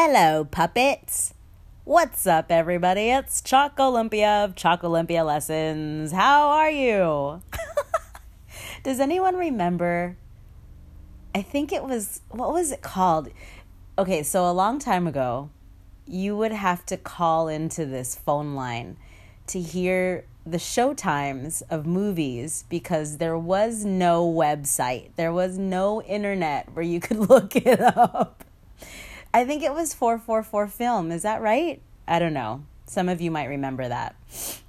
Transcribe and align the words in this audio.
Hello, 0.00 0.44
puppets. 0.44 1.34
What's 1.82 2.24
up, 2.24 2.52
everybody? 2.52 3.10
It's 3.10 3.40
Chalk 3.42 3.80
Olympia 3.80 4.44
of 4.44 4.54
Chalk 4.54 4.84
Olympia 4.84 5.24
Lessons. 5.24 6.12
How 6.12 6.50
are 6.50 6.70
you? 6.70 7.42
Does 8.84 9.00
anyone 9.00 9.34
remember? 9.34 10.16
I 11.34 11.42
think 11.42 11.72
it 11.72 11.82
was, 11.82 12.20
what 12.30 12.52
was 12.52 12.70
it 12.70 12.80
called? 12.80 13.30
Okay, 13.98 14.22
so 14.22 14.48
a 14.48 14.52
long 14.52 14.78
time 14.78 15.08
ago, 15.08 15.50
you 16.06 16.36
would 16.36 16.52
have 16.52 16.86
to 16.86 16.96
call 16.96 17.48
into 17.48 17.84
this 17.84 18.14
phone 18.14 18.54
line 18.54 18.98
to 19.48 19.60
hear 19.60 20.26
the 20.46 20.60
show 20.60 20.94
times 20.94 21.60
of 21.62 21.86
movies 21.86 22.64
because 22.68 23.16
there 23.16 23.36
was 23.36 23.84
no 23.84 24.24
website, 24.32 25.10
there 25.16 25.32
was 25.32 25.58
no 25.58 26.00
internet 26.02 26.72
where 26.72 26.84
you 26.84 27.00
could 27.00 27.18
look 27.28 27.56
it 27.56 27.80
up. 27.80 28.44
I 29.38 29.44
think 29.44 29.62
it 29.62 29.72
was 29.72 29.94
444 29.94 30.66
Film. 30.66 31.12
Is 31.12 31.22
that 31.22 31.40
right? 31.40 31.80
I 32.08 32.18
don't 32.18 32.32
know. 32.32 32.64
Some 32.86 33.08
of 33.08 33.20
you 33.20 33.30
might 33.30 33.44
remember 33.44 33.86
that. 33.86 34.16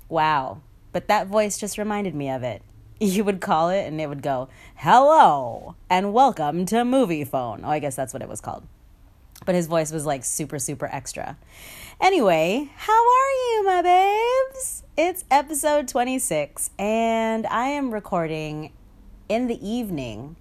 Wow. 0.09 0.61
But 0.91 1.07
that 1.07 1.25
voice 1.25 1.57
just 1.57 1.79
reminded 1.79 2.13
me 2.13 2.29
of 2.29 2.43
it. 2.43 2.61
You 2.99 3.23
would 3.23 3.41
call 3.41 3.69
it 3.69 3.87
and 3.87 3.99
it 3.99 4.07
would 4.07 4.21
go, 4.21 4.47
Hello 4.75 5.73
and 5.89 6.13
welcome 6.13 6.67
to 6.67 6.75
Moviefone. 6.75 7.61
Oh, 7.63 7.69
I 7.69 7.79
guess 7.79 7.95
that's 7.95 8.13
what 8.13 8.21
it 8.21 8.29
was 8.29 8.41
called. 8.41 8.67
But 9.43 9.55
his 9.55 9.65
voice 9.65 9.91
was 9.91 10.05
like 10.05 10.23
super, 10.23 10.59
super 10.59 10.85
extra. 10.85 11.35
Anyway, 11.99 12.69
how 12.75 12.93
are 12.93 13.31
you, 13.31 13.63
my 13.65 13.81
babes? 13.81 14.83
It's 14.95 15.25
episode 15.31 15.87
26, 15.87 16.69
and 16.77 17.47
I 17.47 17.69
am 17.69 17.91
recording 17.91 18.71
in 19.29 19.47
the 19.47 19.67
evening. 19.67 20.35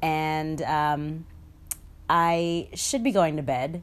And 0.00 0.62
um, 0.62 1.26
I 2.08 2.68
should 2.74 3.02
be 3.02 3.10
going 3.10 3.36
to 3.36 3.42
bed, 3.42 3.82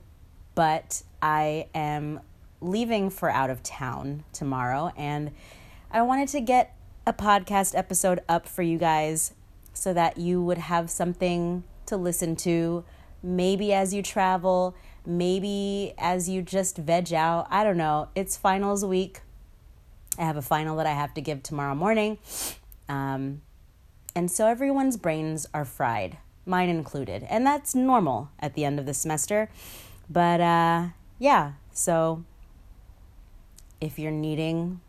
but 0.55 1.03
I 1.21 1.67
am 1.73 2.21
leaving 2.61 3.09
for 3.09 3.29
out 3.29 3.49
of 3.49 3.63
town 3.63 4.23
tomorrow, 4.31 4.91
and 4.95 5.31
I 5.91 6.01
wanted 6.01 6.29
to 6.29 6.41
get 6.41 6.75
a 7.05 7.13
podcast 7.13 7.77
episode 7.77 8.21
up 8.29 8.47
for 8.47 8.61
you 8.61 8.77
guys 8.77 9.33
so 9.73 9.93
that 9.93 10.17
you 10.17 10.41
would 10.41 10.57
have 10.57 10.89
something 10.89 11.63
to 11.85 11.97
listen 11.97 12.35
to, 12.37 12.85
maybe 13.21 13.73
as 13.73 13.93
you 13.93 14.01
travel, 14.01 14.75
maybe 15.05 15.93
as 15.97 16.29
you 16.29 16.41
just 16.41 16.77
veg 16.77 17.13
out. 17.13 17.47
I 17.49 17.63
don't 17.63 17.77
know. 17.77 18.07
It's 18.15 18.37
finals 18.37 18.85
week. 18.85 19.21
I 20.17 20.23
have 20.23 20.37
a 20.37 20.41
final 20.41 20.77
that 20.77 20.85
I 20.85 20.93
have 20.93 21.13
to 21.15 21.21
give 21.21 21.43
tomorrow 21.43 21.75
morning. 21.75 22.19
Um, 22.87 23.41
and 24.15 24.29
so 24.29 24.47
everyone's 24.47 24.95
brains 24.95 25.47
are 25.53 25.65
fried, 25.65 26.17
mine 26.45 26.69
included. 26.69 27.25
And 27.29 27.45
that's 27.45 27.73
normal 27.75 28.29
at 28.39 28.53
the 28.53 28.65
end 28.65 28.79
of 28.79 28.85
the 28.85 28.93
semester. 28.93 29.49
But 30.09 30.41
uh, 30.41 30.87
yeah, 31.19 31.53
so 31.71 32.23
if 33.79 33.97
you're 33.97 34.11
needing 34.11 34.81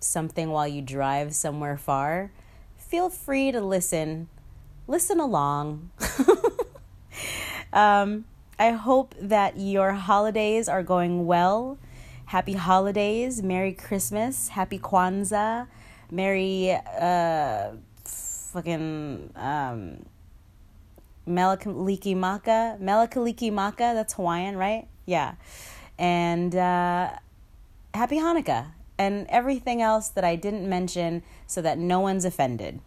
something 0.00 0.50
while 0.50 0.68
you 0.68 0.82
drive 0.82 1.34
somewhere 1.34 1.76
far, 1.76 2.30
feel 2.76 3.10
free 3.10 3.52
to 3.52 3.60
listen. 3.60 4.28
Listen 4.86 5.18
along. 5.18 5.90
um, 7.72 8.24
I 8.58 8.70
hope 8.70 9.14
that 9.20 9.58
your 9.58 9.92
holidays 9.92 10.68
are 10.68 10.82
going 10.82 11.26
well. 11.26 11.78
Happy 12.26 12.54
holidays, 12.54 13.42
Merry 13.42 13.72
Christmas, 13.72 14.48
Happy 14.48 14.78
Kwanzaa, 14.78 15.68
Merry 16.10 16.72
uh, 17.00 17.70
fucking 18.04 19.30
um, 19.36 20.06
Mele 21.26 21.56
Kalikimaka, 21.56 22.78
Mele 22.80 23.08
Kalikimaka, 23.08 23.94
that's 23.94 24.14
Hawaiian, 24.14 24.56
right? 24.56 24.86
Yeah. 25.04 25.34
And 25.98 26.54
uh, 26.54 27.10
Happy 27.94 28.16
Hanukkah 28.16 28.68
and 28.98 29.26
everything 29.28 29.82
else 29.82 30.08
that 30.10 30.24
I 30.24 30.36
didn't 30.36 30.68
mention 30.68 31.22
so 31.46 31.60
that 31.62 31.78
no 31.78 32.00
one's 32.00 32.24
offended. 32.24 32.80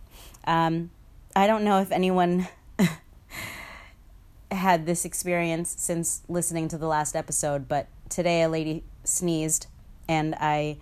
Um, 0.46 0.92
I 1.36 1.48
don't 1.48 1.64
know 1.64 1.80
if 1.80 1.92
anyone 1.92 2.48
had 4.52 4.86
this 4.86 5.06
experience 5.06 5.76
since 5.78 6.22
listening 6.28 6.68
to 6.70 6.78
the 6.78 6.88
last 6.88 7.16
episode, 7.16 7.68
but 7.68 7.88
today 8.10 8.44
a 8.44 8.50
lady 8.50 8.84
sneezed 9.04 9.68
and 10.08 10.36
I 10.36 10.78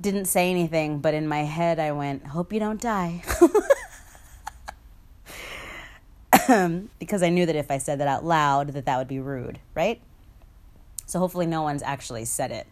didn't 0.00 0.26
say 0.26 0.50
anything, 0.50 1.00
but 1.00 1.14
in 1.14 1.28
my 1.28 1.42
head 1.44 1.78
I 1.78 1.92
went, 1.92 2.28
Hope 2.28 2.52
you 2.52 2.60
don't 2.60 2.80
die. 2.80 3.22
because 6.98 7.22
I 7.22 7.28
knew 7.28 7.46
that 7.46 7.56
if 7.56 7.70
I 7.70 7.78
said 7.78 8.00
that 8.00 8.08
out 8.08 8.24
loud 8.24 8.68
that 8.68 8.86
that 8.86 8.98
would 8.98 9.08
be 9.08 9.20
rude, 9.20 9.58
right? 9.74 10.00
So 11.06 11.18
hopefully 11.18 11.46
no 11.46 11.62
one's 11.62 11.82
actually 11.82 12.24
said 12.24 12.50
it. 12.50 12.66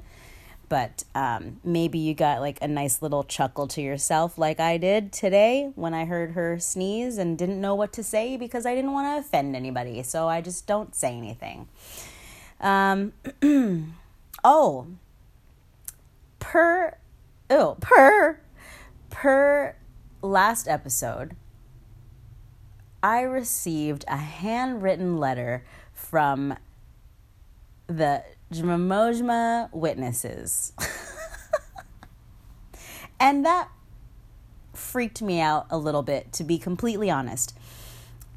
But 0.68 1.04
um, 1.14 1.60
maybe 1.62 1.98
you 1.98 2.14
got 2.14 2.40
like 2.40 2.58
a 2.62 2.68
nice 2.68 3.02
little 3.02 3.22
chuckle 3.22 3.68
to 3.68 3.82
yourself 3.82 4.38
like 4.38 4.58
i 4.58 4.78
did 4.78 5.12
today 5.12 5.70
when 5.74 5.92
i 5.92 6.06
heard 6.06 6.32
her 6.32 6.58
sneeze 6.58 7.18
and 7.18 7.36
didn't 7.36 7.60
know 7.60 7.74
what 7.74 7.92
to 7.92 8.02
say 8.02 8.36
because 8.36 8.64
i 8.64 8.74
didn't 8.74 8.92
want 8.92 9.06
to 9.06 9.26
offend 9.26 9.54
anybody. 9.54 10.02
So 10.02 10.26
i 10.26 10.40
just 10.40 10.66
don't 10.66 10.94
say 10.94 11.16
anything. 11.16 11.68
Um, 12.60 13.12
oh 14.44 14.86
per 16.38 16.96
oh 17.50 17.76
per 17.80 18.40
per 19.10 19.76
last 20.22 20.66
episode 20.66 21.36
i 23.04 23.20
received 23.20 24.02
a 24.08 24.16
handwritten 24.16 25.18
letter 25.18 25.62
from 25.92 26.56
the 27.86 28.24
Jmamojma 28.50 29.70
witnesses. 29.74 30.72
and 33.20 33.44
that 33.44 33.68
freaked 34.72 35.20
me 35.20 35.38
out 35.38 35.66
a 35.68 35.76
little 35.76 36.02
bit, 36.02 36.32
to 36.32 36.44
be 36.44 36.56
completely 36.56 37.10
honest. 37.10 37.54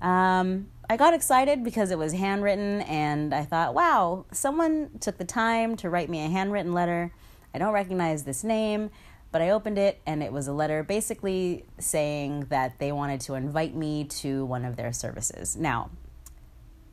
Um, 0.01 0.67
I 0.89 0.97
got 0.97 1.13
excited 1.13 1.63
because 1.63 1.89
it 1.89 1.97
was 1.97 2.11
handwritten, 2.11 2.81
and 2.81 3.33
I 3.33 3.45
thought, 3.45 3.73
wow, 3.73 4.25
someone 4.33 4.89
took 4.99 5.17
the 5.17 5.23
time 5.23 5.77
to 5.77 5.89
write 5.89 6.09
me 6.09 6.25
a 6.25 6.27
handwritten 6.27 6.73
letter. 6.73 7.13
I 7.53 7.57
don't 7.57 7.73
recognize 7.73 8.23
this 8.23 8.43
name, 8.43 8.89
but 9.31 9.41
I 9.41 9.49
opened 9.49 9.77
it, 9.77 9.99
and 10.05 10.23
it 10.23 10.31
was 10.31 10.47
a 10.47 10.53
letter 10.53 10.83
basically 10.83 11.65
saying 11.79 12.47
that 12.49 12.79
they 12.79 12.91
wanted 12.91 13.21
to 13.21 13.33
invite 13.33 13.75
me 13.75 14.05
to 14.05 14.45
one 14.45 14.65
of 14.65 14.75
their 14.75 14.93
services. 14.93 15.55
Now, 15.55 15.89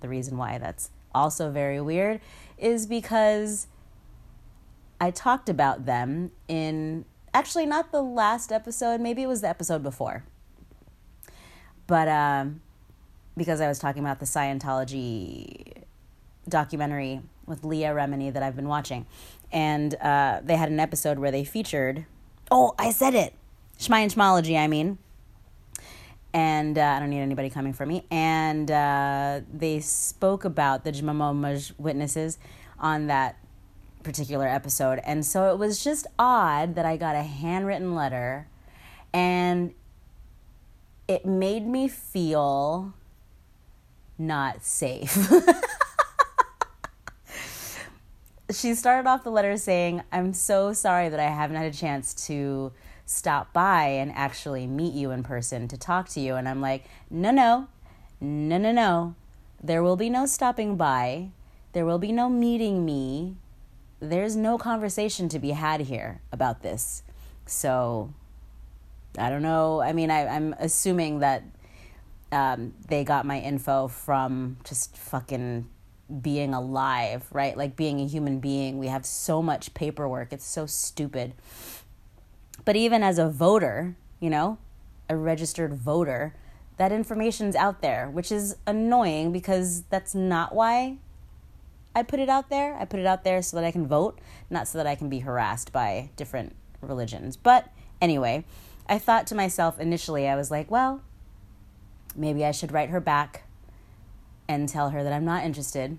the 0.00 0.09
reason 0.09 0.37
why 0.37 0.59
that's 0.59 0.91
also 1.15 1.50
very 1.50 1.81
weird 1.81 2.21
is 2.59 2.87
because 2.87 3.69
I 5.00 5.11
talked 5.11 5.49
about 5.49 5.87
them 5.87 6.33
in 6.49 7.05
actually 7.33 7.67
not 7.67 7.93
the 7.93 8.03
last 8.03 8.53
episode, 8.53 9.01
maybe 9.01 9.22
it 9.22 9.27
was 9.27 9.41
the 9.41 9.49
episode 9.49 9.83
before. 9.83 10.25
But 11.87 12.09
um, 12.09 12.61
because 13.37 13.61
I 13.61 13.69
was 13.69 13.78
talking 13.78 14.03
about 14.03 14.21
the 14.21 14.27
Scientology 14.27 15.84
documentary 16.49 17.21
with 17.47 17.65
Leah 17.65 17.95
Remini 17.95 18.33
that 18.33 18.43
I've 18.43 18.56
been 18.56 18.69
watching. 18.69 19.06
And 19.53 19.95
uh, 19.97 20.41
they 20.43 20.56
had 20.56 20.71
an 20.71 20.81
episode 20.81 21.19
where 21.19 21.31
they 21.31 21.45
featured, 21.45 22.06
oh, 22.54 22.75
I 22.78 22.91
said 22.91 23.15
it, 23.15 23.34
Schmeientschmology, 23.78 24.59
I 24.59 24.69
mean 24.69 24.98
and 26.34 26.76
uh, 26.76 26.82
I 26.82 26.98
don't 26.98 27.10
need 27.10 27.20
anybody 27.20 27.48
coming 27.48 27.72
for 27.72 27.87
me. 27.87 28.04
And 28.10 28.69
uh, 28.69 29.41
they 29.53 29.78
spoke 29.78 30.44
about 30.44 30.82
the 30.82 30.91
Jmamomaj 30.91 31.78
witnesses 31.78 32.38
on 32.78 33.06
that 33.06 33.38
particular 34.03 34.47
episode. 34.47 35.00
And 35.04 35.25
so 35.25 35.53
it 35.53 35.59
was 35.59 35.82
just 35.82 36.09
odd 36.19 36.75
that 36.75 36.84
I 36.84 36.97
got 36.97 37.15
a 37.15 37.22
handwritten 37.22 37.94
letter 37.94 38.48
and 39.12 39.72
it 41.06 41.25
made 41.25 41.66
me 41.66 41.86
feel 41.86 42.92
not 44.19 44.65
safe. 44.65 45.16
she 48.51 48.75
started 48.75 49.09
off 49.09 49.25
the 49.25 49.31
letter 49.31 49.57
saying, 49.57 50.03
I'm 50.13 50.33
so 50.33 50.73
sorry 50.73 51.09
that 51.09 51.21
I 51.21 51.31
haven't 51.31 51.57
had 51.57 51.67
a 51.67 51.77
chance 51.77 52.13
to 52.27 52.73
stop 53.07 53.53
by 53.53 53.85
and 53.85 54.13
actually 54.13 54.67
meet 54.67 54.95
you 54.95 55.11
in 55.11 55.23
person 55.23 55.69
to 55.69 55.79
talk 55.79 56.09
to 56.11 56.21
you. 56.21 56.35
And 56.35 56.49
I'm 56.49 56.61
like, 56.61 56.85
no, 57.11 57.31
no, 57.31 57.69
no, 58.21 58.59
no, 58.59 58.73
no. 58.73 59.15
There 59.63 59.83
will 59.83 59.97
be 59.97 60.11
no 60.11 60.27
stopping 60.27 60.77
by. 60.77 61.31
There 61.73 61.87
will 61.87 61.99
be 61.99 62.13
no 62.13 62.29
meeting 62.29 62.85
me. 62.85 63.37
There's 64.01 64.37
no 64.37 64.59
conversation 64.59 65.29
to 65.31 65.39
be 65.39 65.51
had 65.51 65.83
here 65.83 66.21
about 66.31 66.63
this. 66.63 67.03
So 67.47 68.13
I 69.19 69.31
don't 69.31 69.43
know. 69.43 69.81
I 69.81 69.93
mean, 69.93 70.11
I, 70.11 70.27
I'm 70.27 70.55
assuming 70.59 71.21
that 71.21 71.45
um, 72.33 72.75
they 72.89 73.05
got 73.05 73.25
my 73.25 73.39
info 73.41 73.89
from 73.89 74.59
just 74.65 74.97
fucking 74.97 75.69
being 76.21 76.53
alive, 76.53 77.27
right? 77.33 77.56
Like 77.56 77.77
being 77.77 78.01
a 78.01 78.06
human 78.06 78.41
being. 78.41 78.78
We 78.78 78.89
have 78.89 79.06
so 79.06 79.42
much 79.42 79.74
paperwork. 79.74 80.33
It's 80.33 80.45
so 80.45 80.66
stupid. 80.66 81.34
But 82.65 82.77
even 82.77 83.03
as 83.03 83.18
a 83.18 83.28
voter, 83.28 83.97
you 84.21 84.30
know, 84.30 84.59
a 85.09 85.16
registered 85.16 85.74
voter, 85.74 86.34
that 86.77 86.92
information's 86.92 87.56
out 87.56 87.83
there, 87.83 88.10
which 88.10 88.33
is 88.33 88.56
annoying 88.66 89.33
because 89.33 89.83
that's 89.91 90.15
not 90.15 90.54
why 90.54 90.98
I 91.95 92.03
put 92.03 92.21
it 92.21 92.28
out 92.28 92.50
there. 92.50 92.74
I 92.77 92.84
put 92.84 93.00
it 93.00 93.07
out 93.07 93.24
there 93.24 93.41
so 93.42 93.57
that 93.57 93.65
I 93.65 93.71
can 93.71 93.86
vote, 93.86 94.18
not 94.50 94.66
so 94.66 94.78
that 94.78 94.86
I 94.86 94.95
can 94.95 95.09
be 95.09 95.21
harassed 95.21 95.72
by 95.72 96.10
different 96.16 96.54
religions. 96.80 97.36
But 97.36 97.68
anyway, 98.00 98.45
I 98.89 98.98
thought 98.98 99.27
to 99.28 99.34
myself 99.34 99.78
initially, 99.78 100.28
I 100.28 100.36
was 100.36 100.50
like, 100.50 100.71
well, 100.71 101.03
maybe 102.16 102.45
I 102.45 102.50
should 102.50 102.72
write 102.72 102.91
her 102.91 103.00
back 103.00 103.44
and 104.49 104.69
tell 104.69 104.91
her 104.91 105.03
that 105.03 105.13
I'm 105.13 105.25
not 105.25 105.45
interested. 105.45 105.99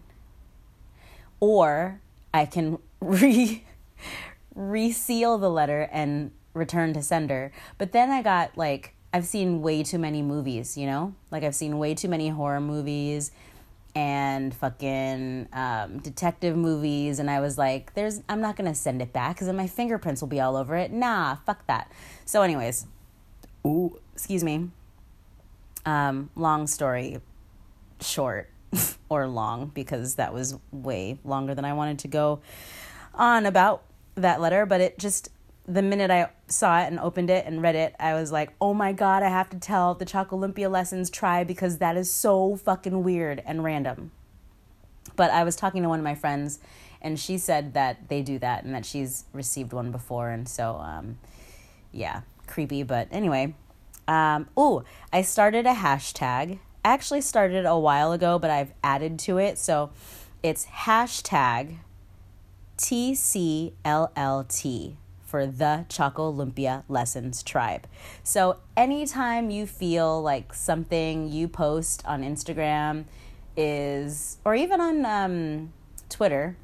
Or 1.40 2.02
I 2.34 2.46
can 2.46 2.80
re 3.00 3.64
reseal 4.54 5.38
the 5.38 5.50
letter 5.50 5.90
and 5.92 6.32
return 6.54 6.94
to 6.94 7.02
sender. 7.02 7.52
But 7.78 7.92
then 7.92 8.10
I 8.10 8.22
got 8.22 8.58
like 8.58 8.94
I've 9.14 9.26
seen 9.26 9.62
way 9.62 9.84
too 9.84 10.00
many 10.00 10.22
movies, 10.22 10.78
you 10.78 10.86
know? 10.86 11.16
Like 11.32 11.44
I've 11.44 11.56
seen 11.56 11.78
way 11.78 11.96
too 11.96 12.10
many 12.10 12.30
horror 12.30 12.60
movies 12.60 13.32
and 13.96 14.54
fucking 14.54 15.48
um, 15.54 16.00
detective 16.00 16.58
movies 16.58 17.18
and 17.18 17.32
i 17.32 17.40
was 17.40 17.58
like 17.58 17.94
there's 17.94 18.22
i'm 18.28 18.42
not 18.42 18.58
gonna 18.58 18.76
send 18.76 19.02
it 19.02 19.14
back 19.14 19.36
because 19.36 19.48
then 19.48 19.56
my 19.56 19.68
fingerprints 19.68 20.22
will 20.22 20.28
be 20.28 20.42
all 20.42 20.58
over 20.58 20.76
it 20.76 20.92
nah 20.92 21.36
fuck 21.46 21.66
that 21.68 21.90
so 22.26 22.42
anyways 22.42 22.86
ooh 23.66 23.98
excuse 24.14 24.44
me 24.44 24.70
um, 25.86 26.30
long 26.36 26.68
story 26.68 27.22
short 28.02 28.50
or 29.10 29.28
long 29.28 29.72
because 29.74 30.16
that 30.16 30.34
was 30.34 30.58
way 30.72 31.20
longer 31.24 31.56
than 31.56 31.66
i 31.66 31.74
wanted 31.74 32.00
to 32.00 32.08
go 32.08 32.40
on 33.14 33.46
about 33.46 33.84
that 34.16 34.42
letter 34.42 34.66
but 34.66 34.82
it 34.82 34.98
just 34.98 35.30
the 35.68 35.82
minute 35.82 36.12
I 36.12 36.30
saw 36.48 36.80
it 36.82 36.86
and 36.86 37.00
opened 37.00 37.30
it 37.30 37.46
and 37.46 37.62
read 37.62 37.76
it, 37.76 37.96
I 38.00 38.14
was 38.14 38.32
like, 38.32 38.52
oh 38.62 38.74
my 38.74 38.94
God, 38.94 39.24
I 39.24 39.30
have 39.30 39.50
to 39.50 39.58
tell 39.58 39.96
the 39.96 40.06
Chalk 40.06 40.32
Olympia 40.32 40.70
Lessons 40.70 41.10
try 41.10 41.44
because 41.44 41.80
that 41.80 41.98
is 41.98 42.12
so 42.12 42.56
fucking 42.56 43.04
weird 43.04 43.42
and 43.46 43.64
random. 43.64 44.12
But 45.16 45.32
I 45.32 45.44
was 45.44 45.56
talking 45.56 45.82
to 45.84 45.90
one 45.90 46.00
of 46.00 46.04
my 46.04 46.16
friends 46.16 46.60
and 47.02 47.20
she 47.20 47.38
said 47.38 47.74
that 47.74 48.10
they 48.10 48.22
do 48.22 48.38
that 48.40 48.64
and 48.64 48.74
that 48.76 48.86
she's 48.86 49.26
received 49.34 49.74
one 49.74 49.92
before. 49.92 50.30
And 50.30 50.48
so, 50.48 50.76
um, 50.76 51.18
yeah, 51.92 52.22
creepy. 52.48 52.84
But 52.84 53.08
anyway, 53.12 53.56
um, 54.08 54.48
oh, 54.56 54.84
I 55.12 55.22
started 55.22 55.66
a 55.66 55.74
hashtag. 55.74 56.60
Actually 56.86 57.22
started 57.22 57.66
a 57.66 57.78
while 57.78 58.14
ago, 58.14 58.40
but 58.40 58.50
I've 58.50 58.72
added 58.84 59.20
to 59.20 59.40
it. 59.40 59.58
So 59.58 59.90
it's 60.44 60.68
hashtag 60.68 61.80
TCLLT 62.78 63.74
for 65.26 65.48
the 65.48 65.86
Choco 65.90 66.28
Olympia 66.28 66.84
Lessons 66.88 67.42
Tribe. 67.42 67.88
So, 68.24 68.60
anytime 68.78 69.50
you 69.50 69.66
feel 69.66 70.22
like 70.22 70.54
something 70.54 71.28
you 71.28 71.48
post 71.48 72.06
on 72.06 72.22
Instagram 72.22 73.06
is, 73.58 74.38
or 74.46 74.56
even 74.56 74.80
on 74.80 75.06
um, 75.06 75.74
Twitter 76.10 76.56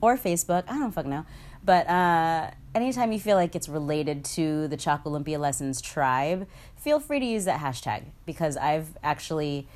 or 0.00 0.16
Facebook, 0.16 0.64
I 0.68 0.78
don't 0.78 0.92
fucking 0.92 1.10
know, 1.10 1.26
but 1.64 1.88
uh, 1.88 2.50
anytime 2.74 3.12
you 3.12 3.20
feel 3.20 3.36
like 3.36 3.54
it's 3.54 3.68
related 3.68 4.24
to 4.24 4.68
the 4.68 4.76
Choco 4.76 5.10
Olympia 5.10 5.38
Lessons 5.38 5.80
Tribe, 5.80 6.46
feel 6.76 7.00
free 7.00 7.20
to 7.20 7.26
use 7.26 7.44
that 7.44 7.60
hashtag 7.60 8.04
because 8.26 8.56
I've 8.56 8.96
actually 9.02 9.68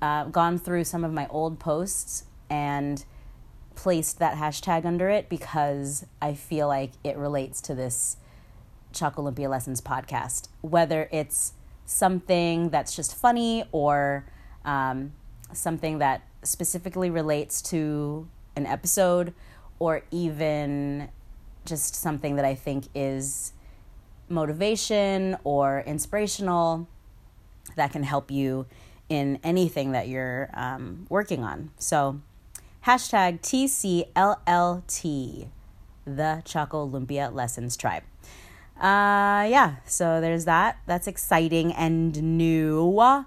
uh, 0.00 0.24
gone 0.24 0.58
through 0.58 0.84
some 0.84 1.04
of 1.04 1.12
my 1.12 1.26
old 1.28 1.58
posts 1.58 2.24
and 2.50 3.04
placed 3.74 4.18
that 4.18 4.36
hashtag 4.36 4.84
under 4.84 5.08
it 5.08 5.28
because 5.28 6.04
I 6.20 6.34
feel 6.34 6.68
like 6.68 6.92
it 7.02 7.16
relates 7.16 7.60
to 7.62 7.74
this 7.74 8.18
Chalk 8.92 9.18
Olympia 9.18 9.48
Lessons 9.48 9.80
podcast. 9.80 10.48
Whether 10.60 11.08
it's 11.10 11.54
something 11.86 12.68
that's 12.70 12.94
just 12.94 13.14
funny 13.16 13.64
or 13.72 14.26
um, 14.64 15.12
something 15.52 15.98
that 15.98 16.22
specifically 16.42 17.10
relates 17.10 17.62
to 17.62 18.28
an 18.56 18.66
episode 18.66 19.32
or 19.78 20.02
even 20.10 21.08
just 21.64 21.94
something 21.94 22.36
that 22.36 22.44
I 22.44 22.54
think 22.54 22.88
is 22.94 23.52
motivation 24.28 25.36
or 25.44 25.82
inspirational 25.86 26.88
that 27.76 27.92
can 27.92 28.02
help 28.02 28.30
you 28.30 28.66
in 29.08 29.38
anything 29.44 29.92
that 29.92 30.08
you're 30.08 30.50
um, 30.54 31.06
working 31.08 31.44
on. 31.44 31.70
So, 31.78 32.20
Hashtag 32.86 33.40
TCLLT, 33.42 35.48
the 36.04 36.42
Choco 36.44 36.82
Olympia 36.82 37.30
Lessons 37.30 37.76
Tribe. 37.76 38.02
Uh, 38.76 39.46
yeah, 39.48 39.76
so 39.86 40.20
there's 40.20 40.46
that. 40.46 40.78
That's 40.86 41.06
exciting 41.06 41.72
and 41.72 42.36
new. 42.36 42.98
Uh, 42.98 43.24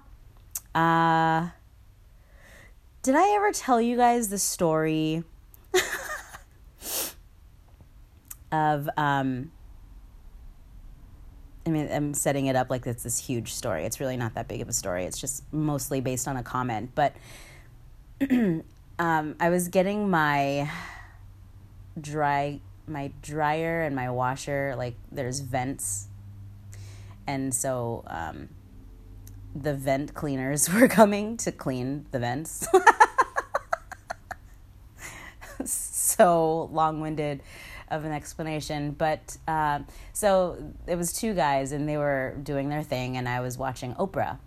did 3.02 3.14
I 3.14 3.34
ever 3.36 3.52
tell 3.52 3.80
you 3.80 3.96
guys 3.96 4.28
the 4.28 4.38
story 4.38 5.24
of 8.52 8.88
um 8.96 9.50
I 11.66 11.70
mean, 11.70 11.88
I'm 11.90 12.14
setting 12.14 12.46
it 12.46 12.54
up 12.54 12.70
like 12.70 12.86
it's 12.86 13.02
this 13.02 13.18
huge 13.18 13.52
story. 13.52 13.84
It's 13.84 13.98
really 13.98 14.16
not 14.16 14.34
that 14.34 14.46
big 14.46 14.60
of 14.60 14.68
a 14.68 14.72
story. 14.72 15.04
It's 15.04 15.20
just 15.20 15.42
mostly 15.52 16.00
based 16.00 16.28
on 16.28 16.36
a 16.36 16.42
comment. 16.44 16.92
But 16.94 17.16
um, 18.30 19.34
I 19.40 19.50
was 19.50 19.66
getting 19.68 20.08
my 20.08 20.70
dry 22.00 22.60
my 22.86 23.10
dryer 23.20 23.82
and 23.82 23.96
my 23.96 24.10
washer 24.10 24.74
like 24.76 24.94
there's 25.10 25.40
vents 25.40 26.06
and 27.26 27.52
so 27.52 28.04
um, 28.06 28.48
the 29.54 29.74
vent 29.74 30.14
cleaners 30.14 30.72
were 30.72 30.86
coming 30.86 31.36
to 31.36 31.50
clean 31.50 32.06
the 32.12 32.18
vents 32.18 32.66
so 35.64 36.68
long-winded 36.72 37.42
of 37.88 38.04
an 38.04 38.12
explanation 38.12 38.90
but 38.90 39.36
uh, 39.46 39.78
so 40.12 40.72
it 40.86 40.96
was 40.96 41.12
two 41.12 41.34
guys 41.34 41.72
and 41.72 41.88
they 41.88 41.96
were 41.96 42.36
doing 42.42 42.68
their 42.68 42.82
thing 42.82 43.16
and 43.16 43.28
i 43.28 43.40
was 43.40 43.56
watching 43.56 43.94
oprah 43.94 44.38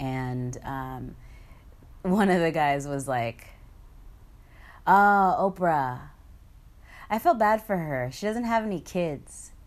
and 0.00 0.56
um, 0.64 1.16
one 2.02 2.30
of 2.30 2.40
the 2.40 2.50
guys 2.50 2.86
was 2.86 3.08
like, 3.08 3.46
Oh, 4.86 5.52
Oprah. 5.54 6.00
I 7.10 7.18
felt 7.18 7.38
bad 7.38 7.62
for 7.62 7.76
her. 7.76 8.10
She 8.12 8.26
doesn't 8.26 8.44
have 8.44 8.64
any 8.64 8.80
kids. 8.80 9.52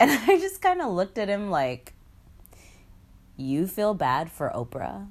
And 0.00 0.10
I 0.10 0.38
just 0.38 0.60
kind 0.60 0.82
of 0.82 0.92
looked 0.92 1.18
at 1.18 1.28
him 1.28 1.50
like, 1.50 1.94
You 3.36 3.68
feel 3.68 3.94
bad 3.94 4.30
for 4.30 4.50
Oprah? 4.54 5.06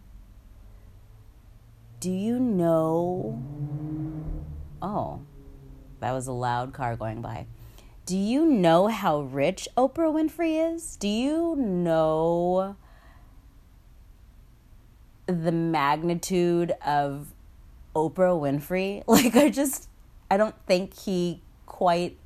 Do 2.02 2.12
you 2.12 2.38
know? 2.38 3.42
Oh, 4.82 5.22
that 6.04 6.12
was 6.12 6.28
a 6.28 6.32
loud 6.32 6.74
car 6.74 6.96
going 6.96 7.22
by. 7.22 7.46
Do 8.06 8.18
you 8.18 8.46
know 8.46 8.88
how 8.88 9.22
rich 9.22 9.68
Oprah 9.78 10.14
Winfrey 10.14 10.76
is? 10.76 10.98
Do 10.98 11.08
you 11.08 11.56
know 11.56 12.76
the 15.28 15.52
magnitude 15.52 16.74
of 16.86 17.28
Oprah 17.96 18.40
Winfrey. 18.40 19.04
Like, 19.08 19.36
I 19.36 19.50
just, 19.50 19.90
I 20.30 20.38
don't 20.38 20.56
think 20.66 20.98
he 20.98 21.42
quite 21.66 22.18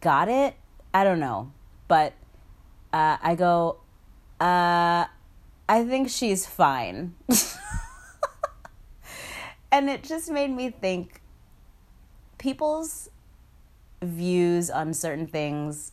got 0.00 0.28
it. 0.28 0.54
I 0.92 1.04
don't 1.04 1.20
know. 1.20 1.52
But 1.88 2.14
uh, 2.92 3.18
I 3.22 3.34
go, 3.34 3.78
uh, 4.40 5.06
I 5.68 5.84
think 5.84 6.08
she's 6.08 6.46
fine. 6.46 7.14
and 9.72 9.90
it 9.90 10.02
just 10.02 10.30
made 10.30 10.50
me 10.50 10.70
think 10.70 11.20
people's 12.44 13.08
views 14.02 14.68
on 14.68 14.92
certain 14.92 15.26
things 15.26 15.92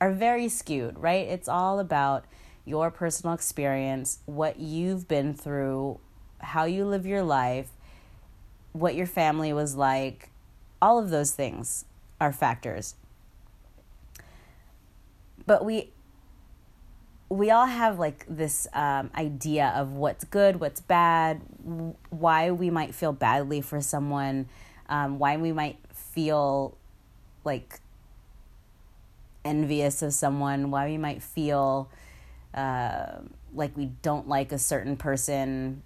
are 0.00 0.10
very 0.10 0.48
skewed, 0.48 0.98
right? 0.98 1.28
It's 1.28 1.46
all 1.46 1.78
about 1.78 2.24
your 2.64 2.90
personal 2.90 3.34
experience, 3.34 4.20
what 4.24 4.58
you've 4.58 5.06
been 5.08 5.34
through, 5.34 6.00
how 6.38 6.64
you 6.64 6.86
live 6.86 7.04
your 7.04 7.22
life, 7.22 7.68
what 8.72 8.94
your 8.94 9.04
family 9.04 9.52
was 9.52 9.76
like, 9.76 10.30
all 10.80 10.98
of 10.98 11.10
those 11.10 11.32
things 11.32 11.84
are 12.18 12.32
factors. 12.32 12.94
But 15.46 15.66
we 15.66 15.90
we 17.28 17.50
all 17.50 17.66
have 17.66 17.98
like 17.98 18.24
this 18.26 18.66
um, 18.72 19.10
idea 19.14 19.70
of 19.76 19.92
what's 19.92 20.24
good, 20.24 20.60
what's 20.60 20.80
bad, 20.80 21.42
why 22.08 22.52
we 22.52 22.70
might 22.70 22.94
feel 22.94 23.12
badly 23.12 23.60
for 23.60 23.82
someone, 23.82 24.48
um, 24.88 25.18
why 25.18 25.36
we 25.36 25.52
might 25.52 25.78
feel 26.12 26.76
like 27.44 27.80
envious 29.44 30.02
of 30.02 30.12
someone, 30.12 30.70
why 30.70 30.88
we 30.88 30.98
might 30.98 31.22
feel 31.22 31.90
uh, 32.54 33.18
like 33.54 33.76
we 33.76 33.86
don't 34.02 34.28
like 34.28 34.52
a 34.52 34.58
certain 34.58 34.96
person. 34.96 35.82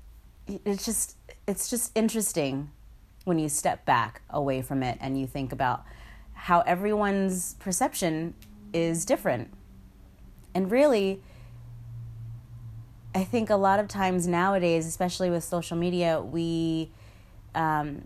It's 0.47 0.85
just 0.85 1.17
it's 1.47 1.69
just 1.69 1.93
interesting 1.95 2.71
when 3.25 3.39
you 3.39 3.49
step 3.49 3.85
back 3.85 4.23
away 4.31 4.63
from 4.63 4.83
it 4.83 4.99
and 5.01 5.19
you 5.19 5.27
think 5.27 5.53
about 5.53 5.85
how 6.35 6.61
everyone's 6.61 7.55
perception 7.55 8.35
is 8.73 9.05
different. 9.05 9.51
And 10.55 10.71
really, 10.71 11.21
I 13.15 13.25
think 13.25 13.49
a 13.49 13.57
lot 13.57 13.81
of 13.81 13.89
times 13.89 14.27
nowadays, 14.27 14.87
especially 14.87 15.31
with 15.31 15.45
social 15.45 15.77
media, 15.77 16.21
we 16.21 16.91
um, 17.55 18.03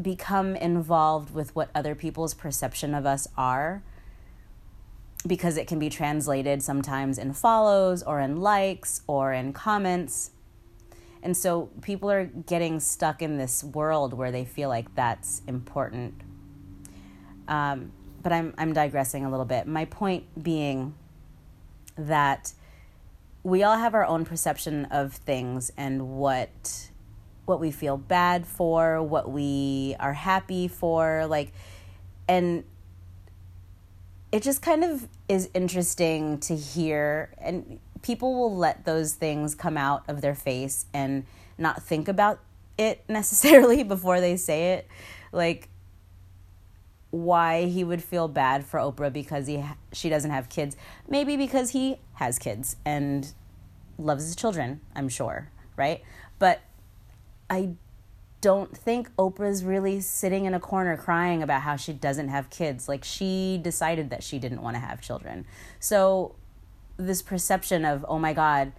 become 0.00 0.56
involved 0.56 1.34
with 1.34 1.54
what 1.54 1.70
other 1.74 1.94
people's 1.94 2.34
perception 2.34 2.94
of 2.94 3.06
us 3.06 3.28
are 3.36 3.82
because 5.26 5.56
it 5.56 5.66
can 5.66 5.78
be 5.78 5.88
translated 5.88 6.62
sometimes 6.62 7.18
in 7.18 7.32
follows 7.32 8.02
or 8.02 8.20
in 8.20 8.40
likes 8.40 9.02
or 9.06 9.32
in 9.32 9.52
comments. 9.52 10.30
And 11.22 11.36
so 11.36 11.70
people 11.80 12.10
are 12.10 12.24
getting 12.26 12.80
stuck 12.80 13.22
in 13.22 13.38
this 13.38 13.64
world 13.64 14.12
where 14.12 14.30
they 14.30 14.44
feel 14.44 14.68
like 14.68 14.94
that's 14.94 15.40
important. 15.46 16.14
Um, 17.48 17.92
but 18.22 18.32
I'm, 18.32 18.54
I'm 18.58 18.72
digressing 18.72 19.24
a 19.24 19.30
little 19.30 19.46
bit. 19.46 19.66
My 19.66 19.86
point 19.86 20.24
being 20.42 20.94
that 21.96 22.52
we 23.42 23.62
all 23.62 23.76
have 23.76 23.94
our 23.94 24.04
own 24.04 24.24
perception 24.24 24.86
of 24.86 25.12
things 25.12 25.70
and 25.76 26.08
what 26.16 26.88
what 27.44 27.60
we 27.60 27.70
feel 27.70 27.96
bad 27.96 28.46
for, 28.46 29.02
what 29.02 29.30
we 29.30 29.96
are 30.00 30.12
happy 30.12 30.68
for, 30.68 31.26
like 31.26 31.52
and 32.28 32.64
it 34.32 34.42
just 34.42 34.62
kind 34.62 34.82
of 34.82 35.08
is 35.28 35.48
interesting 35.54 36.38
to 36.38 36.56
hear 36.56 37.30
and 37.38 37.78
people 38.02 38.34
will 38.34 38.56
let 38.56 38.84
those 38.84 39.14
things 39.14 39.54
come 39.54 39.76
out 39.76 40.02
of 40.08 40.20
their 40.20 40.34
face 40.34 40.86
and 40.92 41.24
not 41.56 41.82
think 41.82 42.08
about 42.08 42.40
it 42.76 43.04
necessarily 43.08 43.82
before 43.82 44.20
they 44.20 44.36
say 44.36 44.72
it 44.72 44.88
like 45.32 45.68
why 47.14 47.66
he 47.66 47.84
would 47.84 48.02
feel 48.02 48.26
bad 48.26 48.64
for 48.64 48.80
Oprah 48.80 49.12
because 49.12 49.46
he 49.46 49.64
she 49.92 50.08
doesn't 50.08 50.32
have 50.32 50.48
kids. 50.48 50.76
Maybe 51.08 51.36
because 51.36 51.70
he 51.70 52.00
has 52.14 52.40
kids 52.40 52.74
and 52.84 53.32
loves 53.98 54.24
his 54.24 54.34
children, 54.34 54.80
I'm 54.96 55.08
sure, 55.08 55.48
right? 55.76 56.02
But 56.40 56.60
I 57.48 57.70
don't 58.40 58.76
think 58.76 59.14
Oprah's 59.16 59.64
really 59.64 60.00
sitting 60.00 60.44
in 60.44 60.52
a 60.52 60.60
corner 60.60 60.96
crying 60.96 61.42
about 61.42 61.62
how 61.62 61.76
she 61.76 61.92
doesn't 61.92 62.28
have 62.28 62.50
kids. 62.50 62.88
Like 62.88 63.04
she 63.04 63.58
decided 63.62 64.10
that 64.10 64.22
she 64.22 64.38
didn't 64.38 64.60
want 64.60 64.76
to 64.76 64.80
have 64.80 65.00
children. 65.00 65.46
So 65.80 66.34
this 66.96 67.22
perception 67.22 67.84
of, 67.84 68.04
oh 68.08 68.18
my 68.18 68.32
God, 68.34 68.72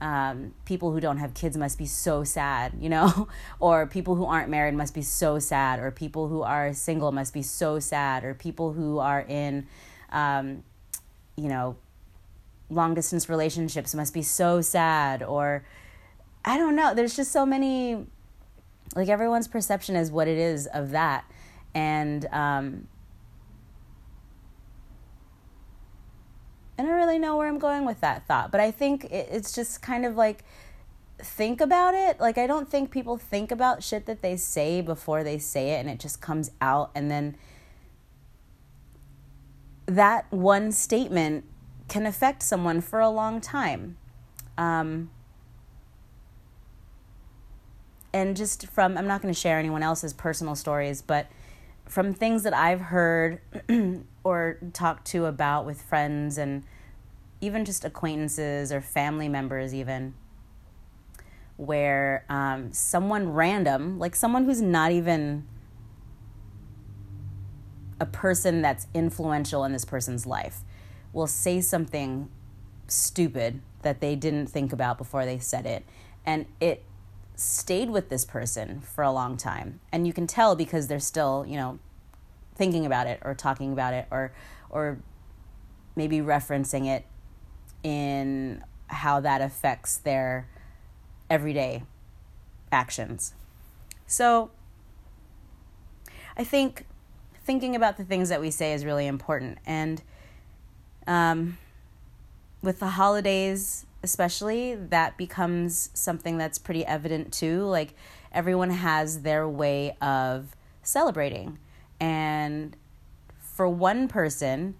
um, 0.00 0.52
people 0.64 0.92
who 0.92 1.00
don't 1.00 1.18
have 1.18 1.32
kids 1.32 1.56
must 1.56 1.78
be 1.78 1.86
so 1.86 2.24
sad, 2.24 2.72
you 2.80 2.88
know, 2.88 3.28
or 3.60 3.86
people 3.86 4.16
who 4.16 4.26
aren't 4.26 4.50
married 4.50 4.74
must 4.74 4.94
be 4.94 5.02
so 5.02 5.38
sad, 5.38 5.78
or 5.78 5.90
people 5.90 6.28
who 6.28 6.42
are 6.42 6.74
single 6.74 7.12
must 7.12 7.32
be 7.32 7.42
so 7.42 7.78
sad, 7.78 8.24
or 8.24 8.34
people 8.34 8.72
who 8.72 8.98
are 8.98 9.20
in, 9.20 9.66
um, 10.10 10.62
you 11.36 11.48
know, 11.48 11.76
long 12.68 12.94
distance 12.94 13.28
relationships 13.28 13.94
must 13.94 14.12
be 14.12 14.22
so 14.22 14.60
sad, 14.60 15.22
or 15.22 15.64
I 16.44 16.58
don't 16.58 16.76
know. 16.76 16.94
There's 16.94 17.16
just 17.16 17.32
so 17.32 17.46
many, 17.46 18.06
like 18.94 19.08
everyone's 19.08 19.48
perception 19.48 19.96
is 19.96 20.10
what 20.10 20.28
it 20.28 20.38
is 20.38 20.66
of 20.66 20.90
that, 20.90 21.24
and 21.74 22.26
um, 22.26 22.88
I 26.78 26.82
don't 26.82 26.92
really 26.92 27.18
know 27.18 27.36
where 27.36 27.48
I'm 27.48 27.58
going 27.58 27.84
with 27.84 28.00
that 28.00 28.26
thought, 28.26 28.50
but 28.50 28.60
I 28.60 28.70
think 28.70 29.04
it's 29.10 29.52
just 29.52 29.80
kind 29.80 30.04
of 30.04 30.16
like 30.16 30.44
think 31.18 31.60
about 31.60 31.94
it. 31.94 32.20
Like, 32.20 32.38
I 32.38 32.46
don't 32.46 32.68
think 32.68 32.90
people 32.90 33.16
think 33.16 33.50
about 33.50 33.82
shit 33.82 34.06
that 34.06 34.22
they 34.22 34.36
say 34.36 34.80
before 34.80 35.22
they 35.22 35.38
say 35.38 35.70
it 35.70 35.80
and 35.80 35.88
it 35.88 36.00
just 36.00 36.20
comes 36.20 36.50
out. 36.60 36.90
And 36.94 37.10
then 37.10 37.36
that 39.86 40.26
one 40.32 40.72
statement 40.72 41.44
can 41.88 42.06
affect 42.06 42.42
someone 42.42 42.80
for 42.80 43.00
a 43.00 43.08
long 43.08 43.40
time. 43.40 43.96
Um, 44.58 45.10
and 48.14 48.36
just 48.36 48.68
from, 48.68 48.96
I'm 48.96 49.08
not 49.08 49.20
going 49.20 49.34
to 49.34 49.38
share 49.38 49.58
anyone 49.58 49.82
else's 49.82 50.12
personal 50.12 50.54
stories, 50.54 51.02
but 51.02 51.26
from 51.84 52.14
things 52.14 52.44
that 52.44 52.54
I've 52.54 52.80
heard 52.80 53.40
or 54.24 54.58
talked 54.72 55.08
to 55.08 55.26
about 55.26 55.66
with 55.66 55.82
friends 55.82 56.38
and 56.38 56.62
even 57.40 57.64
just 57.64 57.84
acquaintances 57.84 58.72
or 58.72 58.80
family 58.80 59.28
members, 59.28 59.74
even 59.74 60.14
where 61.56 62.24
um, 62.28 62.72
someone 62.72 63.32
random, 63.32 63.98
like 63.98 64.14
someone 64.14 64.44
who's 64.44 64.62
not 64.62 64.92
even 64.92 65.44
a 67.98 68.06
person 68.06 68.62
that's 68.62 68.86
influential 68.94 69.64
in 69.64 69.72
this 69.72 69.84
person's 69.84 70.24
life, 70.24 70.60
will 71.12 71.26
say 71.26 71.60
something 71.60 72.30
stupid 72.86 73.60
that 73.82 74.00
they 74.00 74.14
didn't 74.14 74.46
think 74.46 74.72
about 74.72 74.98
before 74.98 75.24
they 75.24 75.40
said 75.40 75.66
it. 75.66 75.84
And 76.24 76.46
it 76.60 76.84
stayed 77.36 77.90
with 77.90 78.08
this 78.08 78.24
person 78.24 78.80
for 78.80 79.02
a 79.02 79.10
long 79.10 79.36
time. 79.36 79.80
And 79.92 80.06
you 80.06 80.12
can 80.12 80.26
tell 80.26 80.54
because 80.56 80.86
they're 80.86 81.00
still, 81.00 81.44
you 81.46 81.56
know, 81.56 81.78
thinking 82.54 82.86
about 82.86 83.06
it 83.06 83.20
or 83.22 83.34
talking 83.34 83.72
about 83.72 83.94
it 83.94 84.06
or 84.10 84.32
or 84.70 84.98
maybe 85.96 86.18
referencing 86.18 86.86
it 86.86 87.04
in 87.82 88.62
how 88.88 89.20
that 89.20 89.40
affects 89.40 89.96
their 89.98 90.48
everyday 91.30 91.82
actions. 92.72 93.34
So 94.06 94.50
I 96.36 96.44
think 96.44 96.86
thinking 97.44 97.76
about 97.76 97.96
the 97.96 98.04
things 98.04 98.28
that 98.28 98.40
we 98.40 98.50
say 98.50 98.72
is 98.72 98.84
really 98.84 99.06
important. 99.06 99.58
And 99.66 100.02
um, 101.06 101.58
with 102.62 102.80
the 102.80 102.88
holidays, 102.88 103.86
especially, 104.04 104.76
that 104.76 105.16
becomes 105.16 105.90
something 105.94 106.38
that's 106.38 106.58
pretty 106.58 106.86
evident 106.86 107.32
too. 107.32 107.64
Like 107.64 107.94
everyone 108.30 108.70
has 108.70 109.22
their 109.22 109.48
way 109.48 109.96
of 110.00 110.54
celebrating. 110.82 111.58
And 111.98 112.76
for 113.38 113.68
one 113.68 114.06
person, 114.06 114.76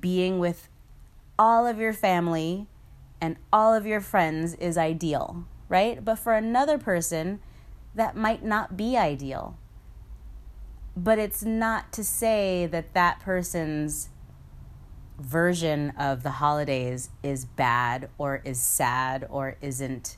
being 0.00 0.38
with 0.38 0.68
all 1.38 1.66
of 1.66 1.78
your 1.78 1.92
family 1.92 2.66
and 3.20 3.36
all 3.52 3.72
of 3.72 3.86
your 3.86 4.00
friends 4.00 4.54
is 4.54 4.76
ideal, 4.76 5.46
right? 5.68 6.04
But 6.04 6.16
for 6.16 6.34
another 6.34 6.76
person, 6.76 7.40
that 7.94 8.16
might 8.16 8.44
not 8.44 8.76
be 8.76 8.96
ideal. 8.96 9.56
But 10.96 11.18
it's 11.18 11.44
not 11.44 11.92
to 11.92 12.04
say 12.04 12.66
that 12.66 12.94
that 12.94 13.20
person's 13.20 14.08
version 15.20 15.90
of 15.98 16.22
the 16.22 16.30
holidays 16.30 17.10
is 17.22 17.44
bad 17.44 18.08
or 18.18 18.40
is 18.44 18.60
sad 18.60 19.26
or 19.30 19.56
isn't 19.60 20.16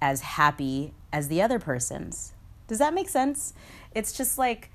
as 0.00 0.20
happy 0.20 0.94
as 1.12 1.28
the 1.28 1.42
other 1.42 1.58
person's. 1.58 2.32
Does 2.66 2.78
that 2.78 2.94
make 2.94 3.08
sense? 3.08 3.54
It's 3.94 4.12
just 4.12 4.38
like 4.38 4.70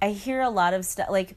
I 0.00 0.10
hear 0.10 0.40
a 0.40 0.50
lot 0.50 0.74
of 0.74 0.84
stuff 0.84 1.08
like 1.10 1.36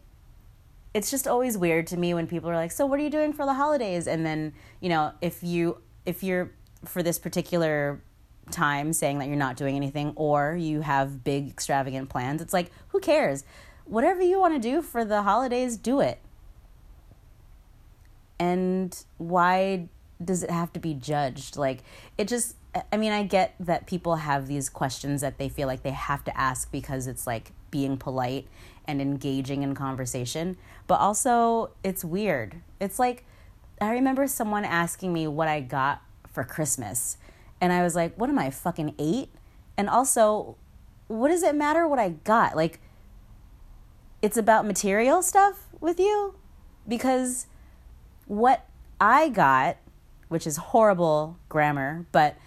it's 0.94 1.12
just 1.12 1.28
always 1.28 1.58
weird 1.58 1.88
to 1.88 1.98
me 1.98 2.14
when 2.14 2.28
people 2.28 2.50
are 2.50 2.56
like, 2.56 2.72
"So 2.72 2.86
what 2.86 3.00
are 3.00 3.04
you 3.04 3.10
doing 3.12 3.32
for 3.32 3.46
the 3.46 3.54
holidays?" 3.54 4.08
and 4.08 4.26
then, 4.26 4.54
you 4.80 4.90
know, 4.90 5.14
if 5.22 5.44
you 5.44 5.78
if 6.06 6.24
you're 6.24 6.52
for 6.86 7.04
this 7.04 7.20
particular 7.20 8.02
time 8.52 8.94
saying 8.94 9.20
that 9.20 9.28
you're 9.28 9.38
not 9.38 9.58
doing 9.58 9.76
anything 9.76 10.14
or 10.16 10.56
you 10.56 10.82
have 10.82 11.24
big 11.24 11.50
extravagant 11.50 12.10
plans, 12.10 12.42
it's 12.42 12.54
like, 12.54 12.72
who 12.90 13.00
cares? 13.00 13.44
Whatever 13.86 14.22
you 14.22 14.40
want 14.40 14.56
to 14.56 14.60
do 14.60 14.82
for 14.82 15.06
the 15.06 15.24
holidays, 15.24 15.78
do 15.78 16.00
it. 16.00 16.20
And 18.40 18.98
why 19.18 19.90
does 20.24 20.44
it 20.44 20.50
have 20.50 20.74
to 20.74 20.80
be 20.80 20.94
judged? 20.94 21.58
Like, 21.58 21.84
it 22.18 22.28
just, 22.28 22.56
I 22.92 22.98
mean, 22.98 23.12
I 23.12 23.24
get 23.24 23.56
that 23.60 23.86
people 23.86 24.18
have 24.18 24.48
these 24.48 24.70
questions 24.70 25.22
that 25.22 25.38
they 25.38 25.50
feel 25.50 25.68
like 25.68 25.84
they 25.84 25.92
have 25.92 26.24
to 26.26 26.38
ask 26.38 26.72
because 26.72 27.08
it's 27.08 27.28
like 27.28 27.52
being 27.72 27.98
polite 27.98 28.48
and 28.86 29.02
engaging 29.02 29.64
in 29.64 29.76
conversation. 29.76 30.58
But 30.88 31.00
also, 31.00 31.72
it's 31.84 32.04
weird. 32.04 32.62
It's 32.80 32.98
like, 32.98 33.26
I 33.82 33.92
remember 33.92 34.28
someone 34.28 34.66
asking 34.66 35.14
me 35.14 35.28
what 35.28 35.48
I 35.48 35.62
got 35.62 36.02
for 36.28 36.44
Christmas. 36.44 37.18
And 37.62 37.72
I 37.74 37.84
was 37.84 37.96
like, 37.96 38.16
what 38.16 38.30
am 38.30 38.40
I, 38.40 38.50
fucking 38.50 38.96
eight? 38.98 39.30
And 39.78 39.90
also, 39.90 40.58
what 41.08 41.30
does 41.30 41.44
it 41.44 41.56
matter 41.56 41.88
what 41.88 42.00
I 42.00 42.10
got? 42.10 42.56
Like, 42.56 42.80
it's 44.22 44.38
about 44.38 44.66
material 44.66 45.22
stuff 45.22 45.68
with 45.80 46.00
you? 46.00 46.36
Because 46.88 47.48
what 48.30 48.66
I 49.02 49.28
got, 49.30 49.78
which 50.30 50.48
is 50.48 50.56
horrible 50.58 51.38
grammar, 51.50 52.06
but 52.12 52.38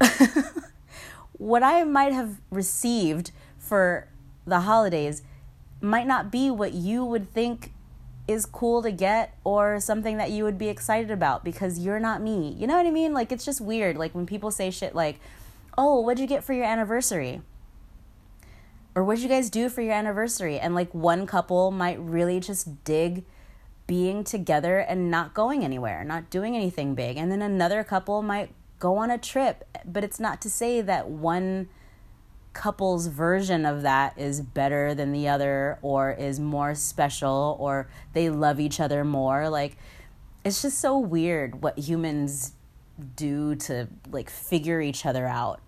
what 1.32 1.62
I 1.62 1.84
might 1.84 2.12
have 2.12 2.40
received 2.50 3.30
for 3.56 4.08
the 4.46 4.60
holidays 4.60 5.22
might 5.80 6.06
not 6.06 6.32
be 6.32 6.50
what 6.50 6.72
you 6.72 7.04
would 7.04 7.32
think 7.32 7.72
is 8.26 8.44
cool 8.44 8.82
to 8.82 8.90
get 8.90 9.34
or 9.44 9.80
something 9.80 10.16
that 10.18 10.30
you 10.30 10.42
would 10.42 10.58
be 10.58 10.68
excited 10.68 11.10
about 11.10 11.44
because 11.44 11.78
you're 11.78 12.00
not 12.00 12.20
me. 12.20 12.54
You 12.58 12.66
know 12.66 12.76
what 12.76 12.86
I 12.86 12.90
mean? 12.90 13.14
Like 13.14 13.30
it's 13.30 13.44
just 13.44 13.60
weird. 13.60 13.96
Like 13.96 14.14
when 14.14 14.26
people 14.26 14.50
say 14.50 14.70
shit 14.70 14.94
like, 14.94 15.20
"Oh, 15.78 16.00
what'd 16.00 16.20
you 16.20 16.26
get 16.26 16.44
for 16.44 16.52
your 16.52 16.64
anniversary?" 16.64 17.42
Or 18.94 19.04
what'd 19.04 19.22
you 19.22 19.28
guys 19.28 19.48
do 19.48 19.68
for 19.68 19.82
your 19.82 19.94
anniversary? 19.94 20.58
And 20.58 20.74
like 20.74 20.92
one 20.92 21.26
couple 21.26 21.70
might 21.70 22.00
really 22.00 22.40
just 22.40 22.82
dig 22.82 23.24
being 23.88 24.22
together 24.22 24.78
and 24.78 25.10
not 25.10 25.34
going 25.34 25.64
anywhere, 25.64 26.04
not 26.04 26.30
doing 26.30 26.54
anything 26.54 26.94
big. 26.94 27.16
And 27.16 27.32
then 27.32 27.42
another 27.42 27.82
couple 27.82 28.22
might 28.22 28.54
go 28.78 28.98
on 28.98 29.10
a 29.10 29.18
trip. 29.18 29.64
But 29.84 30.04
it's 30.04 30.20
not 30.20 30.40
to 30.42 30.50
say 30.50 30.80
that 30.82 31.08
one 31.08 31.68
couple's 32.52 33.06
version 33.06 33.66
of 33.66 33.82
that 33.82 34.16
is 34.16 34.40
better 34.40 34.94
than 34.94 35.10
the 35.10 35.26
other 35.26 35.78
or 35.80 36.12
is 36.12 36.38
more 36.38 36.74
special 36.74 37.56
or 37.58 37.88
they 38.12 38.30
love 38.30 38.60
each 38.60 38.78
other 38.78 39.04
more. 39.04 39.48
Like, 39.48 39.76
it's 40.44 40.62
just 40.62 40.78
so 40.78 40.98
weird 40.98 41.62
what 41.62 41.78
humans 41.78 42.52
do 43.16 43.54
to 43.54 43.88
like 44.10 44.28
figure 44.28 44.80
each 44.80 45.06
other 45.06 45.26
out 45.26 45.60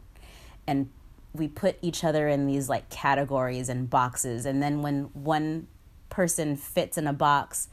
and 0.67 0.91
we 1.33 1.47
put 1.47 1.79
each 1.81 2.03
other 2.03 2.29
in 2.29 2.47
these 2.47 2.69
like 2.69 2.89
categories 2.91 3.69
and 3.69 3.89
boxes 3.89 4.47
and 4.47 4.61
then 4.61 4.83
when 4.83 5.05
one 5.15 5.69
person 6.09 6.57
fits 6.57 6.99
in 6.99 7.07
a 7.07 7.13
box 7.13 7.69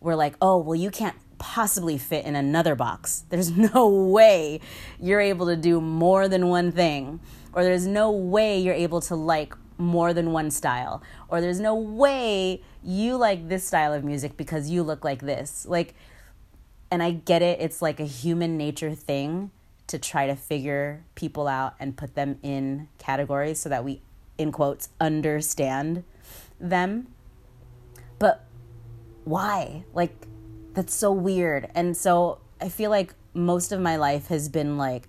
we're 0.00 0.14
like 0.14 0.34
oh 0.40 0.58
well 0.58 0.74
you 0.74 0.90
can't 0.90 1.16
possibly 1.38 1.96
fit 1.96 2.24
in 2.24 2.36
another 2.36 2.74
box 2.74 3.24
there's 3.30 3.50
no 3.74 3.88
way 3.88 4.60
you're 5.00 5.20
able 5.20 5.46
to 5.46 5.56
do 5.56 5.80
more 5.80 6.28
than 6.28 6.48
one 6.48 6.70
thing 6.72 7.20
or 7.52 7.64
there's 7.64 7.86
no 7.86 8.10
way 8.10 8.58
you're 8.58 8.74
able 8.74 9.00
to 9.00 9.14
like 9.14 9.54
more 9.78 10.12
than 10.12 10.32
one 10.32 10.50
style 10.50 11.02
or 11.28 11.40
there's 11.40 11.60
no 11.60 11.74
way 11.74 12.62
you 12.82 13.16
like 13.16 13.48
this 13.48 13.64
style 13.64 13.94
of 13.94 14.04
music 14.04 14.36
because 14.36 14.68
you 14.68 14.82
look 14.82 15.04
like 15.04 15.20
this 15.22 15.64
like 15.66 15.94
and 16.90 17.02
I 17.02 17.12
get 17.12 17.40
it 17.40 17.60
it's 17.60 17.80
like 17.80 17.98
a 17.98 18.04
human 18.04 18.58
nature 18.58 18.94
thing 18.94 19.50
to 19.90 19.98
try 19.98 20.28
to 20.28 20.36
figure 20.36 21.02
people 21.16 21.48
out 21.48 21.74
and 21.80 21.96
put 21.96 22.14
them 22.14 22.38
in 22.44 22.86
categories 22.98 23.58
so 23.58 23.68
that 23.68 23.82
we, 23.84 24.00
in 24.38 24.52
quotes, 24.52 24.88
understand 25.00 26.04
them. 26.60 27.08
Why? 29.30 29.84
Like, 29.94 30.26
that's 30.74 30.92
so 30.92 31.12
weird. 31.12 31.68
And 31.72 31.96
so 31.96 32.38
I 32.60 32.68
feel 32.68 32.90
like 32.90 33.14
most 33.32 33.70
of 33.70 33.80
my 33.80 33.94
life 33.94 34.26
has 34.26 34.48
been 34.48 34.76
like 34.76 35.04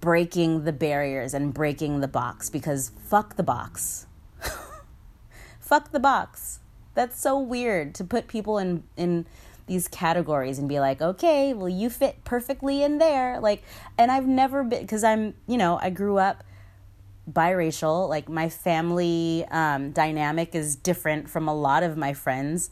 breaking 0.00 0.64
the 0.64 0.72
barriers 0.72 1.32
and 1.32 1.54
breaking 1.54 2.00
the 2.00 2.08
box 2.08 2.50
because 2.50 2.92
fuck 3.06 3.36
the 3.36 3.42
box. 3.42 4.06
fuck 5.60 5.92
the 5.92 5.98
box. 5.98 6.60
That's 6.94 7.18
so 7.18 7.38
weird 7.38 7.94
to 7.94 8.04
put 8.04 8.28
people 8.28 8.58
in 8.58 8.82
in 8.98 9.24
these 9.66 9.88
categories 9.88 10.58
and 10.58 10.68
be 10.68 10.78
like, 10.78 11.00
okay, 11.00 11.54
well, 11.54 11.70
you 11.70 11.88
fit 11.88 12.22
perfectly 12.24 12.82
in 12.82 12.98
there. 12.98 13.40
Like, 13.40 13.62
and 13.96 14.12
I've 14.12 14.26
never 14.26 14.62
been, 14.62 14.82
because 14.82 15.04
I'm, 15.04 15.32
you 15.46 15.56
know, 15.56 15.78
I 15.80 15.88
grew 15.88 16.18
up 16.18 16.44
biracial. 17.30 18.08
Like, 18.08 18.28
my 18.28 18.48
family 18.48 19.44
um, 19.50 19.92
dynamic 19.92 20.54
is 20.54 20.76
different 20.76 21.28
from 21.28 21.48
a 21.48 21.54
lot 21.54 21.82
of 21.82 21.96
my 21.96 22.12
friends, 22.12 22.70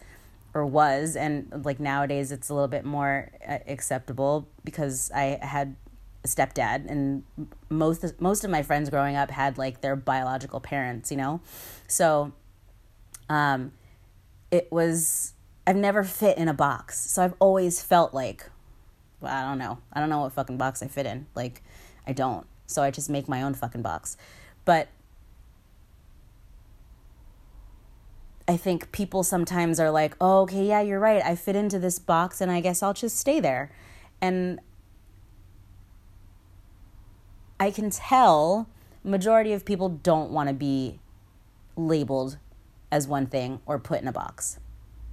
or 0.55 0.67
was. 0.67 1.17
And 1.17 1.65
like 1.65 1.81
nowadays, 1.81 2.33
it's 2.33 2.49
a 2.49 2.55
little 2.55 2.69
bit 2.69 2.85
more 2.85 3.31
uh, 3.47 3.59
acceptable 3.67 4.49
because 4.65 5.11
I 5.15 5.39
had 5.41 5.77
a 6.23 6.29
stepdad 6.29 6.87
and 6.91 7.23
most 7.71 8.05
most 8.21 8.45
of 8.45 8.51
my 8.51 8.63
friends 8.63 8.91
growing 8.91 9.17
up 9.17 9.31
had 9.31 9.57
like 9.57 9.81
their 9.81 9.97
biological 9.97 10.61
parents 10.61 11.11
you 11.11 11.17
know 11.17 11.41
so 11.89 12.31
um 13.31 13.73
it 14.51 14.71
was 14.71 15.33
I've 15.67 15.77
never 15.77 16.03
fit 16.03 16.39
in 16.39 16.49
a 16.49 16.55
box. 16.55 16.99
So 17.11 17.23
I've 17.23 17.35
always 17.39 17.83
felt 17.83 18.13
like, 18.13 18.51
well, 19.21 19.33
I 19.33 19.49
don't 19.49 19.59
know. 19.59 19.79
I 19.93 20.01
don't 20.01 20.09
know 20.09 20.21
what 20.21 20.33
fucking 20.33 20.57
box 20.57 20.83
I 20.83 20.89
fit 20.89 21.07
in. 21.07 21.27
Like, 21.35 21.63
I 22.07 22.13
don't. 22.13 22.47
So 22.67 22.83
I 22.83 22.91
just 22.91 23.11
make 23.11 23.29
my 23.29 23.43
own 23.43 23.55
fucking 23.55 23.83
box. 23.83 24.17
But 24.65 24.89
I 28.51 28.57
think 28.57 28.91
people 28.91 29.23
sometimes 29.23 29.79
are 29.79 29.91
like, 29.91 30.17
oh, 30.21 30.41
okay, 30.41 30.67
yeah, 30.67 30.81
you're 30.81 30.99
right. 30.99 31.25
I 31.25 31.37
fit 31.37 31.55
into 31.55 31.79
this 31.79 31.99
box 31.99 32.41
and 32.41 32.51
I 32.51 32.61
guess 32.61 32.83
I'll 32.83 32.95
just 32.95 33.17
stay 33.17 33.39
there. 33.39 33.71
And 34.21 34.61
I 37.61 37.71
can 37.71 37.91
tell 37.91 38.69
majority 39.05 39.53
of 39.53 39.65
people 39.65 39.89
don't 39.89 40.31
want 40.31 40.49
to 40.49 40.55
be 40.55 40.99
labeled 41.77 42.39
as 42.91 43.07
one 43.07 43.27
thing 43.27 43.61
or 43.67 43.79
put 43.79 44.03
in 44.03 44.09
a 44.09 44.13
box. 44.13 44.59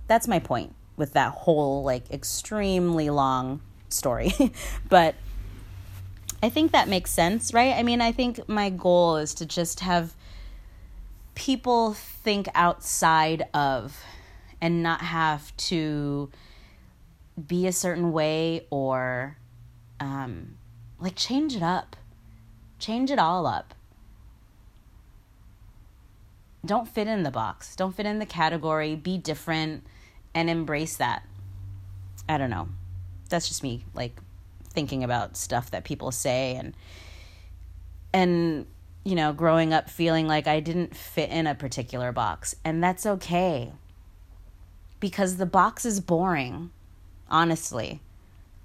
That's 0.07 0.27
my 0.27 0.39
point 0.39 0.73
with 0.95 1.13
that 1.13 1.33
whole 1.33 1.83
like 1.83 2.09
extremely 2.09 3.09
long 3.09 3.61
story. 3.89 4.33
but 4.89 5.15
I 6.47 6.49
think 6.49 6.71
that 6.71 6.87
makes 6.87 7.11
sense, 7.11 7.53
right? 7.53 7.73
I 7.73 7.83
mean, 7.83 7.99
I 7.99 8.13
think 8.13 8.47
my 8.47 8.69
goal 8.69 9.17
is 9.17 9.33
to 9.33 9.45
just 9.45 9.81
have 9.81 10.13
people 11.35 11.93
think 11.93 12.47
outside 12.55 13.49
of 13.53 14.01
and 14.61 14.81
not 14.81 15.01
have 15.01 15.53
to 15.57 16.31
be 17.45 17.67
a 17.67 17.73
certain 17.73 18.13
way 18.13 18.65
or 18.69 19.35
um, 19.99 20.55
like 21.01 21.17
change 21.17 21.53
it 21.53 21.61
up, 21.61 21.97
change 22.79 23.11
it 23.11 23.19
all 23.19 23.45
up. 23.45 23.75
Don't 26.65 26.87
fit 26.87 27.09
in 27.09 27.23
the 27.23 27.29
box, 27.29 27.75
don't 27.75 27.93
fit 27.93 28.05
in 28.05 28.19
the 28.19 28.25
category, 28.25 28.95
be 28.95 29.17
different 29.17 29.83
and 30.33 30.49
embrace 30.49 30.95
that. 30.95 31.23
I 32.29 32.37
don't 32.37 32.49
know. 32.49 32.69
That's 33.27 33.49
just 33.49 33.63
me 33.63 33.83
like 33.93 34.21
thinking 34.77 35.03
about 35.03 35.35
stuff 35.35 35.71
that 35.71 35.83
people 35.83 36.11
say 36.11 36.55
and 36.55 36.75
and 38.13 38.67
you 39.03 39.15
know, 39.15 39.33
growing 39.33 39.73
up 39.73 39.89
feeling 39.89 40.27
like 40.27 40.45
I 40.45 40.59
didn't 40.59 40.95
fit 40.95 41.31
in 41.31 41.47
a 41.47 41.55
particular 41.55 42.11
box, 42.11 42.55
and 42.63 42.83
that's 42.83 43.05
okay. 43.05 43.71
Because 44.99 45.37
the 45.37 45.47
box 45.47 45.83
is 45.83 45.99
boring, 45.99 46.69
honestly. 47.27 48.01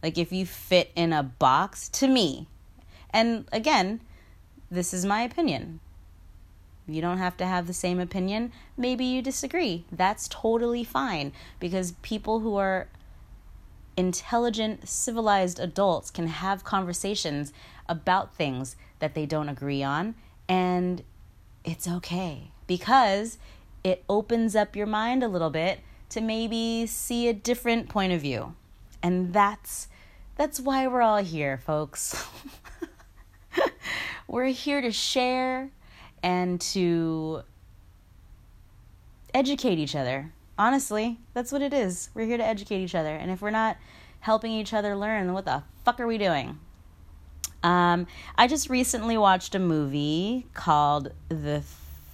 Like 0.03 0.19
if 0.19 0.33
you 0.33 0.45
fit 0.45 0.91
in 0.97 1.15
a 1.15 1.23
box 1.23 1.89
to 1.91 2.09
me. 2.09 2.49
And 3.11 3.47
again, 3.53 4.01
this 4.69 4.93
is 4.93 5.07
my 5.07 5.23
opinion. 5.23 5.81
You 6.89 7.01
don't 7.01 7.19
have 7.19 7.37
to 7.37 7.47
have 7.47 7.69
the 7.69 7.73
same 7.73 8.01
opinion. 8.01 8.53
Maybe 8.77 9.05
you 9.05 9.23
disagree. 9.23 9.85
That's 9.91 10.27
totally 10.29 10.85
fine 10.85 11.33
because 11.61 11.93
people 12.03 12.41
who 12.41 12.57
are 12.57 12.89
intelligent, 13.97 14.89
civilized 14.89 15.59
adults 15.59 16.11
can 16.11 16.27
have 16.27 16.65
conversations 16.65 17.53
about 17.89 18.35
things 18.35 18.77
that 18.99 19.15
they 19.15 19.27
don't 19.27 19.49
agree 19.49 19.83
on, 19.83 20.15
and 20.49 21.03
it's 21.65 21.87
okay 21.87 22.51
because 22.67 23.39
it 23.85 24.05
opens 24.09 24.57
up 24.57 24.77
your 24.77 24.87
mind 24.87 25.23
a 25.23 25.29
little 25.29 25.51
bit 25.51 25.81
to 26.09 26.21
maybe 26.21 26.87
see 26.87 27.29
a 27.29 27.33
different 27.33 27.89
point 27.89 28.13
of 28.13 28.21
view. 28.21 28.55
And 29.03 29.33
that's 29.33 29.89
that's 30.37 30.61
why 30.61 30.87
we're 30.87 31.03
all 31.03 31.23
here, 31.23 31.59
folks. 31.59 32.27
we're 34.29 34.47
here 34.47 34.81
to 34.81 34.91
share 34.91 35.71
and 36.23 36.61
to 36.61 37.43
educate 39.35 39.79
each 39.79 39.95
other. 39.95 40.33
Honestly, 40.59 41.19
that's 41.35 41.51
what 41.53 41.63
it 41.63 41.73
is. 41.73 42.11
We're 42.15 42.27
here 42.27 42.37
to 42.37 42.45
educate 42.45 42.83
each 42.83 42.95
other. 42.95 43.15
And 43.15 43.31
if 43.31 43.41
we're 43.41 43.51
not 43.51 43.77
helping 44.21 44.53
each 44.53 44.73
other 44.73 44.95
learn, 44.95 45.33
what 45.33 45.45
the 45.45 45.63
fuck 45.85 45.99
are 46.01 46.07
we 46.07 46.19
doing? 46.19 46.59
Um, 47.63 48.07
I 48.37 48.49
just 48.49 48.69
recently 48.69 49.17
watched 49.17 49.55
a 49.55 49.59
movie 49.59 50.47
called 50.53 51.13
The 51.29 51.63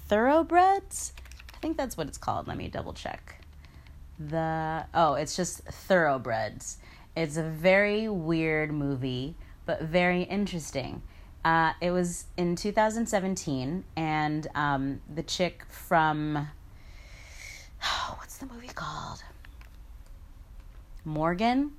Thoroughbreds. 0.09 1.13
I 1.55 1.59
think 1.59 1.77
that's 1.77 1.97
what 1.97 2.07
it's 2.07 2.19
called. 2.19 2.47
Let 2.47 2.57
me 2.57 2.69
double 2.69 2.93
check. 2.93 3.41
The 4.19 4.85
oh, 4.95 5.15
it's 5.15 5.37
just 5.37 5.63
Thoroughbreds. 5.65 6.79
It's 7.17 7.37
a 7.37 7.43
very 7.43 8.09
weird 8.09 8.73
movie, 8.73 9.37
but 9.65 9.83
very 9.83 10.23
interesting. 10.23 11.03
Uh, 11.45 11.73
it 11.81 11.93
was 11.93 12.27
in 12.37 12.57
2017, 12.57 13.85
and 13.97 14.47
um, 14.55 15.01
the 15.13 15.23
chick 15.23 15.65
from 15.69 16.49
oh, 17.85 18.19
the 18.39 18.47
movie 18.47 18.69
called? 18.69 19.23
Morgan, 21.05 21.73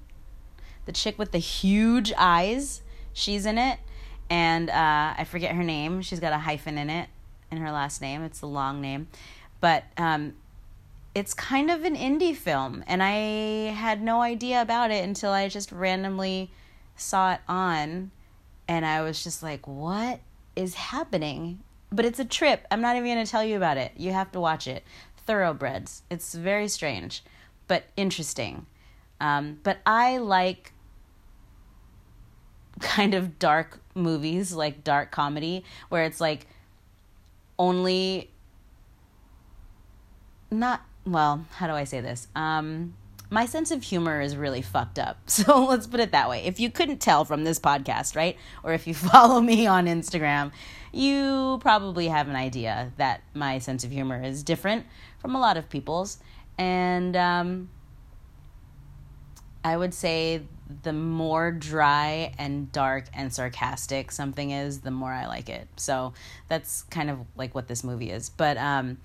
the 0.86 0.92
chick 0.92 1.18
with 1.18 1.32
the 1.32 1.40
huge 1.40 2.14
eyes. 2.18 2.82
She's 3.14 3.46
in 3.46 3.58
it, 3.58 3.80
and 4.30 4.70
uh, 4.70 5.14
I 5.18 5.26
forget 5.26 5.56
her 5.56 5.64
name. 5.64 6.02
She's 6.02 6.20
got 6.20 6.34
a 6.34 6.38
hyphen 6.38 6.78
in 6.78 6.90
it 6.90 7.10
in 7.52 7.58
her 7.58 7.72
last 7.72 8.02
name. 8.02 8.24
It's 8.24 8.42
a 8.42 8.48
long 8.48 8.82
name, 8.82 9.08
but 9.60 9.84
um, 9.98 10.34
it's 11.14 11.34
kind 11.34 11.70
of 11.70 11.84
an 11.84 11.96
indie 11.96 12.36
film, 12.36 12.84
and 12.88 13.04
I 13.04 13.72
had 13.72 14.02
no 14.02 14.22
idea 14.22 14.62
about 14.62 14.92
it 14.92 15.04
until 15.04 15.32
I 15.32 15.48
just 15.50 15.72
randomly 15.72 16.52
saw 16.96 17.34
it 17.34 17.40
on 17.48 18.12
and 18.70 18.86
I 18.86 19.02
was 19.02 19.24
just 19.24 19.42
like, 19.42 19.68
what 19.68 20.20
is 20.56 20.76
happening? 20.76 21.60
But 21.92 22.06
it's 22.06 22.20
a 22.20 22.26
trip. 22.26 22.68
I'm 22.70 22.82
not 22.82 22.96
even 22.96 23.12
going 23.12 23.26
to 23.26 23.30
tell 23.30 23.44
you 23.44 23.58
about 23.58 23.78
it. 23.78 23.94
You 23.98 24.12
have 24.12 24.32
to 24.34 24.40
watch 24.40 24.68
it. 24.68 24.84
Thoroughbreds. 25.30 26.02
It's 26.10 26.34
very 26.34 26.68
strange, 26.68 27.24
but 27.68 27.84
interesting. 27.96 28.66
Um, 29.22 29.60
but 29.62 29.78
I 29.86 30.18
like 30.18 30.74
kind 32.80 33.14
of 33.14 33.38
dark 33.38 33.80
movies, 33.94 34.54
like 34.54 34.84
dark 34.84 35.12
comedy, 35.12 35.64
where 35.90 36.04
it's 36.04 36.20
like 36.20 36.48
only 37.60 38.32
not 40.50 40.82
well 41.06 41.46
how 41.52 41.68
do 41.68 41.74
i 41.74 41.84
say 41.84 42.02
this 42.02 42.28
um 42.36 42.96
my 43.30 43.46
sense 43.46 43.72
of 43.72 43.84
humor 43.84 44.22
is 44.22 44.36
really 44.36 44.62
fucked 44.62 45.00
up. 45.00 45.18
So 45.30 45.66
let's 45.66 45.88
put 45.88 46.00
it 46.00 46.12
that 46.12 46.30
way. 46.30 46.44
If 46.46 46.60
you 46.60 46.70
couldn't 46.70 47.00
tell 47.00 47.24
from 47.24 47.44
this 47.44 47.60
podcast, 47.60 48.16
right? 48.16 48.38
Or 48.64 48.74
if 48.74 48.88
you 48.88 48.94
follow 49.12 49.40
me 49.42 49.68
on 49.68 49.86
Instagram, 49.86 50.52
you 50.92 51.60
probably 51.62 52.08
have 52.08 52.28
an 52.28 52.36
idea 52.36 52.92
that 52.98 53.22
my 53.34 53.60
sense 53.60 53.84
of 53.84 53.92
humor 53.92 54.22
is 54.22 54.44
different 54.44 54.86
from 55.20 55.36
a 55.36 55.40
lot 55.40 55.58
of 55.58 55.70
people's. 55.70 56.18
And 56.58 57.16
um, 57.16 57.70
I 59.64 59.78
would 59.78 59.94
say 59.94 60.42
the 60.84 60.94
more 60.94 61.52
dry 61.52 62.34
and 62.38 62.72
dark 62.72 63.06
and 63.14 63.34
sarcastic 63.34 64.12
something 64.12 64.52
is, 64.52 64.82
the 64.82 64.92
more 64.92 65.12
I 65.12 65.26
like 65.28 65.50
it. 65.50 65.68
So 65.78 66.14
that's 66.48 66.84
kind 66.84 67.10
of 67.10 67.20
like 67.36 67.56
what 67.56 67.68
this 67.68 67.84
movie 67.84 68.12
is. 68.12 68.30
But 68.30 68.58
um, 68.58 68.98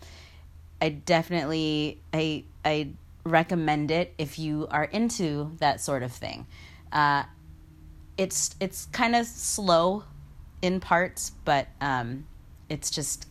I 0.80 0.90
definitely 0.90 2.00
I 2.12 2.44
I 2.64 2.90
recommend 3.24 3.90
it 3.90 4.14
if 4.18 4.38
you 4.38 4.68
are 4.70 4.84
into 4.84 5.52
that 5.58 5.80
sort 5.80 6.02
of 6.02 6.12
thing. 6.12 6.46
Uh, 6.92 7.24
it's 8.16 8.54
it's 8.60 8.86
kind 8.86 9.16
of 9.16 9.26
slow 9.26 10.04
in 10.62 10.80
parts, 10.80 11.32
but 11.44 11.68
um, 11.80 12.26
it's 12.68 12.90
just 12.90 13.26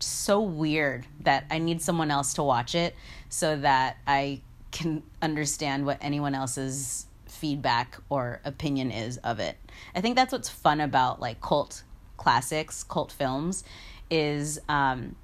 so 0.00 0.40
weird 0.40 1.06
that 1.20 1.44
I 1.50 1.58
need 1.58 1.82
someone 1.82 2.10
else 2.10 2.34
to 2.34 2.42
watch 2.42 2.74
it 2.74 2.94
so 3.28 3.56
that 3.56 3.96
I 4.06 4.42
can 4.70 5.02
understand 5.22 5.86
what 5.86 5.98
anyone 6.00 6.34
else's 6.34 7.06
feedback 7.26 7.96
or 8.08 8.40
opinion 8.44 8.90
is 8.90 9.16
of 9.18 9.40
it. 9.40 9.56
I 9.94 10.00
think 10.00 10.16
that's 10.16 10.32
what's 10.32 10.48
fun 10.48 10.80
about 10.80 11.20
like 11.20 11.40
cult 11.40 11.82
classics, 12.16 12.84
cult 12.84 13.12
films, 13.12 13.64
is 14.10 14.60
um, 14.68 15.16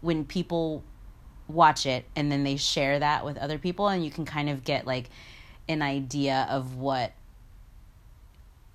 when 0.00 0.24
people 0.24 0.82
watch 1.48 1.86
it 1.86 2.04
and 2.16 2.30
then 2.30 2.44
they 2.44 2.56
share 2.56 2.98
that 2.98 3.24
with 3.24 3.36
other 3.38 3.58
people, 3.58 3.88
and 3.88 4.04
you 4.04 4.10
can 4.10 4.24
kind 4.24 4.48
of 4.48 4.64
get 4.64 4.86
like 4.86 5.10
an 5.68 5.82
idea 5.82 6.46
of 6.50 6.76
what 6.76 7.12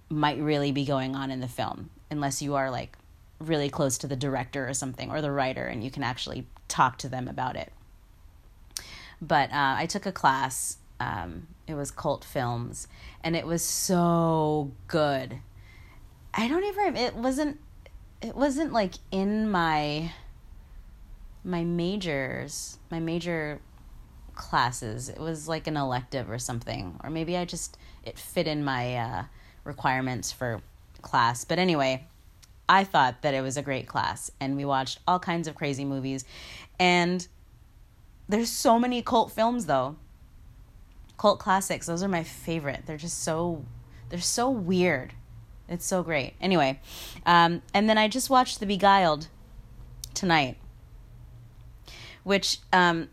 might 0.10 0.40
really 0.40 0.72
be 0.72 0.86
going 0.86 1.16
on 1.16 1.32
in 1.32 1.42
the 1.42 1.48
film, 1.48 1.90
unless 2.10 2.42
you 2.42 2.56
are 2.56 2.72
like 2.72 2.98
really 3.40 3.70
close 3.70 3.98
to 4.00 4.08
the 4.08 4.16
director 4.16 4.68
or 4.68 4.74
something 4.74 5.12
or 5.12 5.22
the 5.22 5.32
writer 5.32 5.66
and 5.66 5.84
you 5.84 5.92
can 5.92 6.02
actually 6.02 6.48
talk 6.68 6.98
to 6.98 7.08
them 7.08 7.28
about 7.28 7.56
it. 7.56 7.72
But 9.22 9.52
uh, 9.52 9.76
I 9.78 9.86
took 9.86 10.06
a 10.06 10.12
class 10.12 10.78
um, 11.00 11.48
it 11.68 11.76
was 11.76 11.92
cult 11.92 12.24
films, 12.24 12.88
and 13.24 13.36
it 13.36 13.46
was 13.46 13.62
so 13.62 14.72
good. 14.88 15.40
I 16.34 16.48
don't 16.48 16.64
even. 16.64 16.96
It 16.96 17.16
wasn't. 17.16 17.60
It 18.22 18.36
wasn't 18.36 18.74
like 18.74 18.96
in 19.12 19.50
my. 19.50 20.12
My 21.48 21.64
majors, 21.64 22.78
my 22.92 23.00
major 23.00 23.62
classes. 24.36 25.10
It 25.10 25.20
was 25.20 25.48
like 25.48 25.68
an 25.68 25.78
elective 25.78 26.30
or 26.30 26.40
something, 26.40 27.00
or 27.04 27.10
maybe 27.10 27.38
I 27.38 27.46
just 27.46 27.78
it 28.04 28.20
fit 28.20 28.48
in 28.48 28.64
my 28.64 28.96
uh, 28.96 29.24
requirements 29.64 30.32
for 30.32 30.62
class. 31.02 31.46
But 31.46 31.58
anyway, 31.58 32.06
I 32.70 32.84
thought 32.84 33.22
that 33.22 33.34
it 33.34 33.42
was 33.42 33.58
a 33.58 33.62
great 33.62 33.88
class, 33.88 34.30
and 34.40 34.58
we 34.58 34.66
watched 34.66 35.00
all 35.08 35.20
kinds 35.20 35.48
of 35.48 35.56
crazy 35.56 35.86
movies, 35.86 36.26
and 36.80 37.28
there's 38.30 38.50
so 38.50 38.78
many 38.78 39.02
cult 39.02 39.32
films 39.32 39.66
though 39.68 39.96
cult 41.18 41.40
classics. 41.40 41.88
Those 41.88 42.04
are 42.04 42.08
my 42.08 42.24
favorite. 42.24 42.84
They're 42.86 42.98
just 42.98 43.24
so 43.24 43.66
they're 44.10 44.20
so 44.20 44.50
weird. 44.50 45.14
It's 45.68 45.86
so 45.86 46.02
great. 46.02 46.36
Anyway, 46.40 46.80
um, 47.26 47.62
and 47.74 47.90
then 47.90 47.98
I 47.98 48.08
just 48.08 48.30
watched 48.30 48.62
The 48.62 48.66
Beguiled 48.66 49.28
tonight, 50.14 50.58
which 52.28 52.60
um, 52.74 53.08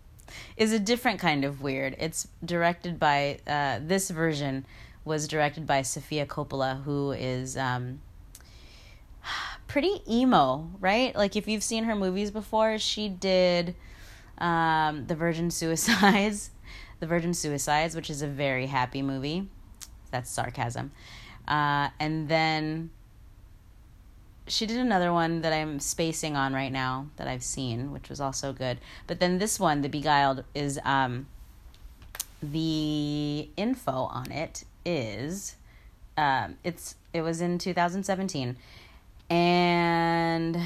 is 0.56 0.72
a 0.72 0.78
different 0.78 1.20
kind 1.20 1.44
of 1.44 1.60
weird. 1.60 1.94
It's 1.98 2.28
directed 2.42 2.98
by 2.98 3.38
uh, 3.46 3.80
this 3.84 4.08
version 4.08 4.64
was 5.04 5.28
directed 5.28 5.66
by 5.66 5.82
Sofia 5.82 6.24
Coppola, 6.24 6.82
who 6.82 7.12
is 7.12 7.58
um, 7.58 8.00
pretty 9.68 10.00
emo, 10.10 10.70
right? 10.80 11.14
Like 11.14 11.36
if 11.36 11.46
you've 11.46 11.62
seen 11.62 11.84
her 11.84 11.94
movies 11.94 12.30
before, 12.30 12.78
she 12.78 13.10
did 13.10 13.74
um, 14.38 15.06
The 15.08 15.14
Virgin 15.14 15.50
Suicides 15.50 16.50
the 17.00 17.06
Virgin 17.06 17.34
Suicides, 17.34 17.94
which 17.94 18.08
is 18.08 18.22
a 18.22 18.26
very 18.26 18.66
happy 18.66 19.02
movie. 19.02 19.46
That's 20.10 20.30
sarcasm. 20.30 20.90
Uh, 21.46 21.90
and 22.00 22.30
then 22.30 22.88
she 24.46 24.66
did 24.66 24.78
another 24.78 25.12
one 25.12 25.40
that 25.40 25.52
I'm 25.52 25.80
spacing 25.80 26.36
on 26.36 26.52
right 26.52 26.72
now 26.72 27.06
that 27.16 27.26
I've 27.26 27.42
seen, 27.42 27.92
which 27.92 28.08
was 28.08 28.20
also 28.20 28.52
good. 28.52 28.78
But 29.06 29.20
then 29.20 29.38
this 29.38 29.58
one, 29.58 29.82
The 29.82 29.88
Beguiled, 29.88 30.44
is 30.54 30.78
um, 30.84 31.26
the 32.42 33.48
info 33.56 33.92
on 33.92 34.30
it 34.30 34.64
is 34.84 35.56
um, 36.16 36.56
it's 36.62 36.96
it 37.12 37.22
was 37.22 37.40
in 37.40 37.58
2017, 37.58 38.56
and 39.30 40.58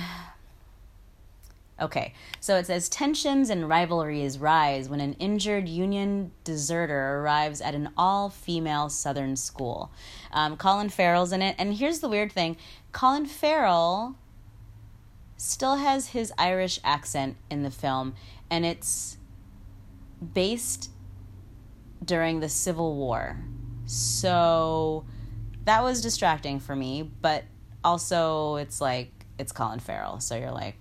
Okay, 1.80 2.12
so 2.40 2.56
it 2.56 2.66
says 2.66 2.88
tensions 2.88 3.50
and 3.50 3.68
rivalries 3.68 4.36
rise 4.36 4.88
when 4.88 5.00
an 5.00 5.12
injured 5.14 5.68
Union 5.68 6.32
deserter 6.42 7.20
arrives 7.20 7.60
at 7.60 7.76
an 7.76 7.90
all 7.96 8.30
female 8.30 8.88
Southern 8.88 9.36
school. 9.36 9.92
Um, 10.32 10.56
Colin 10.56 10.88
Farrell's 10.88 11.30
in 11.30 11.40
it, 11.40 11.54
and 11.56 11.72
here's 11.74 12.00
the 12.00 12.08
weird 12.08 12.32
thing 12.32 12.56
Colin 12.92 13.26
Farrell 13.26 14.16
still 15.36 15.76
has 15.76 16.08
his 16.08 16.32
Irish 16.36 16.80
accent 16.82 17.36
in 17.50 17.62
the 17.62 17.70
film, 17.70 18.14
and 18.50 18.66
it's 18.66 19.16
based 20.34 20.90
during 22.04 22.40
the 22.40 22.48
Civil 22.48 22.96
War. 22.96 23.38
So 23.86 25.04
that 25.64 25.82
was 25.82 26.00
distracting 26.00 26.60
for 26.60 26.74
me, 26.74 27.02
but 27.02 27.44
also 27.84 28.56
it's 28.56 28.80
like 28.80 29.10
it's 29.38 29.52
Colin 29.52 29.78
Farrell, 29.78 30.20
so 30.20 30.36
you're 30.36 30.50
like, 30.50 30.76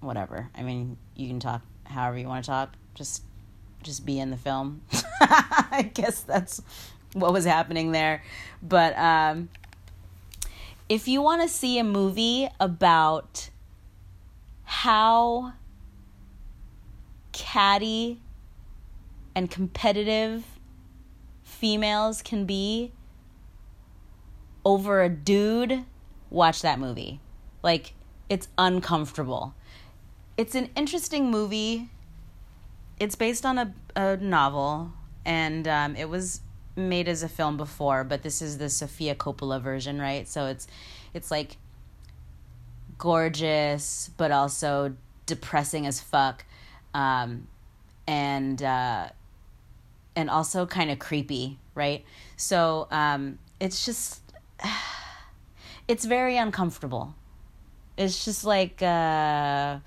whatever. 0.00 0.50
I 0.54 0.62
mean, 0.62 0.96
you 1.16 1.28
can 1.28 1.40
talk 1.40 1.62
however 1.84 2.18
you 2.18 2.28
want 2.28 2.44
to 2.44 2.50
talk. 2.50 2.74
Just 2.94 3.22
just 3.82 4.04
be 4.06 4.20
in 4.20 4.30
the 4.30 4.36
film. 4.36 4.82
I 5.20 5.90
guess 5.94 6.20
that's 6.20 6.62
what 7.14 7.32
was 7.32 7.44
happening 7.44 7.92
there. 7.92 8.22
But 8.62 8.96
um, 8.96 9.48
if 10.92 11.08
you 11.08 11.22
want 11.22 11.42
to 11.42 11.48
see 11.48 11.78
a 11.78 11.84
movie 11.84 12.48
about 12.60 13.50
how 14.64 15.52
catty 17.32 18.20
and 19.34 19.50
competitive 19.50 20.44
females 21.42 22.22
can 22.22 22.44
be 22.44 22.92
over 24.64 25.02
a 25.02 25.08
dude, 25.08 25.84
watch 26.30 26.62
that 26.62 26.78
movie. 26.78 27.20
Like, 27.62 27.94
it's 28.28 28.48
uncomfortable 28.58 29.54
it's 30.36 30.54
an 30.54 30.70
interesting 30.74 31.30
movie. 31.30 31.88
It's 32.98 33.14
based 33.14 33.44
on 33.44 33.58
a, 33.58 33.74
a 33.96 34.16
novel, 34.16 34.92
and 35.24 35.66
um, 35.68 35.96
it 35.96 36.08
was 36.08 36.40
made 36.76 37.08
as 37.08 37.22
a 37.22 37.28
film 37.28 37.56
before, 37.56 38.04
but 38.04 38.22
this 38.22 38.40
is 38.40 38.58
the 38.58 38.68
Sofia 38.68 39.14
Coppola 39.14 39.60
version, 39.60 40.00
right? 40.00 40.26
So 40.28 40.46
it's 40.46 40.66
it's 41.14 41.30
like 41.30 41.56
gorgeous, 42.98 44.10
but 44.16 44.30
also 44.30 44.94
depressing 45.26 45.86
as 45.86 46.00
fuck, 46.00 46.44
um, 46.94 47.46
and 48.06 48.62
uh, 48.62 49.08
and 50.16 50.30
also 50.30 50.66
kind 50.66 50.90
of 50.90 50.98
creepy, 50.98 51.58
right? 51.74 52.04
So 52.36 52.88
um, 52.90 53.38
it's 53.60 53.84
just 53.84 54.22
it's 55.88 56.04
very 56.04 56.36
uncomfortable. 56.36 57.14
It's 57.96 58.24
just 58.24 58.44
like. 58.44 58.82
Uh, 58.82 59.78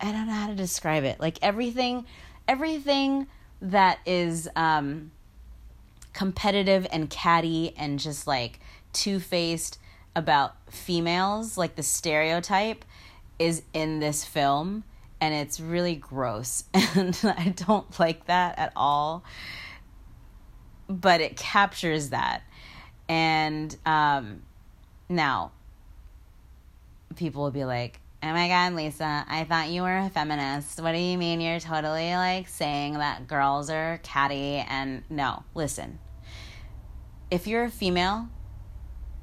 I 0.00 0.12
don't 0.12 0.26
know 0.26 0.32
how 0.32 0.46
to 0.48 0.54
describe 0.54 1.04
it. 1.04 1.18
Like 1.20 1.38
everything, 1.42 2.06
everything 2.46 3.26
that 3.60 3.98
is 4.06 4.48
um, 4.54 5.10
competitive 6.12 6.86
and 6.92 7.10
catty 7.10 7.74
and 7.76 7.98
just 7.98 8.26
like 8.26 8.60
two 8.92 9.18
faced 9.18 9.78
about 10.14 10.54
females, 10.70 11.56
like 11.56 11.76
the 11.76 11.82
stereotype, 11.82 12.84
is 13.38 13.62
in 13.72 14.00
this 14.00 14.24
film, 14.24 14.84
and 15.20 15.34
it's 15.34 15.60
really 15.60 15.94
gross, 15.94 16.64
and 16.74 17.18
I 17.24 17.54
don't 17.56 17.98
like 17.98 18.26
that 18.26 18.58
at 18.58 18.72
all. 18.74 19.24
But 20.88 21.20
it 21.20 21.36
captures 21.36 22.10
that, 22.10 22.42
and 23.08 23.74
um, 23.84 24.42
now 25.08 25.52
people 27.14 27.42
will 27.42 27.50
be 27.50 27.64
like, 27.64 28.00
Oh 28.22 28.32
my 28.32 28.48
god, 28.48 28.74
Lisa, 28.74 29.24
I 29.28 29.44
thought 29.44 29.68
you 29.68 29.82
were 29.82 29.98
a 29.98 30.10
feminist. 30.10 30.80
What 30.82 30.92
do 30.92 30.98
you 30.98 31.16
mean 31.16 31.40
you're 31.40 31.60
totally 31.60 32.14
like 32.14 32.48
saying 32.48 32.94
that 32.94 33.28
girls 33.28 33.70
are 33.70 34.00
catty 34.02 34.56
and 34.68 35.02
no, 35.08 35.44
listen. 35.54 36.00
If 37.30 37.46
you're 37.46 37.64
a 37.64 37.70
female 37.70 38.28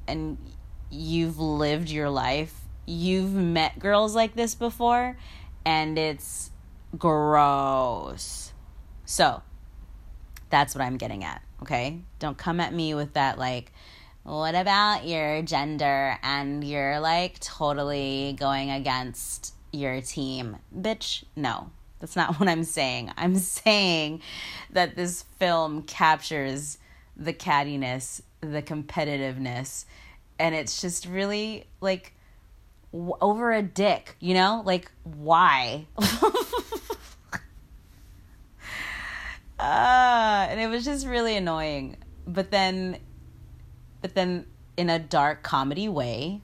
and 0.08 0.38
you've 0.90 1.38
lived 1.38 1.90
your 1.90 2.08
life 2.08 2.66
you've 2.86 3.32
met 3.32 3.78
girls 3.78 4.14
like 4.14 4.34
this 4.34 4.54
before 4.54 5.16
and 5.64 5.98
it's 5.98 6.50
gross. 6.96 8.52
So, 9.04 9.42
that's 10.48 10.74
what 10.74 10.82
I'm 10.82 10.96
getting 10.96 11.24
at, 11.24 11.42
okay? 11.62 12.00
Don't 12.18 12.38
come 12.38 12.60
at 12.60 12.72
me 12.72 12.94
with 12.94 13.14
that 13.14 13.38
like 13.38 13.72
what 14.26 14.56
about 14.56 15.06
your 15.06 15.40
gender 15.42 16.18
and 16.20 16.64
you're 16.64 16.98
like 16.98 17.38
totally 17.38 18.36
going 18.36 18.72
against 18.72 19.54
your 19.70 20.00
team. 20.00 20.56
Bitch, 20.76 21.22
no. 21.36 21.70
That's 22.00 22.16
not 22.16 22.34
what 22.40 22.48
I'm 22.48 22.64
saying. 22.64 23.12
I'm 23.16 23.36
saying 23.36 24.22
that 24.70 24.96
this 24.96 25.22
film 25.38 25.82
captures 25.82 26.78
the 27.16 27.32
cattiness, 27.32 28.20
the 28.40 28.62
competitiveness, 28.62 29.84
and 30.40 30.56
it's 30.56 30.80
just 30.80 31.06
really 31.06 31.68
like 31.80 32.12
w- 32.92 33.16
over 33.20 33.52
a 33.52 33.62
dick, 33.62 34.16
you 34.18 34.34
know? 34.34 34.60
Like, 34.64 34.90
why? 35.04 35.86
uh, 35.96 36.10
and 39.60 40.60
it 40.60 40.66
was 40.66 40.84
just 40.84 41.06
really 41.06 41.36
annoying. 41.36 41.96
But 42.26 42.50
then, 42.50 42.98
but 44.06 44.14
then 44.14 44.46
in 44.76 44.88
a 44.88 45.00
dark 45.00 45.42
comedy 45.42 45.88
way, 45.88 46.40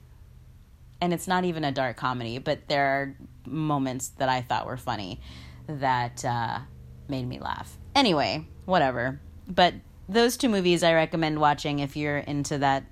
and 0.99 1.13
it's 1.13 1.29
not 1.29 1.45
even 1.45 1.63
a 1.63 1.71
dark 1.71 1.95
comedy, 1.95 2.37
but 2.37 2.67
there 2.67 2.85
are 2.85 3.15
moments 3.45 4.09
that 4.17 4.27
I 4.27 4.41
thought 4.41 4.65
were 4.65 4.75
funny 4.75 5.21
that 5.67 6.25
uh, 6.25 6.59
made 7.07 7.25
me 7.25 7.39
laugh. 7.39 7.77
Anyway, 7.95 8.45
whatever. 8.65 9.21
But 9.47 9.75
those 10.09 10.35
two 10.35 10.49
movies 10.49 10.83
I 10.83 10.91
recommend 10.93 11.39
watching 11.39 11.79
if 11.79 11.95
you're 11.95 12.17
into 12.17 12.57
that 12.57 12.83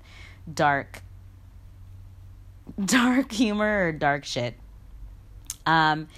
dark, 0.50 1.02
dark 2.82 3.30
humor 3.30 3.88
or 3.88 3.92
dark 3.92 4.24
shit. 4.24 4.54
Um, 5.66 6.08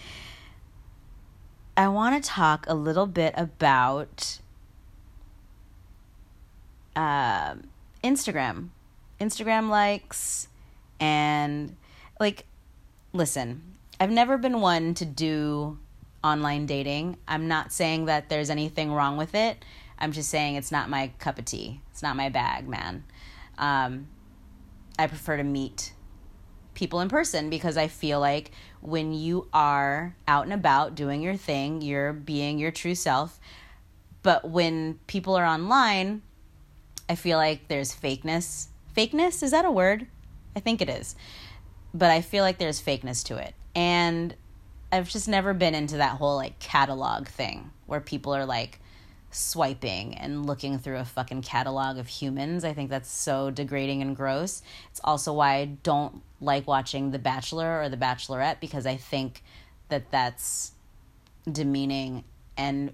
I 1.76 1.88
want 1.88 2.22
to 2.22 2.30
talk 2.30 2.66
a 2.68 2.74
little 2.74 3.08
bit 3.08 3.34
about 3.36 4.38
uh, 6.94 7.56
Instagram, 8.04 8.68
Instagram 9.18 9.70
likes, 9.70 10.46
and 11.00 11.74
like, 12.20 12.44
listen, 13.14 13.62
I've 13.98 14.10
never 14.10 14.36
been 14.36 14.60
one 14.60 14.92
to 14.94 15.06
do 15.06 15.78
online 16.22 16.66
dating. 16.66 17.16
I'm 17.26 17.48
not 17.48 17.72
saying 17.72 18.04
that 18.04 18.28
there's 18.28 18.50
anything 18.50 18.92
wrong 18.92 19.16
with 19.16 19.34
it. 19.34 19.64
I'm 19.98 20.12
just 20.12 20.28
saying 20.28 20.56
it's 20.56 20.70
not 20.70 20.90
my 20.90 21.12
cup 21.18 21.38
of 21.38 21.46
tea. 21.46 21.80
It's 21.90 22.02
not 22.02 22.14
my 22.14 22.28
bag, 22.28 22.68
man. 22.68 23.04
Um, 23.56 24.08
I 24.98 25.06
prefer 25.06 25.38
to 25.38 25.44
meet 25.44 25.92
people 26.74 27.00
in 27.00 27.08
person 27.08 27.50
because 27.50 27.76
I 27.76 27.88
feel 27.88 28.20
like 28.20 28.50
when 28.80 29.12
you 29.12 29.48
are 29.52 30.14
out 30.28 30.44
and 30.44 30.52
about 30.52 30.94
doing 30.94 31.22
your 31.22 31.36
thing, 31.36 31.80
you're 31.80 32.12
being 32.12 32.58
your 32.58 32.70
true 32.70 32.94
self. 32.94 33.40
But 34.22 34.48
when 34.50 34.98
people 35.06 35.36
are 35.36 35.44
online, 35.44 36.22
I 37.08 37.14
feel 37.14 37.38
like 37.38 37.68
there's 37.68 37.94
fakeness. 37.94 38.68
Fakeness, 38.96 39.42
is 39.42 39.50
that 39.50 39.64
a 39.64 39.70
word? 39.70 40.06
I 40.56 40.60
think 40.60 40.80
it 40.80 40.88
is 40.88 41.16
but 41.94 42.10
I 42.10 42.20
feel 42.20 42.42
like 42.42 42.58
there's 42.58 42.82
fakeness 42.82 43.24
to 43.26 43.36
it. 43.36 43.54
And 43.74 44.34
I've 44.92 45.08
just 45.08 45.28
never 45.28 45.54
been 45.54 45.74
into 45.74 45.98
that 45.98 46.16
whole 46.18 46.36
like 46.36 46.58
catalog 46.58 47.28
thing 47.28 47.70
where 47.86 48.00
people 48.00 48.34
are 48.34 48.44
like 48.44 48.80
swiping 49.30 50.14
and 50.16 50.44
looking 50.46 50.78
through 50.78 50.98
a 50.98 51.04
fucking 51.04 51.42
catalog 51.42 51.98
of 51.98 52.08
humans. 52.08 52.64
I 52.64 52.72
think 52.72 52.90
that's 52.90 53.10
so 53.10 53.50
degrading 53.50 54.02
and 54.02 54.14
gross. 54.14 54.62
It's 54.90 55.00
also 55.04 55.32
why 55.32 55.54
I 55.56 55.64
don't 55.66 56.22
like 56.40 56.66
watching 56.66 57.12
The 57.12 57.18
Bachelor 57.18 57.82
or 57.82 57.88
The 57.88 57.96
Bachelorette 57.96 58.60
because 58.60 58.86
I 58.86 58.96
think 58.96 59.42
that 59.88 60.10
that's 60.10 60.72
demeaning 61.50 62.24
and 62.56 62.92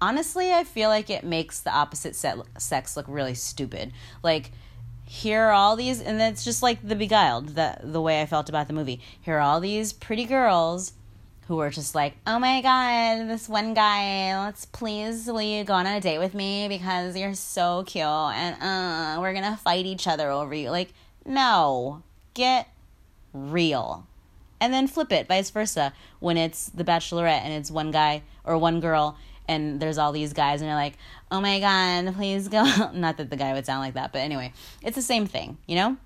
honestly, 0.00 0.52
I 0.52 0.64
feel 0.64 0.88
like 0.88 1.10
it 1.10 1.24
makes 1.24 1.60
the 1.60 1.70
opposite 1.70 2.14
sex 2.14 2.96
look 2.96 3.06
really 3.08 3.34
stupid. 3.34 3.92
Like 4.22 4.50
here 5.04 5.42
are 5.42 5.52
all 5.52 5.74
these 5.74 6.00
and 6.00 6.20
it's 6.22 6.44
just 6.44 6.62
like 6.62 6.86
the 6.86 6.94
beguiled 6.94 7.48
the 7.56 7.76
the 7.82 8.00
way 8.00 8.22
i 8.22 8.26
felt 8.26 8.48
about 8.48 8.68
the 8.68 8.72
movie. 8.72 9.00
Here 9.20 9.38
are 9.38 9.40
all 9.40 9.60
these 9.60 9.92
pretty 9.92 10.24
girls 10.24 10.92
who 11.48 11.58
are 11.58 11.70
just 11.70 11.96
like 11.96 12.14
oh 12.28 12.38
my 12.38 12.62
god 12.62 13.28
this 13.28 13.48
one 13.48 13.74
guy 13.74 14.40
let's 14.44 14.66
please 14.66 15.26
will 15.26 15.42
you 15.42 15.64
go 15.64 15.72
on 15.72 15.84
a 15.84 16.00
date 16.00 16.20
with 16.20 16.32
me 16.32 16.68
because 16.68 17.16
you're 17.16 17.34
so 17.34 17.82
cute 17.88 18.04
and 18.04 18.62
uh 18.62 19.20
we're 19.20 19.34
gonna 19.34 19.56
fight 19.56 19.84
each 19.84 20.06
other 20.06 20.30
over 20.30 20.54
you. 20.54 20.70
Like 20.70 20.92
no. 21.24 22.02
Get 22.34 22.68
real. 23.32 24.06
And 24.60 24.72
then 24.72 24.86
flip 24.86 25.10
it 25.12 25.26
vice 25.26 25.50
versa. 25.50 25.92
When 26.18 26.36
it's 26.36 26.68
the 26.68 26.84
bachelorette 26.84 27.42
and 27.42 27.52
it's 27.52 27.70
one 27.70 27.90
guy 27.90 28.22
or 28.44 28.58
one 28.58 28.80
girl 28.80 29.16
and 29.50 29.80
there's 29.80 29.98
all 29.98 30.12
these 30.12 30.32
guys 30.32 30.60
and 30.60 30.68
they're 30.68 30.76
like, 30.76 30.96
"Oh 31.30 31.40
my 31.40 31.58
god, 31.58 32.14
please 32.14 32.48
go." 32.48 32.62
Not 32.94 33.16
that 33.16 33.28
the 33.30 33.36
guy 33.36 33.52
would 33.52 33.66
sound 33.66 33.80
like 33.80 33.94
that, 33.94 34.12
but 34.12 34.20
anyway, 34.20 34.52
it's 34.80 34.96
the 34.96 35.02
same 35.02 35.26
thing, 35.26 35.58
you 35.66 35.74
know? 35.74 35.96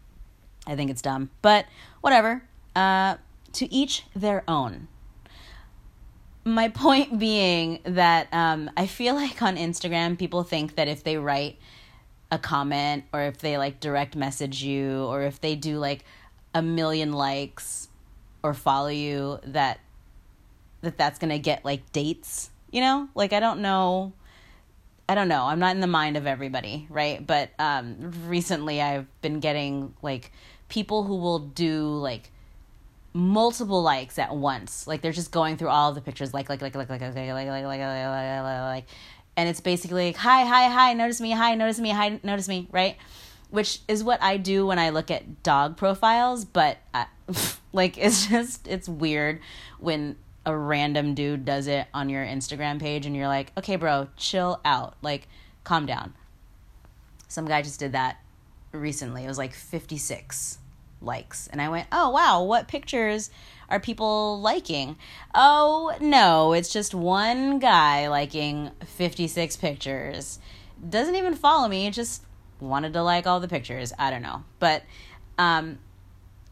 I 0.66 0.76
think 0.76 0.90
it's 0.90 1.02
dumb, 1.02 1.30
but 1.42 1.66
whatever. 2.00 2.42
Uh, 2.74 3.16
to 3.52 3.72
each 3.72 4.04
their 4.16 4.42
own. 4.48 4.88
My 6.44 6.68
point 6.68 7.18
being 7.18 7.80
that 7.84 8.28
um, 8.32 8.70
I 8.76 8.86
feel 8.86 9.14
like 9.14 9.42
on 9.42 9.56
Instagram, 9.56 10.18
people 10.18 10.42
think 10.42 10.76
that 10.76 10.88
if 10.88 11.04
they 11.04 11.18
write 11.18 11.58
a 12.32 12.38
comment 12.38 13.04
or 13.12 13.22
if 13.22 13.38
they 13.38 13.58
like 13.58 13.78
direct 13.78 14.16
message 14.16 14.62
you 14.64 15.04
or 15.04 15.22
if 15.22 15.40
they 15.40 15.54
do 15.54 15.78
like 15.78 16.04
a 16.54 16.62
million 16.62 17.12
likes 17.12 17.88
or 18.42 18.54
follow 18.54 18.88
you, 18.88 19.38
that 19.44 19.80
that 20.80 20.96
that's 20.96 21.18
gonna 21.18 21.38
get 21.38 21.64
like 21.64 21.92
dates 21.92 22.50
you 22.74 22.80
know, 22.80 23.08
like 23.14 23.32
I 23.32 23.38
don't 23.38 23.60
know. 23.60 24.12
I 25.08 25.14
don't 25.14 25.28
know. 25.28 25.44
I'm 25.44 25.60
not 25.60 25.76
in 25.76 25.80
the 25.80 25.86
mind 25.86 26.16
of 26.16 26.26
everybody, 26.26 26.88
right? 26.90 27.24
But 27.24 27.50
um, 27.58 28.12
recently 28.26 28.82
I've 28.82 29.06
been 29.22 29.38
getting 29.38 29.94
like 30.02 30.32
people 30.68 31.04
who 31.04 31.14
will 31.14 31.38
do 31.38 31.84
like 31.98 32.32
multiple 33.12 33.80
likes 33.80 34.18
at 34.18 34.34
once. 34.34 34.88
Like 34.88 35.02
they're 35.02 35.12
just 35.12 35.30
going 35.30 35.56
through 35.56 35.68
all 35.68 35.92
the 35.92 36.00
pictures, 36.00 36.34
like 36.34 36.48
like 36.48 36.62
like 36.62 36.74
like 36.74 36.90
like 36.90 37.00
like 37.00 37.12
like 37.14 37.28
like 37.28 37.46
like 37.46 37.64
like 37.64 37.80
like 37.80 38.60
like, 38.60 38.86
and 39.36 39.48
it's 39.48 39.60
basically 39.60 40.06
like 40.06 40.16
hi 40.16 40.44
hi 40.44 40.68
hi, 40.68 40.94
notice 40.94 41.20
me, 41.20 41.30
hi 41.30 41.54
notice 41.54 41.78
me, 41.78 41.90
hi 41.90 42.18
notice 42.24 42.48
me, 42.48 42.66
right? 42.72 42.96
Which 43.50 43.82
is 43.86 44.02
what 44.02 44.20
I 44.20 44.36
do 44.36 44.66
when 44.66 44.80
I 44.80 44.90
look 44.90 45.12
at 45.12 45.44
dog 45.44 45.76
profiles, 45.76 46.44
but 46.44 46.78
I, 46.92 47.06
like 47.72 47.98
it's 47.98 48.26
just 48.26 48.66
it's 48.66 48.88
weird 48.88 49.38
when 49.78 50.16
a 50.46 50.56
random 50.56 51.14
dude 51.14 51.44
does 51.44 51.66
it 51.66 51.86
on 51.94 52.08
your 52.08 52.24
Instagram 52.24 52.80
page 52.80 53.06
and 53.06 53.16
you're 53.16 53.28
like, 53.28 53.52
okay, 53.56 53.76
bro, 53.76 54.08
chill 54.16 54.60
out. 54.64 54.96
Like, 55.02 55.28
calm 55.64 55.86
down. 55.86 56.14
Some 57.28 57.46
guy 57.46 57.62
just 57.62 57.80
did 57.80 57.92
that 57.92 58.18
recently. 58.72 59.24
It 59.24 59.28
was 59.28 59.38
like 59.38 59.54
56 59.54 60.58
likes. 61.00 61.46
And 61.48 61.60
I 61.60 61.68
went, 61.68 61.86
oh, 61.92 62.10
wow, 62.10 62.42
what 62.42 62.68
pictures 62.68 63.30
are 63.68 63.80
people 63.80 64.40
liking? 64.40 64.96
Oh, 65.34 65.96
no, 66.00 66.52
it's 66.52 66.72
just 66.72 66.94
one 66.94 67.58
guy 67.58 68.08
liking 68.08 68.70
56 68.84 69.56
pictures. 69.56 70.38
Doesn't 70.86 71.16
even 71.16 71.34
follow 71.34 71.68
me, 71.68 71.90
just 71.90 72.22
wanted 72.60 72.92
to 72.92 73.02
like 73.02 73.26
all 73.26 73.40
the 73.40 73.48
pictures. 73.48 73.92
I 73.98 74.10
don't 74.10 74.22
know. 74.22 74.44
But 74.58 74.82
um, 75.38 75.78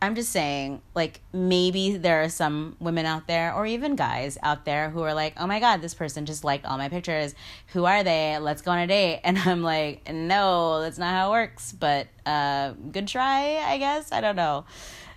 I'm 0.03 0.17
just 0.17 0.33
saying, 0.33 0.83
like, 0.97 1.21
maybe 1.33 1.97
there 1.97 2.25
are 2.25 2.29
some 2.29 2.75
women 2.81 3.07
out 3.07 3.29
there, 3.29 3.55
or 3.55 3.65
even 3.65 3.95
guys 3.95 4.37
out 4.43 4.65
there, 4.65 4.91
who 4.91 5.01
are 5.03 5.15
like, 5.15 5.35
oh 5.37 5.47
my 5.47 5.61
God, 5.61 5.81
this 5.81 5.95
person 5.95 6.27
just 6.27 6.43
liked 6.43 6.67
all 6.67 6.77
my 6.77 6.88
pictures. 6.88 7.37
Who 7.69 7.85
are 7.85 8.03
they? 8.03 8.37
Let's 8.38 8.62
go 8.62 8.73
on 8.73 8.81
a 8.81 8.87
date. 8.88 9.21
And 9.25 9.38
I'm 9.38 9.62
like, 9.62 10.12
no, 10.12 10.81
that's 10.81 10.99
not 10.99 11.12
how 11.15 11.29
it 11.29 11.31
works. 11.31 11.71
But 11.71 12.09
uh, 12.27 12.73
good 12.91 13.07
try, 13.07 13.62
I 13.65 13.79
guess. 13.79 14.11
I 14.11 14.21
don't 14.21 14.35
know. 14.35 14.65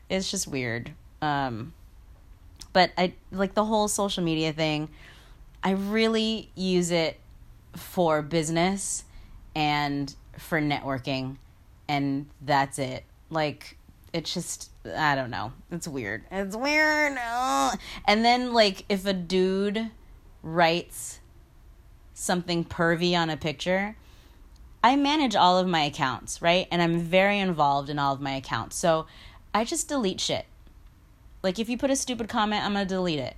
It's 0.07 0.29
just 0.29 0.47
weird. 0.47 0.91
Um, 1.19 1.73
but 2.71 2.91
I 2.95 3.13
like 3.31 3.55
the 3.55 3.65
whole 3.65 3.87
social 3.87 4.23
media 4.23 4.53
thing. 4.53 4.89
I 5.63 5.71
really 5.71 6.51
use 6.53 6.91
it 6.91 7.19
for 7.75 8.21
business 8.21 9.03
and 9.55 10.13
for 10.37 10.61
networking, 10.61 11.37
and 11.87 12.27
that's 12.39 12.77
it. 12.77 13.03
Like, 13.31 13.77
it's 14.15 14.33
just 14.33 14.69
I 14.85 15.15
don't 15.15 15.29
know. 15.29 15.51
It's 15.71 15.87
weird. 15.87 16.23
It's 16.31 16.55
weird. 16.55 17.17
And 18.05 18.25
then 18.25 18.53
like 18.53 18.85
if 18.87 19.05
a 19.05 19.13
dude 19.13 19.91
writes 20.41 21.19
something 22.13 22.63
pervy 22.63 23.13
on 23.13 23.29
a 23.29 23.35
picture, 23.35 23.97
I 24.81 24.95
manage 24.95 25.35
all 25.35 25.57
of 25.57 25.67
my 25.67 25.81
accounts, 25.81 26.41
right? 26.41 26.67
And 26.71 26.81
I'm 26.81 26.99
very 26.99 27.39
involved 27.39 27.89
in 27.89 27.99
all 27.99 28.13
of 28.13 28.21
my 28.21 28.35
accounts. 28.35 28.77
So 28.77 29.05
I 29.53 29.65
just 29.65 29.89
delete 29.89 30.21
shit. 30.21 30.45
Like 31.43 31.59
if 31.59 31.67
you 31.67 31.77
put 31.77 31.91
a 31.91 31.95
stupid 31.95 32.29
comment, 32.29 32.63
I'm 32.63 32.73
going 32.73 32.87
to 32.87 32.93
delete 32.93 33.19
it. 33.19 33.35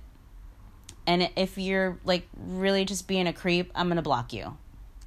And 1.08 1.28
if 1.34 1.58
you're 1.58 1.98
like 2.04 2.28
really 2.36 2.84
just 2.84 3.08
being 3.08 3.26
a 3.26 3.32
creep, 3.32 3.72
I'm 3.74 3.88
going 3.88 3.96
to 3.96 4.02
block 4.02 4.32
you. 4.32 4.56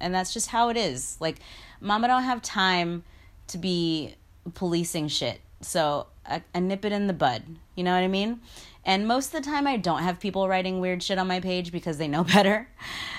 And 0.00 0.14
that's 0.14 0.34
just 0.34 0.48
how 0.48 0.68
it 0.68 0.76
is. 0.76 1.16
Like 1.18 1.38
mama 1.80 2.08
don't 2.08 2.24
have 2.24 2.42
time 2.42 3.04
to 3.46 3.56
be 3.58 4.16
policing 4.54 5.08
shit 5.08 5.40
so 5.62 6.06
I, 6.26 6.42
nip 6.58 6.84
it 6.84 6.92
in 6.92 7.06
the 7.06 7.12
bud. 7.12 7.42
You 7.74 7.84
know 7.84 7.92
what 7.92 8.04
I 8.04 8.08
mean? 8.08 8.40
And 8.84 9.06
most 9.06 9.26
of 9.34 9.42
the 9.42 9.50
time, 9.50 9.66
I 9.66 9.76
don't 9.76 10.02
have 10.02 10.18
people 10.18 10.48
writing 10.48 10.80
weird 10.80 11.02
shit 11.02 11.18
on 11.18 11.28
my 11.28 11.40
page 11.40 11.72
because 11.72 11.98
they 11.98 12.08
know 12.08 12.24
better. 12.34 12.68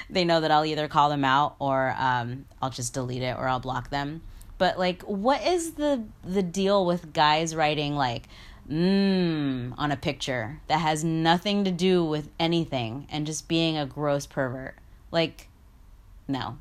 they 0.10 0.26
know 0.26 0.42
that 0.42 0.52
I'll 0.52 0.66
either 0.66 0.88
call 0.88 1.10
them 1.10 1.26
out 1.26 1.56
or 1.60 1.96
um, 1.98 2.46
I'll 2.62 2.70
just 2.70 2.94
delete 2.94 3.24
it 3.24 3.38
or 3.38 3.48
I'll 3.48 3.60
block 3.60 3.90
them. 3.90 4.22
But 4.58 4.78
like, 4.78 5.02
what 5.04 5.46
is 5.46 5.74
the 5.74 6.04
the 6.24 6.44
deal 6.44 6.86
with 6.86 7.14
guys 7.14 7.56
writing 7.56 7.96
like 7.96 8.28
mmm 8.70 9.74
on 9.78 9.92
a 9.92 9.98
picture 9.98 10.62
that 10.68 10.80
has 10.80 11.04
nothing 11.04 11.66
to 11.66 11.72
do 11.72 12.06
with 12.06 12.30
anything 12.40 13.06
and 13.12 13.26
just 13.26 13.48
being 13.48 13.78
a 13.78 13.86
gross 13.86 14.26
pervert? 14.26 14.76
Like, 15.12 15.48
no. 16.28 16.60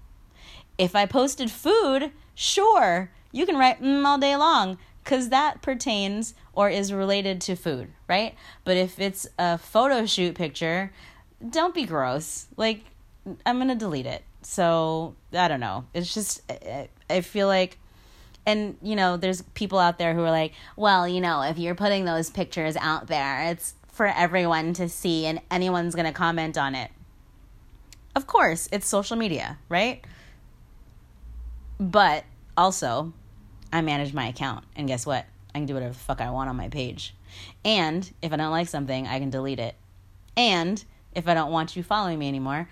If 0.78 0.96
I 0.96 1.06
posted 1.06 1.50
food, 1.50 2.10
sure, 2.34 3.10
you 3.30 3.46
can 3.46 3.56
write 3.56 3.82
mmm 3.82 4.06
all 4.06 4.18
day 4.18 4.36
long 4.36 4.78
because 5.02 5.30
that 5.30 5.62
pertains 5.62 6.34
or 6.52 6.68
is 6.70 6.92
related 6.92 7.40
to 7.42 7.56
food, 7.56 7.88
right? 8.08 8.34
But 8.64 8.76
if 8.76 9.00
it's 9.00 9.26
a 9.38 9.58
photo 9.58 10.06
shoot 10.06 10.34
picture, 10.34 10.92
don't 11.50 11.74
be 11.74 11.84
gross. 11.84 12.46
Like, 12.56 12.84
I'm 13.44 13.56
going 13.56 13.68
to 13.68 13.74
delete 13.74 14.06
it. 14.06 14.22
So, 14.42 15.14
I 15.32 15.48
don't 15.48 15.60
know. 15.60 15.84
It's 15.94 16.12
just, 16.12 16.42
I 17.08 17.20
feel 17.20 17.46
like, 17.46 17.78
and, 18.44 18.76
you 18.82 18.96
know, 18.96 19.16
there's 19.16 19.42
people 19.54 19.78
out 19.78 19.98
there 19.98 20.14
who 20.14 20.22
are 20.22 20.30
like, 20.30 20.52
well, 20.76 21.06
you 21.06 21.20
know, 21.20 21.42
if 21.42 21.58
you're 21.58 21.76
putting 21.76 22.04
those 22.04 22.28
pictures 22.28 22.76
out 22.76 23.06
there, 23.06 23.50
it's 23.50 23.74
for 23.92 24.06
everyone 24.06 24.72
to 24.74 24.88
see 24.88 25.26
and 25.26 25.40
anyone's 25.50 25.94
going 25.94 26.06
to 26.06 26.12
comment 26.12 26.58
on 26.58 26.74
it. 26.74 26.90
Of 28.16 28.26
course, 28.26 28.68
it's 28.72 28.86
social 28.86 29.16
media, 29.16 29.58
right? 29.68 30.04
But 31.78 32.24
also, 32.56 33.12
I 33.72 33.80
manage 33.80 34.12
my 34.12 34.28
account. 34.28 34.64
And 34.76 34.86
guess 34.86 35.06
what? 35.06 35.24
I 35.54 35.58
can 35.58 35.66
do 35.66 35.74
whatever 35.74 35.92
the 35.92 35.98
fuck 35.98 36.20
I 36.20 36.30
want 36.30 36.50
on 36.50 36.56
my 36.56 36.68
page. 36.68 37.14
And 37.64 38.10
if 38.22 38.32
I 38.32 38.36
don't 38.36 38.50
like 38.50 38.68
something, 38.68 39.06
I 39.06 39.18
can 39.18 39.30
delete 39.30 39.58
it. 39.58 39.74
And 40.36 40.82
if 41.14 41.28
I 41.28 41.34
don't 41.34 41.50
want 41.50 41.76
you 41.76 41.82
following 41.82 42.18
me 42.18 42.28
anymore, 42.28 42.68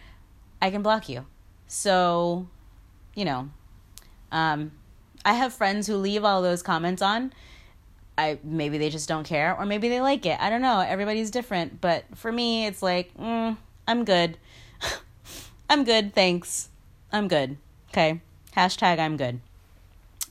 I 0.62 0.70
can 0.70 0.82
block 0.82 1.08
you. 1.08 1.26
So, 1.66 2.48
you 3.14 3.24
know, 3.24 3.50
um, 4.32 4.72
I 5.24 5.34
have 5.34 5.52
friends 5.52 5.86
who 5.86 5.96
leave 5.96 6.24
all 6.24 6.42
those 6.42 6.62
comments 6.62 7.02
on. 7.02 7.32
I 8.18 8.38
maybe 8.42 8.76
they 8.76 8.90
just 8.90 9.08
don't 9.08 9.24
care, 9.24 9.56
or 9.56 9.64
maybe 9.64 9.88
they 9.88 10.00
like 10.00 10.26
it. 10.26 10.38
I 10.40 10.50
don't 10.50 10.60
know. 10.60 10.80
Everybody's 10.80 11.30
different, 11.30 11.80
but 11.80 12.04
for 12.14 12.30
me, 12.30 12.66
it's 12.66 12.82
like, 12.82 13.16
mm, 13.16 13.56
I'm 13.88 14.04
good. 14.04 14.36
I'm 15.70 15.84
good. 15.84 16.14
Thanks. 16.14 16.68
I'm 17.12 17.28
good. 17.28 17.56
Okay. 17.90 18.20
Hashtag 18.56 18.98
I'm 18.98 19.16
good. 19.16 19.40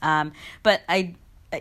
Um, 0.02 0.32
but 0.62 0.82
I, 0.88 1.14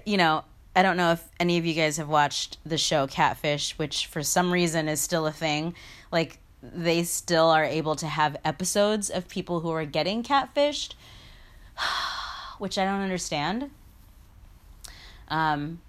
you 0.06 0.18
know, 0.18 0.44
I 0.76 0.82
don't 0.82 0.98
know 0.98 1.12
if 1.12 1.28
any 1.40 1.58
of 1.58 1.66
you 1.66 1.74
guys 1.74 1.98
have 1.98 2.10
watched 2.10 2.58
the 2.66 2.78
show 2.78 3.08
Catfish, 3.08 3.78
which 3.78 4.06
for 4.06 4.24
some 4.24 4.52
reason 4.52 4.88
is 4.88 5.02
still 5.02 5.26
a 5.28 5.32
thing. 5.32 5.76
Like 6.12 6.40
they 6.62 7.04
still 7.04 7.50
are 7.50 7.64
able 7.64 7.96
to 7.96 8.08
have 8.08 8.38
episodes 8.46 9.10
of 9.10 9.28
people 9.28 9.62
who 9.62 9.72
are 9.72 9.86
getting 9.86 10.24
catfished, 10.24 10.94
which 12.60 12.78
I 12.78 12.86
don't 12.86 13.02
understand. 13.02 13.72
Um, 15.28 15.82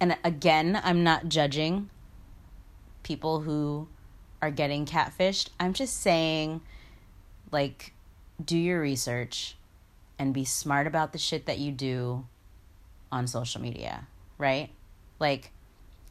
and 0.00 0.16
again, 0.24 0.80
I'm 0.82 1.04
not 1.04 1.28
judging 1.28 1.88
people 3.02 3.40
who 3.40 3.88
are 4.40 4.50
getting 4.50 4.86
catfished. 4.86 5.50
I'm 5.60 5.72
just 5.72 6.00
saying, 6.00 6.60
like, 7.50 7.92
do 8.44 8.58
your 8.58 8.80
research 8.80 9.56
and 10.22 10.32
be 10.32 10.44
smart 10.44 10.86
about 10.86 11.12
the 11.12 11.18
shit 11.18 11.46
that 11.46 11.58
you 11.58 11.72
do 11.72 12.24
on 13.10 13.26
social 13.26 13.60
media, 13.60 14.06
right? 14.38 14.70
Like, 15.18 15.50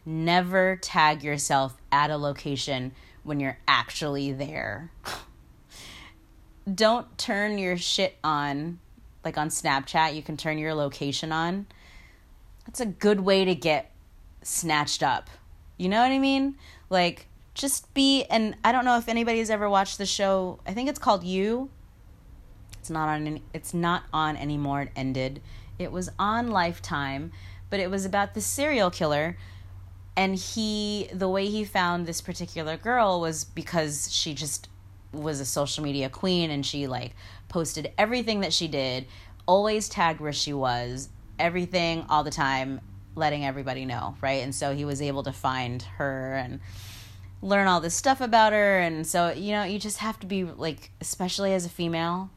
never 0.06 0.76
tag 0.76 1.24
yourself 1.24 1.78
at 1.94 2.12
a 2.12 2.18
location 2.18 2.92
when 3.24 3.40
you're 3.40 3.58
actually 3.70 4.34
there. 4.34 4.92
Don't 6.76 7.18
turn 7.18 7.58
your 7.58 7.78
shit 7.78 8.18
on, 8.22 8.80
like 9.24 9.38
on 9.38 9.48
Snapchat, 9.48 10.14
you 10.14 10.22
can 10.22 10.36
turn 10.36 10.58
your 10.58 10.74
location 10.74 11.32
on. 11.32 11.68
That's 12.66 12.82
a 12.82 12.86
good 12.86 13.22
way 13.22 13.46
to 13.46 13.56
get 13.56 13.92
snatched 14.44 15.04
up. 15.04 15.30
You 15.78 15.88
know 15.88 16.02
what 16.02 16.12
I 16.12 16.20
mean? 16.20 16.58
Like, 16.90 17.28
just 17.54 17.94
be, 17.94 18.26
and 18.26 18.58
I 18.66 18.74
don't 18.74 18.84
know 18.84 18.98
if 18.98 19.08
anybody's 19.08 19.50
ever 19.50 19.70
watched 19.70 19.98
the 19.98 20.06
show, 20.06 20.60
I 20.68 20.74
think 20.74 20.90
it's 20.90 21.00
called 21.00 21.24
You 21.24 21.70
it's 22.82 22.90
not 22.90 23.10
on. 23.10 23.28
Any, 23.28 23.44
it's 23.54 23.76
not 23.76 24.06
on 24.12 24.36
anymore. 24.36 24.82
It 24.82 24.90
ended. 24.96 25.40
It 25.78 25.92
was 25.92 26.10
on 26.18 26.50
Lifetime, 26.50 27.32
but 27.70 27.80
it 27.80 27.92
was 27.92 28.06
about 28.06 28.34
the 28.34 28.42
serial 28.42 28.90
killer. 28.90 29.38
And 30.18 30.36
he, 30.36 31.08
the 31.14 31.30
way 31.30 31.46
he 31.46 31.64
found 31.64 32.08
this 32.08 32.22
particular 32.22 32.78
girl 32.78 33.22
was 33.22 33.46
because 33.46 34.12
she 34.12 34.34
just 34.34 34.68
was 35.14 35.40
a 35.40 35.46
social 35.46 35.84
media 35.84 36.10
queen 36.10 36.50
and 36.50 36.66
she 36.66 36.88
like 36.88 37.16
posted 37.50 37.92
everything 38.00 38.40
that 38.40 38.52
she 38.52 38.68
did, 38.68 39.06
always 39.46 39.88
tagged 39.88 40.20
where 40.20 40.34
she 40.34 40.52
was, 40.52 41.10
everything 41.38 42.04
all 42.10 42.24
the 42.24 42.32
time, 42.32 42.82
letting 43.14 43.46
everybody 43.46 43.86
know, 43.86 44.16
right? 44.22 44.42
And 44.42 44.56
so 44.56 44.74
he 44.74 44.86
was 44.86 45.04
able 45.04 45.22
to 45.24 45.32
find 45.32 45.84
her 45.98 46.34
and 46.34 46.60
learn 47.44 47.68
all 47.68 47.80
this 47.80 47.94
stuff 47.94 48.22
about 48.22 48.54
her. 48.54 48.80
And 48.80 49.06
so, 49.06 49.32
you 49.32 49.52
know, 49.52 49.64
you 49.66 49.78
just 49.78 50.00
have 50.00 50.20
to 50.22 50.26
be 50.26 50.46
like, 50.46 50.90
especially 51.00 51.54
as 51.54 51.66
a 51.66 51.70
female, 51.70 52.32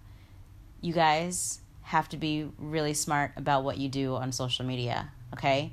you 0.85 0.93
guys 0.93 1.61
have 1.81 2.11
to 2.11 2.17
be 2.19 2.51
really 2.59 2.93
smart 2.93 3.33
about 3.37 3.65
what 3.65 3.79
you 3.79 3.89
do 3.89 4.15
on 4.17 4.33
social 4.33 4.67
media, 4.67 5.11
okay? 5.33 5.73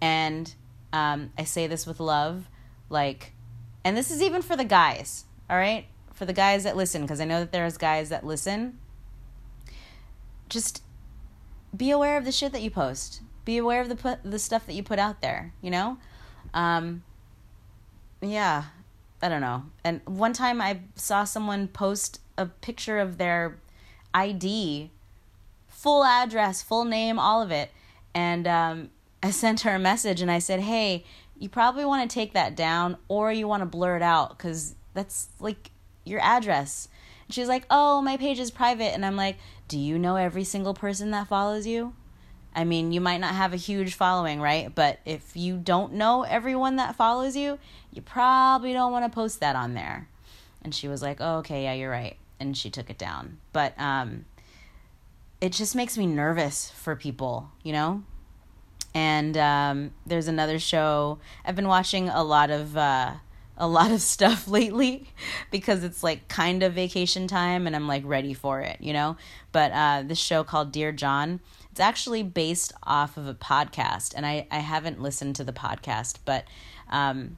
And 0.00 0.54
um, 0.92 1.32
I 1.36 1.44
say 1.44 1.66
this 1.66 1.84
with 1.84 1.98
love, 1.98 2.48
like, 2.88 3.32
and 3.84 3.96
this 3.96 4.12
is 4.12 4.22
even 4.22 4.40
for 4.40 4.56
the 4.56 4.64
guys, 4.64 5.24
all 5.50 5.56
right? 5.56 5.86
For 6.14 6.26
the 6.26 6.32
guys 6.32 6.62
that 6.62 6.76
listen, 6.76 7.02
because 7.02 7.20
I 7.20 7.24
know 7.24 7.40
that 7.40 7.50
there's 7.50 7.76
guys 7.76 8.10
that 8.10 8.24
listen. 8.24 8.78
Just 10.48 10.82
be 11.76 11.90
aware 11.90 12.16
of 12.16 12.24
the 12.24 12.32
shit 12.32 12.52
that 12.52 12.62
you 12.62 12.70
post. 12.70 13.22
Be 13.44 13.58
aware 13.58 13.80
of 13.80 13.88
the 13.88 13.96
put 13.96 14.20
the 14.22 14.38
stuff 14.38 14.66
that 14.66 14.74
you 14.74 14.84
put 14.84 15.00
out 15.00 15.20
there. 15.22 15.52
You 15.60 15.72
know, 15.72 15.98
um, 16.54 17.02
yeah, 18.20 18.64
I 19.20 19.28
don't 19.28 19.40
know. 19.40 19.64
And 19.82 20.00
one 20.04 20.32
time 20.32 20.60
I 20.60 20.80
saw 20.94 21.24
someone 21.24 21.66
post 21.66 22.20
a 22.38 22.46
picture 22.46 22.98
of 22.98 23.18
their 23.18 23.58
ID, 24.14 24.90
full 25.68 26.04
address, 26.04 26.62
full 26.62 26.84
name, 26.84 27.18
all 27.18 27.42
of 27.42 27.50
it. 27.50 27.70
And 28.14 28.46
um, 28.46 28.90
I 29.22 29.30
sent 29.30 29.60
her 29.60 29.74
a 29.74 29.78
message 29.78 30.20
and 30.20 30.30
I 30.30 30.38
said, 30.38 30.60
hey, 30.60 31.04
you 31.38 31.48
probably 31.48 31.84
want 31.84 32.08
to 32.08 32.14
take 32.14 32.34
that 32.34 32.54
down 32.54 32.96
or 33.08 33.32
you 33.32 33.48
want 33.48 33.62
to 33.62 33.66
blur 33.66 33.96
it 33.96 34.02
out 34.02 34.36
because 34.36 34.74
that's 34.94 35.28
like 35.40 35.70
your 36.04 36.20
address. 36.20 36.88
And 37.26 37.34
she's 37.34 37.48
like, 37.48 37.64
oh, 37.70 38.00
my 38.00 38.16
page 38.16 38.38
is 38.38 38.50
private. 38.50 38.94
And 38.94 39.04
I'm 39.04 39.16
like, 39.16 39.38
do 39.68 39.78
you 39.78 39.98
know 39.98 40.16
every 40.16 40.44
single 40.44 40.74
person 40.74 41.10
that 41.12 41.28
follows 41.28 41.66
you? 41.66 41.94
I 42.54 42.64
mean, 42.64 42.92
you 42.92 43.00
might 43.00 43.20
not 43.20 43.34
have 43.34 43.54
a 43.54 43.56
huge 43.56 43.94
following, 43.94 44.40
right? 44.40 44.72
But 44.72 45.00
if 45.06 45.36
you 45.36 45.56
don't 45.56 45.94
know 45.94 46.22
everyone 46.22 46.76
that 46.76 46.96
follows 46.96 47.34
you, 47.34 47.58
you 47.92 48.02
probably 48.02 48.72
don't 48.72 48.92
want 48.92 49.10
to 49.10 49.14
post 49.14 49.40
that 49.40 49.56
on 49.56 49.74
there. 49.74 50.08
And 50.62 50.74
she 50.74 50.86
was 50.86 51.00
like, 51.00 51.16
oh, 51.20 51.38
okay, 51.38 51.64
yeah, 51.64 51.72
you're 51.72 51.90
right 51.90 52.16
and 52.42 52.56
she 52.56 52.70
took 52.70 52.90
it 52.90 52.98
down. 52.98 53.38
But 53.52 53.78
um, 53.80 54.26
it 55.40 55.52
just 55.52 55.74
makes 55.74 55.96
me 55.96 56.06
nervous 56.06 56.70
for 56.70 56.94
people, 56.94 57.50
you 57.62 57.72
know? 57.72 58.02
And 58.94 59.36
um, 59.36 59.92
there's 60.04 60.28
another 60.28 60.58
show. 60.58 61.18
I've 61.44 61.56
been 61.56 61.68
watching 61.68 62.08
a 62.08 62.22
lot 62.22 62.50
of 62.50 62.76
uh, 62.76 63.14
a 63.56 63.66
lot 63.66 63.90
of 63.90 64.00
stuff 64.14 64.46
lately 64.48 65.08
because 65.50 65.84
it's 65.84 66.02
like 66.02 66.28
kind 66.28 66.62
of 66.62 66.74
vacation 66.74 67.26
time 67.26 67.66
and 67.66 67.74
I'm 67.74 67.88
like 67.88 68.02
ready 68.04 68.34
for 68.34 68.60
it, 68.60 68.78
you 68.80 68.92
know? 68.92 69.16
But 69.52 69.72
uh, 69.72 70.02
this 70.04 70.18
show 70.18 70.44
called 70.44 70.72
Dirty 70.72 70.96
John, 70.96 71.40
it's 71.70 71.80
actually 71.80 72.22
based 72.22 72.72
off 72.82 73.16
of 73.16 73.26
a 73.26 73.34
podcast. 73.34 74.12
And 74.14 74.26
I, 74.26 74.46
I 74.50 74.58
haven't 74.58 75.00
listened 75.00 75.36
to 75.36 75.44
the 75.44 75.52
podcast, 75.52 76.18
but 76.24 76.44
um, 76.90 77.36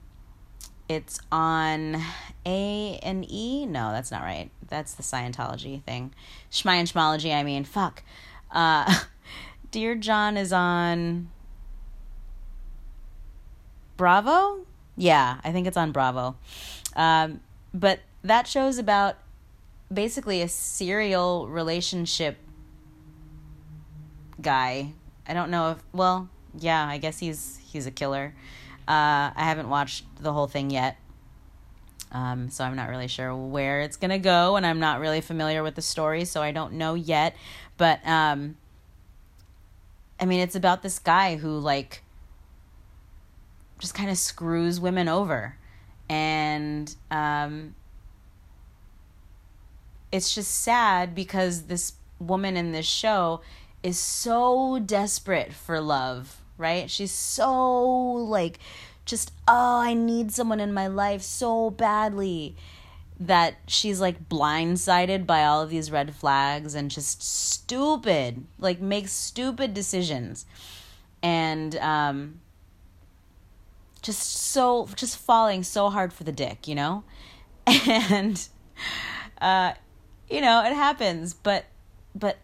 it's 0.88 1.20
on 1.30 2.02
A 2.44 2.98
and 3.02 3.24
E. 3.30 3.64
No, 3.66 3.92
that's 3.92 4.11
not 4.11 4.22
right. 4.22 4.50
That's 4.68 4.94
the 4.94 5.02
Scientology 5.02 5.82
thing. 5.82 6.12
Shmology, 6.50 7.34
I 7.34 7.42
mean, 7.42 7.64
fuck. 7.64 8.02
Uh, 8.50 9.02
Dirty 9.70 10.00
John 10.00 10.36
is 10.36 10.52
on 10.52 11.30
Bravo? 13.96 14.66
Yeah, 14.96 15.40
I 15.42 15.52
think 15.52 15.66
it's 15.66 15.76
on 15.76 15.92
Bravo. 15.92 16.36
Um, 16.94 17.40
but 17.72 18.00
that 18.22 18.46
show's 18.46 18.78
about 18.78 19.16
basically 19.92 20.42
a 20.42 20.48
serial 20.48 21.48
relationship 21.48 22.38
guy. 24.40 24.92
I 25.26 25.34
don't 25.34 25.50
know 25.50 25.72
if 25.72 25.78
well, 25.92 26.28
yeah, 26.58 26.86
I 26.86 26.98
guess 26.98 27.18
he's 27.18 27.58
he's 27.66 27.86
a 27.86 27.90
killer. 27.90 28.34
Uh, 28.86 29.32
I 29.34 29.44
haven't 29.44 29.68
watched 29.68 30.04
the 30.20 30.32
whole 30.32 30.46
thing 30.46 30.70
yet. 30.70 30.96
Um, 32.14 32.48
so 32.48 32.64
I'm 32.64 32.76
not 32.76 32.88
really 32.88 33.08
sure 33.08 33.36
where 33.36 33.80
it's 33.82 33.96
gonna 33.96 34.18
go, 34.18 34.56
and 34.56 34.64
I'm 34.64 34.80
not 34.80 35.00
really 35.00 35.20
familiar 35.20 35.62
with 35.62 35.74
the 35.74 35.82
story, 35.82 36.24
so 36.24 36.40
I 36.40 36.52
don't 36.52 36.74
know 36.74 36.94
yet. 36.94 37.34
But 37.76 38.00
um, 38.06 38.56
I 40.18 40.24
mean, 40.24 40.40
it's 40.40 40.54
about 40.54 40.82
this 40.82 40.98
guy 40.98 41.36
who 41.36 41.58
like 41.58 42.02
just 43.78 43.94
kind 43.94 44.10
of 44.10 44.16
screws 44.16 44.80
women 44.80 45.08
over. 45.08 45.56
And 46.08 46.94
um 47.10 47.74
it's 50.12 50.34
just 50.34 50.62
sad 50.62 51.14
because 51.14 51.62
this 51.62 51.94
woman 52.20 52.56
in 52.56 52.70
this 52.72 52.86
show 52.86 53.40
is 53.82 53.98
so 53.98 54.78
desperate 54.78 55.52
for 55.52 55.80
love, 55.80 56.40
right? 56.56 56.88
She's 56.88 57.10
so 57.10 57.82
like 58.12 58.60
just 59.05 59.32
oh, 59.46 59.80
I 59.80 59.94
need 59.94 60.32
someone 60.32 60.61
in 60.61 60.72
my 60.72 60.86
life 60.86 61.22
so 61.22 61.70
badly 61.70 62.57
that 63.20 63.55
she's 63.66 64.00
like 64.00 64.28
blindsided 64.28 65.26
by 65.26 65.44
all 65.44 65.62
of 65.62 65.70
these 65.70 65.90
red 65.90 66.14
flags 66.14 66.74
and 66.74 66.90
just 66.90 67.22
stupid, 67.22 68.44
like 68.59 68.80
makes 68.80 69.12
stupid 69.12 69.74
decisions. 69.74 70.46
And 71.22 71.76
um 71.76 72.40
just 74.02 74.22
so 74.22 74.88
just 74.96 75.16
falling 75.16 75.62
so 75.62 75.88
hard 75.90 76.12
for 76.12 76.24
the 76.24 76.32
dick, 76.32 76.66
you 76.68 76.74
know? 76.74 77.05
And 77.66 78.46
uh 79.40 79.74
you 80.28 80.40
know, 80.40 80.64
it 80.64 80.72
happens, 80.74 81.34
but 81.34 81.66
but 82.14 82.38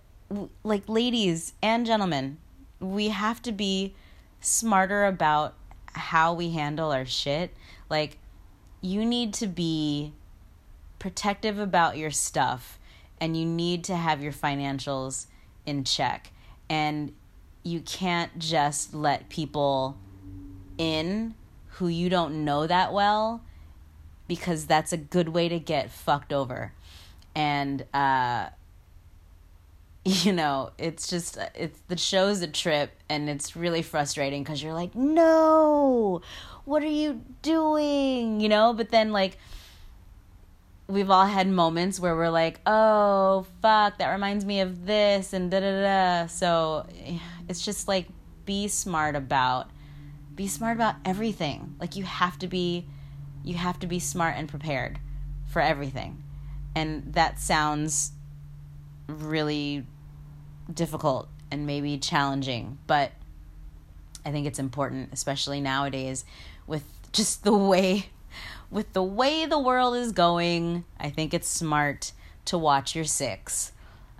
like 0.62 0.88
ladies 0.88 1.54
and 1.62 1.84
gentlemen, 1.84 2.38
we 2.78 3.08
have 3.08 3.42
to 3.42 3.52
be 3.52 3.94
smarter 4.40 5.04
about 5.04 5.54
how 5.92 6.32
we 6.34 6.50
handle 6.50 6.92
our 6.92 7.06
shit. 7.06 7.54
Like 7.88 8.18
you 8.80 9.04
need 9.04 9.34
to 9.34 9.46
be 9.46 10.12
protective 10.98 11.58
about 11.58 11.96
your 11.96 12.10
stuff 12.10 12.78
and 13.20 13.36
you 13.36 13.44
need 13.44 13.84
to 13.84 13.96
have 13.96 14.22
your 14.22 14.32
financials 14.32 15.26
in 15.66 15.84
check. 15.84 16.32
And 16.68 17.12
you 17.62 17.80
can't 17.80 18.38
just 18.38 18.94
let 18.94 19.28
people 19.28 19.98
in 20.78 21.34
who 21.74 21.88
you 21.88 22.08
don't 22.08 22.44
know 22.44 22.66
that 22.66 22.92
well 22.92 23.42
because 24.28 24.66
that's 24.66 24.92
a 24.92 24.96
good 24.96 25.28
way 25.28 25.48
to 25.48 25.58
get 25.58 25.90
fucked 25.90 26.32
over. 26.32 26.72
And 27.34 27.84
uh 27.92 28.50
you 30.24 30.32
know, 30.32 30.70
it's 30.76 31.08
just 31.08 31.38
it's 31.54 31.78
the 31.88 31.96
show's 31.96 32.42
a 32.42 32.48
trip 32.48 32.90
and 33.08 33.28
it's 33.28 33.54
really 33.54 33.82
frustrating 33.82 34.44
cuz 34.44 34.62
you're 34.62 34.74
like, 34.74 34.94
"No! 34.94 36.20
What 36.64 36.82
are 36.82 36.86
you 36.86 37.22
doing?" 37.42 38.40
You 38.40 38.48
know, 38.48 38.72
but 38.72 38.90
then 38.90 39.12
like 39.12 39.38
we've 40.88 41.10
all 41.10 41.26
had 41.26 41.48
moments 41.48 42.00
where 42.00 42.16
we're 42.16 42.30
like, 42.30 42.60
"Oh, 42.66 43.46
fuck, 43.62 43.98
that 43.98 44.10
reminds 44.10 44.44
me 44.44 44.60
of 44.60 44.84
this," 44.86 45.32
and 45.32 45.50
da 45.50 45.60
da 45.60 45.80
da. 45.82 46.26
So 46.26 46.86
it's 47.48 47.64
just 47.64 47.86
like 47.86 48.08
be 48.44 48.66
smart 48.66 49.14
about 49.14 49.70
be 50.34 50.48
smart 50.48 50.76
about 50.76 50.96
everything. 51.04 51.76
Like 51.78 51.94
you 51.94 52.04
have 52.04 52.38
to 52.40 52.48
be 52.48 52.86
you 53.44 53.54
have 53.54 53.78
to 53.78 53.86
be 53.86 54.00
smart 54.00 54.34
and 54.36 54.48
prepared 54.48 54.98
for 55.46 55.62
everything. 55.62 56.24
And 56.74 57.14
that 57.14 57.38
sounds 57.38 58.12
really 59.06 59.86
difficult 60.74 61.28
and 61.50 61.66
maybe 61.66 61.98
challenging, 61.98 62.78
but 62.86 63.12
I 64.24 64.30
think 64.30 64.46
it's 64.46 64.58
important, 64.58 65.10
especially 65.12 65.60
nowadays 65.60 66.24
with 66.66 66.84
just 67.12 67.44
the 67.44 67.56
way 67.56 68.06
with 68.70 68.92
the 68.92 69.02
way 69.02 69.46
the 69.46 69.58
world 69.58 69.96
is 69.96 70.12
going, 70.12 70.84
I 70.98 71.10
think 71.10 71.34
it's 71.34 71.48
smart 71.48 72.12
to 72.46 72.56
watch 72.56 72.94
your 72.94 73.04
six. 73.04 73.72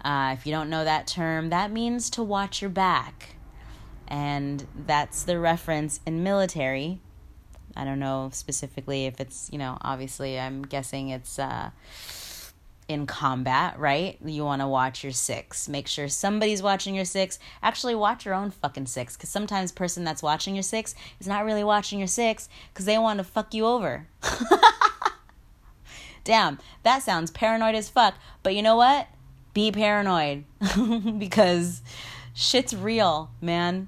Uh, 0.04 0.34
if 0.36 0.46
you 0.46 0.52
don't 0.52 0.70
know 0.70 0.84
that 0.84 1.06
term, 1.06 1.50
that 1.50 1.70
means 1.70 2.10
to 2.10 2.22
watch 2.22 2.60
your 2.60 2.70
back. 2.70 3.36
And 4.08 4.66
that's 4.86 5.22
the 5.22 5.38
reference 5.38 6.00
in 6.04 6.24
military. 6.24 6.98
I 7.76 7.84
don't 7.84 8.00
know 8.00 8.30
specifically 8.32 9.06
if 9.06 9.20
it's, 9.20 9.48
you 9.52 9.58
know, 9.58 9.78
obviously, 9.82 10.40
I'm 10.40 10.62
guessing 10.62 11.10
it's 11.10 11.38
uh, 11.38 11.70
in 12.90 13.06
combat, 13.06 13.78
right? 13.78 14.18
You 14.24 14.44
want 14.44 14.62
to 14.62 14.66
watch 14.66 15.04
your 15.04 15.12
six. 15.12 15.68
Make 15.68 15.86
sure 15.86 16.08
somebody's 16.08 16.60
watching 16.60 16.92
your 16.92 17.04
six. 17.04 17.38
Actually, 17.62 17.94
watch 17.94 18.24
your 18.24 18.34
own 18.34 18.50
fucking 18.50 18.86
six 18.86 19.16
because 19.16 19.30
sometimes 19.30 19.70
person 19.70 20.02
that's 20.02 20.24
watching 20.24 20.56
your 20.56 20.64
six 20.64 20.96
is 21.20 21.28
not 21.28 21.44
really 21.44 21.62
watching 21.62 22.00
your 22.00 22.08
six 22.08 22.48
because 22.72 22.86
they 22.86 22.98
want 22.98 23.18
to 23.18 23.24
fuck 23.24 23.54
you 23.54 23.64
over. 23.64 24.08
Damn, 26.24 26.58
that 26.82 27.04
sounds 27.04 27.30
paranoid 27.30 27.76
as 27.76 27.88
fuck. 27.88 28.16
But 28.42 28.56
you 28.56 28.62
know 28.62 28.74
what? 28.74 29.06
Be 29.54 29.70
paranoid 29.70 30.42
because 31.18 31.82
shit's 32.34 32.74
real, 32.74 33.30
man. 33.40 33.86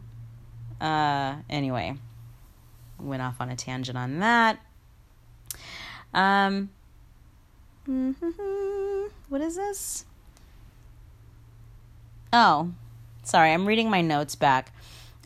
Uh, 0.80 1.38
anyway, 1.50 1.96
went 3.00 3.20
off 3.20 3.40
on 3.40 3.48
a 3.48 3.56
tangent 3.56 3.98
on 3.98 4.20
that. 4.20 4.60
Um, 6.14 6.70
what 9.32 9.40
is 9.40 9.56
this? 9.56 10.04
Oh, 12.34 12.72
sorry, 13.22 13.50
I'm 13.52 13.66
reading 13.66 13.88
my 13.88 14.02
notes 14.02 14.36
back 14.36 14.72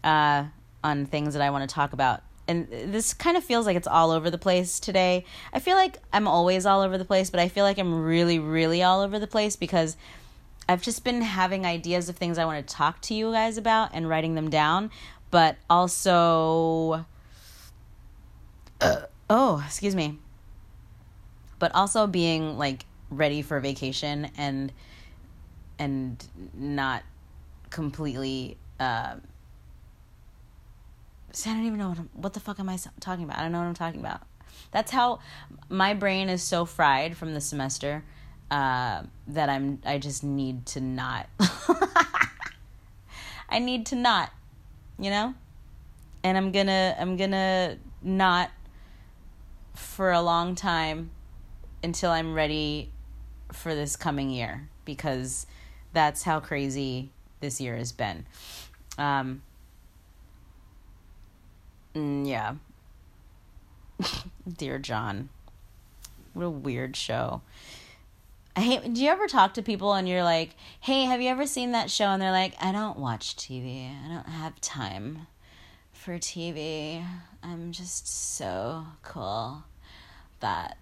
uh, 0.05 0.45
on 0.85 1.07
things 1.07 1.35
that 1.35 1.43
I 1.43 1.51
want 1.51 1.69
to 1.69 1.75
talk 1.75 1.93
about. 1.93 2.23
And 2.47 2.69
this 2.69 3.13
kind 3.13 3.37
of 3.37 3.43
feels 3.43 3.67
like 3.67 3.77
it's 3.77 3.89
all 3.89 4.13
over 4.13 4.31
the 4.31 4.39
place 4.39 4.79
today. 4.79 5.25
I 5.53 5.59
feel 5.59 5.75
like 5.75 5.99
I'm 6.13 6.29
always 6.29 6.65
all 6.65 6.83
over 6.83 6.97
the 6.97 7.05
place, 7.05 7.31
but 7.31 7.41
I 7.41 7.49
feel 7.49 7.65
like 7.65 7.79
I'm 7.79 8.05
really, 8.05 8.39
really 8.39 8.81
all 8.81 9.01
over 9.01 9.19
the 9.19 9.27
place 9.27 9.57
because 9.57 9.97
I've 10.69 10.83
just 10.83 11.03
been 11.03 11.23
having 11.23 11.67
ideas 11.67 12.09
of 12.09 12.15
things 12.15 12.39
I 12.39 12.45
want 12.45 12.65
to 12.65 12.75
talk 12.75 13.03
to 13.03 13.15
you 13.15 13.33
guys 13.33 13.59
about 13.59 13.91
and 13.93 14.09
writing 14.09 14.37
them 14.37 14.49
down, 14.49 14.93
but 15.33 15.57
also. 15.69 17.05
Uh, 18.81 19.03
oh, 19.29 19.65
excuse 19.67 19.97
me 19.97 20.19
but 21.59 21.75
also 21.75 22.07
being 22.07 22.59
like 22.59 22.85
ready 23.11 23.43
for 23.43 23.61
vacation 23.61 24.31
and 24.37 24.73
and 25.79 26.25
not 26.55 27.03
completely 27.71 28.57
uh, 28.81 29.17
see, 31.37 31.51
I 31.51 31.55
don't 31.55 31.67
even 31.67 31.79
know 31.79 31.91
what, 31.91 31.99
what 32.15 32.33
the 32.35 32.41
fuck 32.41 32.59
am 32.59 32.69
I 32.69 32.79
talking 33.01 33.25
about. 33.25 33.39
I 33.39 33.43
don't 33.43 33.53
know 33.53 33.59
what 33.59 33.67
I'm 33.67 33.75
talking 33.75 34.01
about. 34.01 34.23
That's 34.71 34.91
how 34.91 35.21
my 35.69 35.95
brain 35.95 36.29
is 36.29 36.43
so 36.43 36.65
fried 36.65 37.17
from 37.17 37.35
the 37.35 37.41
semester 37.41 38.05
uh, 38.51 39.03
that 39.29 39.49
I'm. 39.49 39.81
I 39.85 39.99
just 39.99 40.25
need 40.25 40.67
to 40.67 40.81
not. 40.81 41.29
I 43.49 43.59
need 43.59 43.87
to 43.87 43.97
not, 43.97 44.33
you 44.99 45.11
know, 45.11 45.35
and 46.25 46.37
I'm 46.37 46.53
gonna. 46.53 46.97
I'm 46.99 47.17
gonna 47.17 47.79
not 48.03 48.51
for 49.75 50.13
a 50.13 50.23
long 50.23 50.55
time 50.55 51.11
until 51.83 52.11
I'm 52.11 52.35
ready 52.35 52.91
for 53.53 53.75
this 53.75 53.97
coming 53.97 54.31
year 54.31 54.69
because 54.85 55.47
that's 55.93 56.23
how 56.23 56.41
crazy 56.41 57.11
this 57.41 57.61
year 57.61 57.77
has 57.77 57.93
been. 57.93 58.27
Um, 58.99 59.43
mm, 61.95 62.27
yeah. 62.27 62.55
Dirty 64.59 64.83
John. 64.83 65.29
What 66.35 66.45
a 66.45 66.51
weird 66.51 66.97
show. 66.97 67.43
I 68.55 68.61
hate, 68.61 68.95
do 68.95 69.03
you 69.03 69.11
ever 69.11 69.27
talk 69.27 69.55
to 69.55 69.63
people 69.63 69.93
and 69.93 70.09
you're 70.09 70.23
like, 70.23 70.51
hey, 70.81 71.05
have 71.05 71.21
you 71.21 71.29
ever 71.29 71.47
seen 71.47 71.73
that 71.73 71.91
show? 71.91 72.07
And 72.07 72.23
they're 72.23 72.31
like, 72.31 72.55
I 72.59 72.73
don't 72.73 72.99
watch 72.99 73.37
TV. 73.37 73.91
I 73.91 74.09
don't 74.09 74.29
have 74.29 74.59
time 74.63 75.27
for 75.93 76.19
TV. 76.19 77.05
I'm 77.43 77.73
just 77.73 78.09
so 78.09 78.87
cool 79.03 79.65
that 80.41 80.79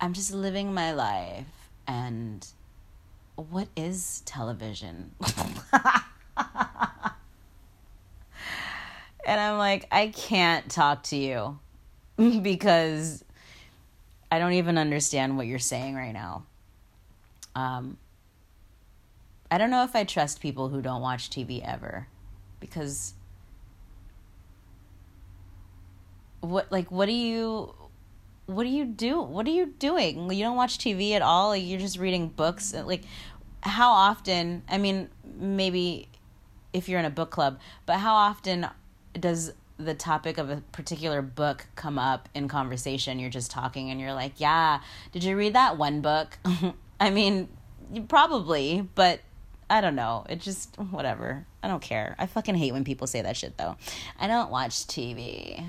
I'm 0.00 0.12
just 0.12 0.32
living 0.32 0.74
my 0.74 0.92
life 0.92 1.46
and 1.86 2.46
what 3.34 3.68
is 3.76 4.22
television? 4.24 5.12
and 9.26 9.40
I'm 9.40 9.58
like, 9.58 9.86
I 9.90 10.08
can't 10.08 10.70
talk 10.70 11.02
to 11.04 11.16
you 11.16 11.58
because 12.42 13.24
I 14.30 14.38
don't 14.38 14.52
even 14.52 14.78
understand 14.78 15.36
what 15.36 15.46
you're 15.46 15.58
saying 15.58 15.94
right 15.94 16.12
now. 16.12 16.44
Um, 17.54 17.96
I 19.50 19.58
don't 19.58 19.70
know 19.70 19.84
if 19.84 19.96
I 19.96 20.04
trust 20.04 20.40
people 20.40 20.68
who 20.68 20.82
don't 20.82 21.00
watch 21.00 21.30
TV 21.30 21.60
ever 21.66 22.06
because 22.60 23.14
what 26.40 26.70
like 26.70 26.90
what 26.90 27.06
do 27.06 27.12
you 27.12 27.74
what 28.48 28.64
do 28.64 28.70
you 28.70 28.86
do? 28.86 29.20
What 29.20 29.46
are 29.46 29.50
you 29.50 29.66
doing? 29.66 30.30
You 30.30 30.44
don't 30.44 30.56
watch 30.56 30.78
TV 30.78 31.12
at 31.12 31.20
all? 31.20 31.54
You're 31.54 31.78
just 31.78 31.98
reading 31.98 32.28
books? 32.28 32.72
Like 32.74 33.02
how 33.60 33.90
often, 33.90 34.62
I 34.68 34.78
mean, 34.78 35.10
maybe 35.38 36.08
if 36.72 36.88
you're 36.88 36.98
in 36.98 37.04
a 37.04 37.10
book 37.10 37.30
club, 37.30 37.60
but 37.84 37.98
how 37.98 38.14
often 38.14 38.66
does 39.12 39.52
the 39.76 39.94
topic 39.94 40.38
of 40.38 40.48
a 40.48 40.62
particular 40.72 41.20
book 41.20 41.66
come 41.76 41.98
up 41.98 42.30
in 42.34 42.48
conversation? 42.48 43.18
You're 43.18 43.28
just 43.28 43.50
talking 43.50 43.90
and 43.90 44.00
you're 44.00 44.14
like, 44.14 44.40
"Yeah, 44.40 44.80
did 45.12 45.24
you 45.24 45.36
read 45.36 45.54
that 45.54 45.76
one 45.76 46.00
book?" 46.00 46.38
I 47.00 47.10
mean, 47.10 47.48
probably, 48.08 48.88
but 48.94 49.20
I 49.68 49.82
don't 49.82 49.94
know. 49.94 50.24
It 50.28 50.40
just 50.40 50.74
whatever. 50.78 51.46
I 51.62 51.68
don't 51.68 51.82
care. 51.82 52.16
I 52.18 52.26
fucking 52.26 52.54
hate 52.54 52.72
when 52.72 52.84
people 52.84 53.06
say 53.06 53.20
that 53.20 53.36
shit 53.36 53.58
though. 53.58 53.76
I 54.18 54.26
don't 54.26 54.50
watch 54.50 54.86
TV. 54.86 55.62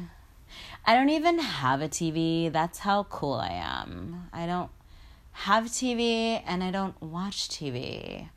I 0.89 0.95
don't 0.95 1.11
even 1.11 1.37
have 1.37 1.83
a 1.83 1.87
TV. 1.87 2.51
That's 2.51 2.79
how 2.79 3.03
cool 3.03 3.35
I 3.35 3.51
am. 3.51 4.27
I 4.33 4.47
don't 4.47 4.71
have 5.33 5.65
TV 5.65 6.41
and 6.47 6.63
I 6.63 6.71
don't 6.71 6.99
watch 6.99 7.47
TV. 7.47 8.29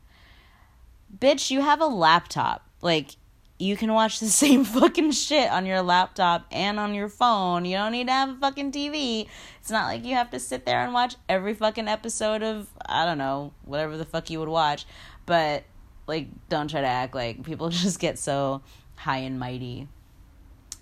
Bitch, 1.17 1.49
you 1.49 1.61
have 1.61 1.81
a 1.81 1.87
laptop. 1.87 2.69
Like 2.79 3.15
you 3.57 3.75
can 3.75 3.91
watch 3.91 4.19
the 4.19 4.27
same 4.43 4.65
fucking 4.65 5.13
shit 5.13 5.49
on 5.49 5.65
your 5.65 5.81
laptop 5.81 6.45
and 6.51 6.79
on 6.79 6.93
your 6.93 7.09
phone. 7.09 7.65
You 7.65 7.77
don't 7.77 7.91
need 7.91 8.05
to 8.05 8.13
have 8.13 8.29
a 8.29 8.35
fucking 8.35 8.71
TV. 8.71 9.27
It's 9.59 9.71
not 9.71 9.87
like 9.87 10.05
you 10.05 10.13
have 10.13 10.29
to 10.29 10.39
sit 10.39 10.63
there 10.63 10.83
and 10.83 10.93
watch 10.93 11.15
every 11.27 11.55
fucking 11.55 11.87
episode 11.87 12.43
of, 12.43 12.67
I 12.85 13.03
don't 13.05 13.17
know, 13.17 13.51
whatever 13.65 13.97
the 13.97 14.05
fuck 14.05 14.29
you 14.29 14.37
would 14.37 14.47
watch. 14.47 14.85
But, 15.25 15.63
like, 16.05 16.27
don't 16.49 16.69
try 16.69 16.81
to 16.81 16.87
act 16.87 17.15
like 17.15 17.43
people 17.43 17.69
just 17.71 17.99
get 17.99 18.19
so 18.19 18.61
high 18.95 19.17
and 19.17 19.39
mighty. 19.39 19.87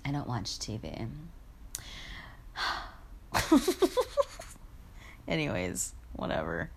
I 0.04 0.12
don't 0.12 0.28
watch 0.28 0.60
TV. 0.60 1.08
Anyways, 5.28 5.94
whatever. 6.14 6.70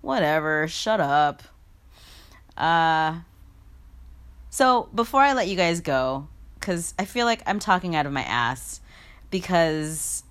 Whatever. 0.00 0.68
Shut 0.68 1.00
up. 1.00 1.42
Uh, 2.56 3.20
so 4.50 4.88
before 4.94 5.22
I 5.22 5.32
let 5.32 5.48
you 5.48 5.56
guys 5.56 5.80
go, 5.80 6.28
because 6.58 6.94
I 6.98 7.04
feel 7.04 7.26
like 7.26 7.42
I'm 7.46 7.58
talking 7.58 7.96
out 7.96 8.06
of 8.06 8.12
my 8.12 8.22
ass, 8.22 8.80
because 9.30 10.22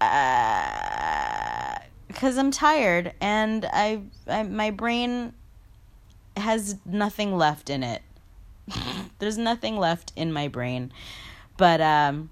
uh 0.00 0.04
uh, 0.04 1.78
I'm 2.38 2.50
tired 2.50 3.14
and 3.20 3.64
I, 3.72 4.02
I 4.26 4.42
my 4.42 4.70
brain 4.70 5.34
has 6.36 6.76
nothing 6.84 7.36
left 7.36 7.70
in 7.70 7.82
it. 7.82 8.02
There's 9.18 9.38
nothing 9.38 9.76
left 9.76 10.12
in 10.16 10.32
my 10.32 10.48
brain, 10.48 10.92
but 11.56 11.80
um, 11.80 12.30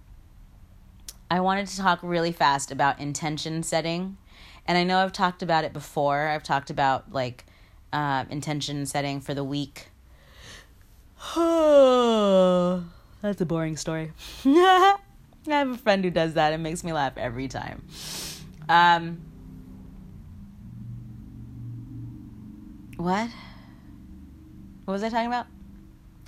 I 1.31 1.41
wanted 1.41 1.69
to 1.69 1.77
talk 1.77 2.01
really 2.03 2.33
fast 2.33 2.73
about 2.73 2.99
intention 2.99 3.63
setting, 3.63 4.17
and 4.67 4.77
I 4.77 4.85
know 4.85 4.99
I've 4.99 5.13
talked 5.13 5.43
about 5.43 5.65
it 5.65 5.73
before. 5.73 6.29
I've 6.29 6.43
talked 6.43 6.71
about 6.71 7.13
like 7.13 7.45
uh, 7.93 8.25
intention 8.31 8.87
setting 8.87 9.21
for 9.21 9.35
the 9.35 9.45
week 9.45 9.91
That's 11.37 13.41
a 13.41 13.47
boring 13.47 13.77
story. 13.77 14.13
I 14.45 14.97
have 15.47 15.69
a 15.69 15.77
friend 15.77 16.03
who 16.03 16.11
does 16.11 16.35
that. 16.35 16.55
It 16.55 16.59
makes 16.59 16.83
me 16.83 16.95
laugh 16.95 17.19
every 17.19 17.47
time. 17.47 17.87
Um, 18.71 19.21
what? 22.97 23.29
What 24.87 24.95
was 24.95 25.03
I 25.03 25.11
talking 25.11 25.27
about? 25.27 25.47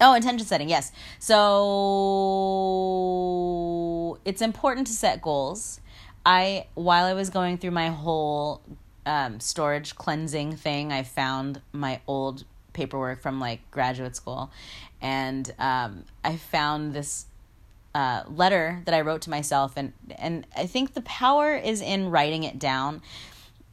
Oh, 0.03 0.15
intention 0.15 0.45
setting. 0.45 0.69
Yes. 0.69 0.91
So 1.21 1.39
it's 4.25 4.43
important 4.43 4.89
to 4.89 4.93
set 4.93 5.23
goals. 5.23 5.81
I 6.27 6.67
while 6.75 7.05
I 7.05 7.15
was 7.15 7.31
going 7.31 7.57
through 7.59 7.71
my 7.71 7.89
whole 7.89 8.63
um, 9.07 9.39
storage 9.39 9.95
cleansing 9.95 10.57
thing, 10.57 10.93
I 10.93 11.05
found 11.05 11.61
my 11.73 12.01
old 12.09 12.45
paperwork 12.73 13.23
from 13.23 13.39
like 13.39 13.71
graduate 13.71 14.17
school, 14.17 14.51
and 15.01 15.55
um, 15.59 16.05
I 16.25 16.37
found 16.37 16.95
this 16.95 17.27
uh, 17.95 18.25
letter 18.29 18.83
that 18.87 18.95
I 18.95 19.03
wrote 19.03 19.23
to 19.23 19.31
myself, 19.31 19.75
and 19.77 19.93
and 20.19 20.47
I 20.57 20.67
think 20.67 20.95
the 20.95 21.03
power 21.03 21.55
is 21.55 21.81
in 21.81 22.11
writing 22.11 22.43
it 22.43 22.59
down, 22.59 23.03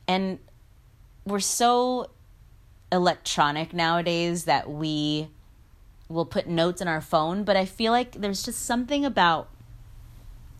and 0.07 0.37
we're 1.25 1.39
so 1.39 2.11
electronic 2.91 3.73
nowadays 3.73 4.45
that 4.45 4.69
we 4.69 5.29
will 6.09 6.25
put 6.25 6.47
notes 6.47 6.81
in 6.81 6.87
our 6.87 7.01
phone, 7.01 7.43
but 7.43 7.55
I 7.55 7.65
feel 7.65 7.91
like 7.91 8.13
there's 8.13 8.43
just 8.43 8.65
something 8.65 9.05
about 9.05 9.49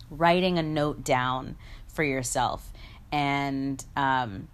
writing 0.10 0.58
a 0.58 0.64
note 0.64 1.04
down 1.04 1.56
for 1.88 2.04
yourself 2.04 2.72
and 3.12 3.84
um, 3.96 4.48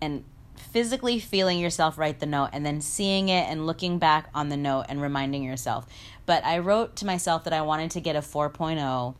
and 0.00 0.24
physically 0.56 1.18
feeling 1.18 1.58
yourself 1.58 1.98
write 1.98 2.20
the 2.20 2.26
note 2.26 2.50
and 2.52 2.64
then 2.64 2.80
seeing 2.80 3.28
it 3.28 3.48
and 3.48 3.66
looking 3.66 3.98
back 3.98 4.28
on 4.34 4.48
the 4.48 4.56
note 4.56 4.86
and 4.88 5.02
reminding 5.02 5.42
yourself. 5.42 5.86
But 6.24 6.44
I 6.44 6.58
wrote 6.58 6.96
to 6.96 7.06
myself 7.06 7.44
that 7.44 7.52
I 7.52 7.62
wanted 7.62 7.90
to 7.92 8.00
get 8.00 8.16
a 8.16 8.20
4.0 8.20 9.14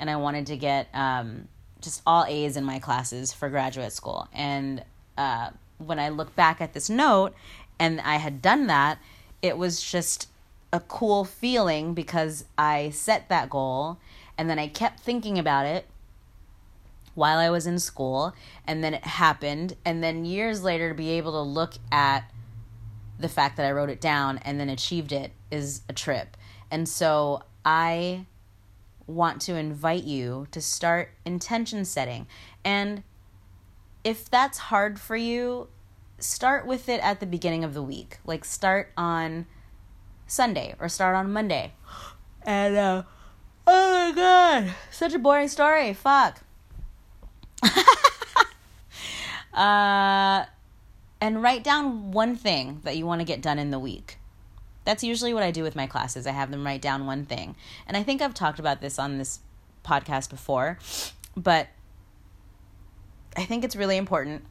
and 0.00 0.10
I 0.10 0.16
wanted 0.16 0.46
to 0.46 0.56
get 0.56 0.88
um, 0.94 1.48
just 1.80 2.00
all 2.06 2.24
A's 2.26 2.56
in 2.56 2.64
my 2.64 2.78
classes 2.78 3.32
for 3.32 3.48
graduate 3.48 3.92
school. 3.92 4.28
And 4.32 4.82
uh, 5.18 5.50
when 5.78 5.98
I 5.98 6.08
look 6.08 6.34
back 6.34 6.60
at 6.60 6.72
this 6.72 6.88
note 6.88 7.34
and 7.78 8.00
I 8.00 8.16
had 8.16 8.40
done 8.40 8.68
that, 8.68 8.98
it 9.44 9.58
was 9.58 9.82
just 9.82 10.28
a 10.72 10.80
cool 10.80 11.26
feeling 11.26 11.92
because 11.92 12.46
I 12.56 12.88
set 12.88 13.28
that 13.28 13.50
goal 13.50 13.98
and 14.38 14.48
then 14.48 14.58
I 14.58 14.68
kept 14.68 15.00
thinking 15.00 15.38
about 15.38 15.66
it 15.66 15.86
while 17.14 17.38
I 17.38 17.50
was 17.50 17.66
in 17.66 17.78
school, 17.78 18.34
and 18.66 18.82
then 18.82 18.92
it 18.92 19.04
happened, 19.04 19.76
and 19.84 20.02
then 20.02 20.24
years 20.24 20.64
later 20.64 20.88
to 20.88 20.94
be 20.96 21.10
able 21.10 21.30
to 21.30 21.42
look 21.42 21.74
at 21.92 22.28
the 23.20 23.28
fact 23.28 23.56
that 23.56 23.66
I 23.66 23.70
wrote 23.70 23.90
it 23.90 24.00
down 24.00 24.38
and 24.38 24.58
then 24.58 24.68
achieved 24.68 25.12
it 25.12 25.30
is 25.50 25.82
a 25.88 25.92
trip. 25.92 26.36
And 26.72 26.88
so 26.88 27.44
I 27.64 28.26
want 29.06 29.42
to 29.42 29.54
invite 29.54 30.02
you 30.02 30.48
to 30.50 30.60
start 30.60 31.10
intention 31.24 31.84
setting. 31.84 32.26
And 32.64 33.04
if 34.02 34.28
that's 34.28 34.58
hard 34.58 34.98
for 34.98 35.14
you, 35.14 35.68
start 36.18 36.66
with 36.66 36.88
it 36.88 37.00
at 37.02 37.20
the 37.20 37.26
beginning 37.26 37.64
of 37.64 37.74
the 37.74 37.82
week. 37.82 38.18
Like 38.24 38.44
start 38.44 38.92
on 38.96 39.46
Sunday 40.26 40.74
or 40.78 40.88
start 40.88 41.16
on 41.16 41.32
Monday. 41.32 41.72
And 42.42 42.76
uh 42.76 43.02
oh 43.66 44.08
my 44.10 44.14
god, 44.14 44.74
such 44.90 45.14
a 45.14 45.18
boring 45.18 45.48
story. 45.48 45.92
Fuck. 45.92 46.42
uh, 49.54 50.44
and 51.20 51.42
write 51.42 51.64
down 51.64 52.12
one 52.12 52.36
thing 52.36 52.80
that 52.84 52.96
you 52.96 53.06
want 53.06 53.20
to 53.20 53.24
get 53.24 53.40
done 53.40 53.58
in 53.58 53.70
the 53.70 53.78
week. 53.78 54.18
That's 54.84 55.02
usually 55.02 55.32
what 55.32 55.42
I 55.42 55.50
do 55.50 55.62
with 55.62 55.74
my 55.74 55.86
classes. 55.86 56.26
I 56.26 56.32
have 56.32 56.50
them 56.50 56.64
write 56.64 56.82
down 56.82 57.06
one 57.06 57.24
thing. 57.24 57.56
And 57.86 57.96
I 57.96 58.02
think 58.02 58.20
I've 58.20 58.34
talked 58.34 58.58
about 58.58 58.82
this 58.82 58.98
on 58.98 59.16
this 59.16 59.40
podcast 59.84 60.28
before, 60.28 60.78
but 61.36 61.68
I 63.36 63.44
think 63.44 63.64
it's 63.64 63.76
really 63.76 63.96
important, 63.96 64.44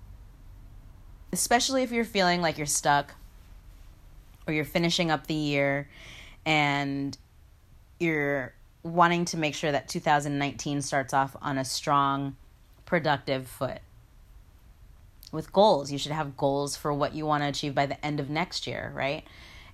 especially 1.34 1.84
if 1.84 1.92
you're 1.92 2.06
feeling 2.06 2.42
like 2.42 2.58
you're 2.58 2.68
stuck 2.68 3.16
or 4.48 4.54
you're 4.54 4.66
finishing 4.66 5.10
up 5.10 5.28
the 5.28 5.34
year 5.34 5.90
and 6.46 7.18
you're 8.00 8.54
wanting 8.84 9.26
to 9.26 9.38
make 9.38 9.56
sure 9.56 9.72
that 9.72 9.88
2019 9.88 10.82
starts 10.82 11.14
off 11.14 11.36
on 11.42 11.58
a 11.58 11.66
strong 11.66 12.36
productive 12.86 13.48
foot. 13.48 13.80
With 15.32 15.52
goals, 15.52 15.92
you 15.92 15.98
should 15.98 16.12
have 16.12 16.38
goals 16.38 16.78
for 16.78 16.94
what 16.94 17.16
you 17.16 17.26
want 17.26 17.42
to 17.44 17.50
achieve 17.50 17.74
by 17.74 17.88
the 17.88 18.06
end 18.06 18.20
of 18.20 18.30
next 18.30 18.68
year, 18.68 18.92
right? 18.94 19.24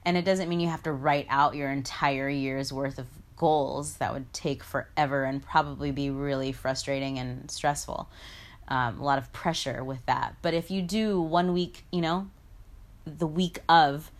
And 0.05 0.15
it 0.15 0.23
doesn't 0.23 0.47
mean 0.47 0.61
you 0.61 0.69
have 0.69 0.83
to 0.83 0.93
write 0.93 1.27
out 1.29 1.55
your 1.55 1.69
entire 1.69 2.29
year's 2.29 2.71
worth 2.71 2.97
of 2.97 3.07
goals. 3.35 3.97
That 3.97 4.13
would 4.13 4.31
take 4.31 4.63
forever 4.63 5.25
and 5.25 5.43
probably 5.43 5.91
be 5.91 6.09
really 6.09 6.53
frustrating 6.53 7.19
and 7.19 7.51
stressful. 7.51 8.07
Um, 8.71 8.99
a 8.99 9.03
lot 9.03 9.17
of 9.17 9.33
pressure 9.33 9.83
with 9.83 10.05
that. 10.05 10.35
But 10.43 10.53
if 10.53 10.69
you 10.69 10.83
do 10.83 11.19
one 11.19 11.53
week, 11.53 11.85
you 11.91 12.01
know, 12.01 12.29
the 13.03 13.25
week 13.25 13.59
of, 13.67 14.11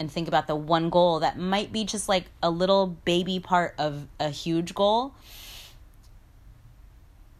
and 0.00 0.10
think 0.10 0.26
about 0.26 0.48
the 0.48 0.56
one 0.56 0.90
goal 0.90 1.20
that 1.20 1.38
might 1.38 1.72
be 1.72 1.84
just 1.84 2.08
like 2.08 2.24
a 2.42 2.50
little 2.50 2.88
baby 3.04 3.38
part 3.38 3.74
of 3.78 4.08
a 4.18 4.30
huge 4.30 4.74
goal, 4.74 5.14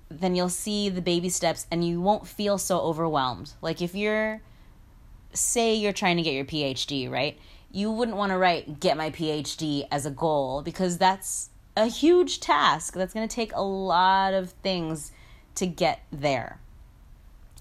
then 0.09 0.37
you'll 0.37 0.49
see 0.49 0.89
the 0.89 1.03
baby 1.03 1.29
steps 1.29 1.67
and 1.73 1.85
you 1.85 2.01
won't 2.01 2.27
feel 2.27 2.57
so 2.57 2.79
overwhelmed. 2.81 3.53
Like 3.61 3.83
if 3.83 3.95
you're, 3.97 4.41
say, 5.33 5.75
you're 5.75 5.93
trying 5.93 6.19
to 6.19 6.23
get 6.23 6.35
your 6.35 6.45
PhD, 6.45 7.11
right? 7.11 7.37
You 7.73 7.91
wouldn't 7.91 8.17
want 8.17 8.31
to 8.31 8.39
write, 8.39 8.81
get 8.81 8.97
my 8.97 9.11
PhD 9.11 9.87
as 9.91 10.07
a 10.07 10.11
goal 10.11 10.63
because 10.63 10.99
that's 10.99 11.51
a 11.77 11.87
huge 11.87 12.41
task. 12.41 12.95
That's 12.95 13.13
going 13.13 13.29
to 13.29 13.35
take 13.35 13.53
a 13.55 13.63
lot 13.63 14.35
of 14.35 14.53
things 14.63 15.13
to 15.59 15.67
get 15.67 16.01
there. 16.11 16.61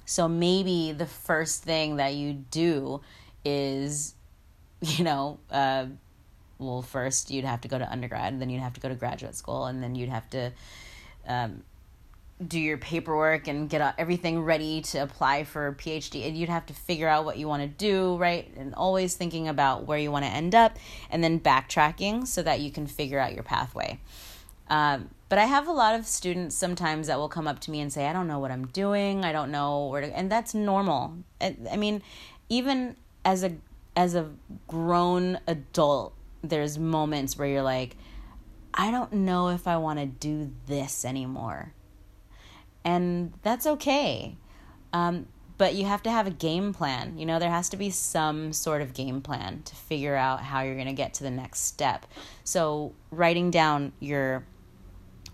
So 0.05 0.27
maybe 0.27 0.93
the 0.93 1.05
first 1.05 1.63
thing 1.63 1.97
that 1.97 2.13
you 2.13 2.33
do 2.33 3.01
is, 3.43 4.15
you 4.81 5.03
know, 5.03 5.39
uh, 5.51 5.87
well, 6.59 6.81
first 6.81 7.29
you'd 7.29 7.45
have 7.45 7.61
to 7.61 7.67
go 7.67 7.77
to 7.77 7.91
undergrad, 7.91 8.33
and 8.33 8.41
then 8.41 8.49
you'd 8.49 8.61
have 8.61 8.73
to 8.73 8.79
go 8.79 8.89
to 8.89 8.95
graduate 8.95 9.35
school, 9.35 9.65
and 9.65 9.83
then 9.83 9.95
you'd 9.95 10.09
have 10.09 10.29
to 10.31 10.51
um, 11.27 11.63
do 12.45 12.59
your 12.59 12.77
paperwork 12.77 13.47
and 13.47 13.69
get 13.69 13.95
everything 13.97 14.41
ready 14.41 14.81
to 14.81 14.99
apply 14.99 15.43
for 15.43 15.67
a 15.67 15.73
PhD. 15.73 16.27
And 16.27 16.37
you'd 16.37 16.49
have 16.49 16.65
to 16.67 16.73
figure 16.73 17.07
out 17.07 17.25
what 17.25 17.37
you 17.37 17.47
want 17.47 17.63
to 17.63 17.67
do, 17.67 18.15
right? 18.17 18.51
And 18.55 18.75
always 18.75 19.15
thinking 19.15 19.47
about 19.47 19.85
where 19.85 19.97
you 19.97 20.11
want 20.11 20.25
to 20.25 20.31
end 20.31 20.53
up 20.53 20.77
and 21.09 21.23
then 21.23 21.39
backtracking 21.39 22.27
so 22.27 22.43
that 22.43 22.59
you 22.59 22.71
can 22.71 22.85
figure 22.85 23.19
out 23.19 23.33
your 23.33 23.43
pathway. 23.43 23.99
Um, 24.69 25.09
but 25.29 25.39
I 25.39 25.45
have 25.45 25.67
a 25.67 25.71
lot 25.71 25.95
of 25.95 26.05
students 26.05 26.55
sometimes 26.55 27.07
that 27.07 27.17
will 27.17 27.29
come 27.29 27.47
up 27.47 27.59
to 27.61 27.71
me 27.71 27.81
and 27.81 27.91
say, 27.91 28.07
I 28.07 28.13
don't 28.13 28.27
know 28.27 28.39
what 28.39 28.51
I'm 28.51 28.67
doing. 28.67 29.25
I 29.25 29.31
don't 29.31 29.51
know 29.51 29.87
where 29.87 30.01
to, 30.01 30.17
and 30.17 30.31
that's 30.31 30.53
normal. 30.53 31.15
I, 31.41 31.55
I 31.71 31.77
mean, 31.77 32.01
even 32.49 32.95
as 33.25 33.43
a 33.43 33.55
as 33.95 34.15
a 34.15 34.29
grown 34.67 35.39
adult, 35.47 36.13
there's 36.43 36.77
moments 36.77 37.37
where 37.37 37.47
you're 37.47 37.63
like, 37.63 37.97
I 38.73 38.91
don't 38.91 39.11
know 39.11 39.49
if 39.49 39.67
I 39.67 39.77
want 39.77 39.99
to 39.99 40.05
do 40.05 40.51
this 40.67 41.03
anymore. 41.03 41.73
And 42.85 43.33
that's 43.41 43.65
okay. 43.65 44.37
Um, 44.93 45.25
but 45.57 45.73
you 45.73 45.85
have 45.85 46.03
to 46.03 46.11
have 46.11 46.27
a 46.27 46.31
game 46.31 46.73
plan. 46.73 47.17
You 47.17 47.25
know, 47.25 47.39
there 47.39 47.49
has 47.49 47.69
to 47.69 47.77
be 47.77 47.89
some 47.89 48.53
sort 48.53 48.83
of 48.83 48.93
game 48.93 49.21
plan 49.21 49.63
to 49.65 49.75
figure 49.75 50.15
out 50.15 50.41
how 50.41 50.61
you're 50.61 50.75
going 50.75 50.87
to 50.87 50.93
get 50.93 51.15
to 51.15 51.23
the 51.23 51.31
next 51.31 51.61
step. 51.61 52.05
So, 52.43 52.93
writing 53.09 53.49
down 53.49 53.93
your 53.99 54.45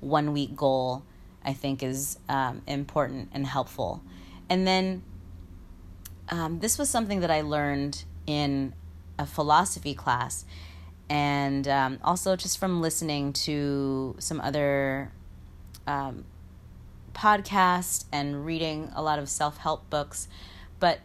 one 0.03 0.33
week 0.33 0.55
goal, 0.55 1.03
I 1.43 1.53
think, 1.53 1.83
is 1.83 2.17
um, 2.29 2.61
important 2.67 3.29
and 3.33 3.45
helpful. 3.45 4.01
And 4.49 4.67
then, 4.67 5.03
um, 6.29 6.59
this 6.59 6.77
was 6.77 6.89
something 6.89 7.21
that 7.21 7.31
I 7.31 7.41
learned 7.41 8.03
in 8.25 8.73
a 9.19 9.25
philosophy 9.25 9.93
class, 9.93 10.45
and 11.09 11.67
um, 11.67 11.99
also 12.03 12.35
just 12.35 12.57
from 12.57 12.81
listening 12.81 13.33
to 13.33 14.15
some 14.19 14.39
other 14.41 15.11
um, 15.85 16.25
podcast 17.13 18.05
and 18.11 18.45
reading 18.45 18.91
a 18.95 19.01
lot 19.01 19.19
of 19.19 19.29
self-help 19.29 19.89
books 19.89 20.27
but 20.79 20.99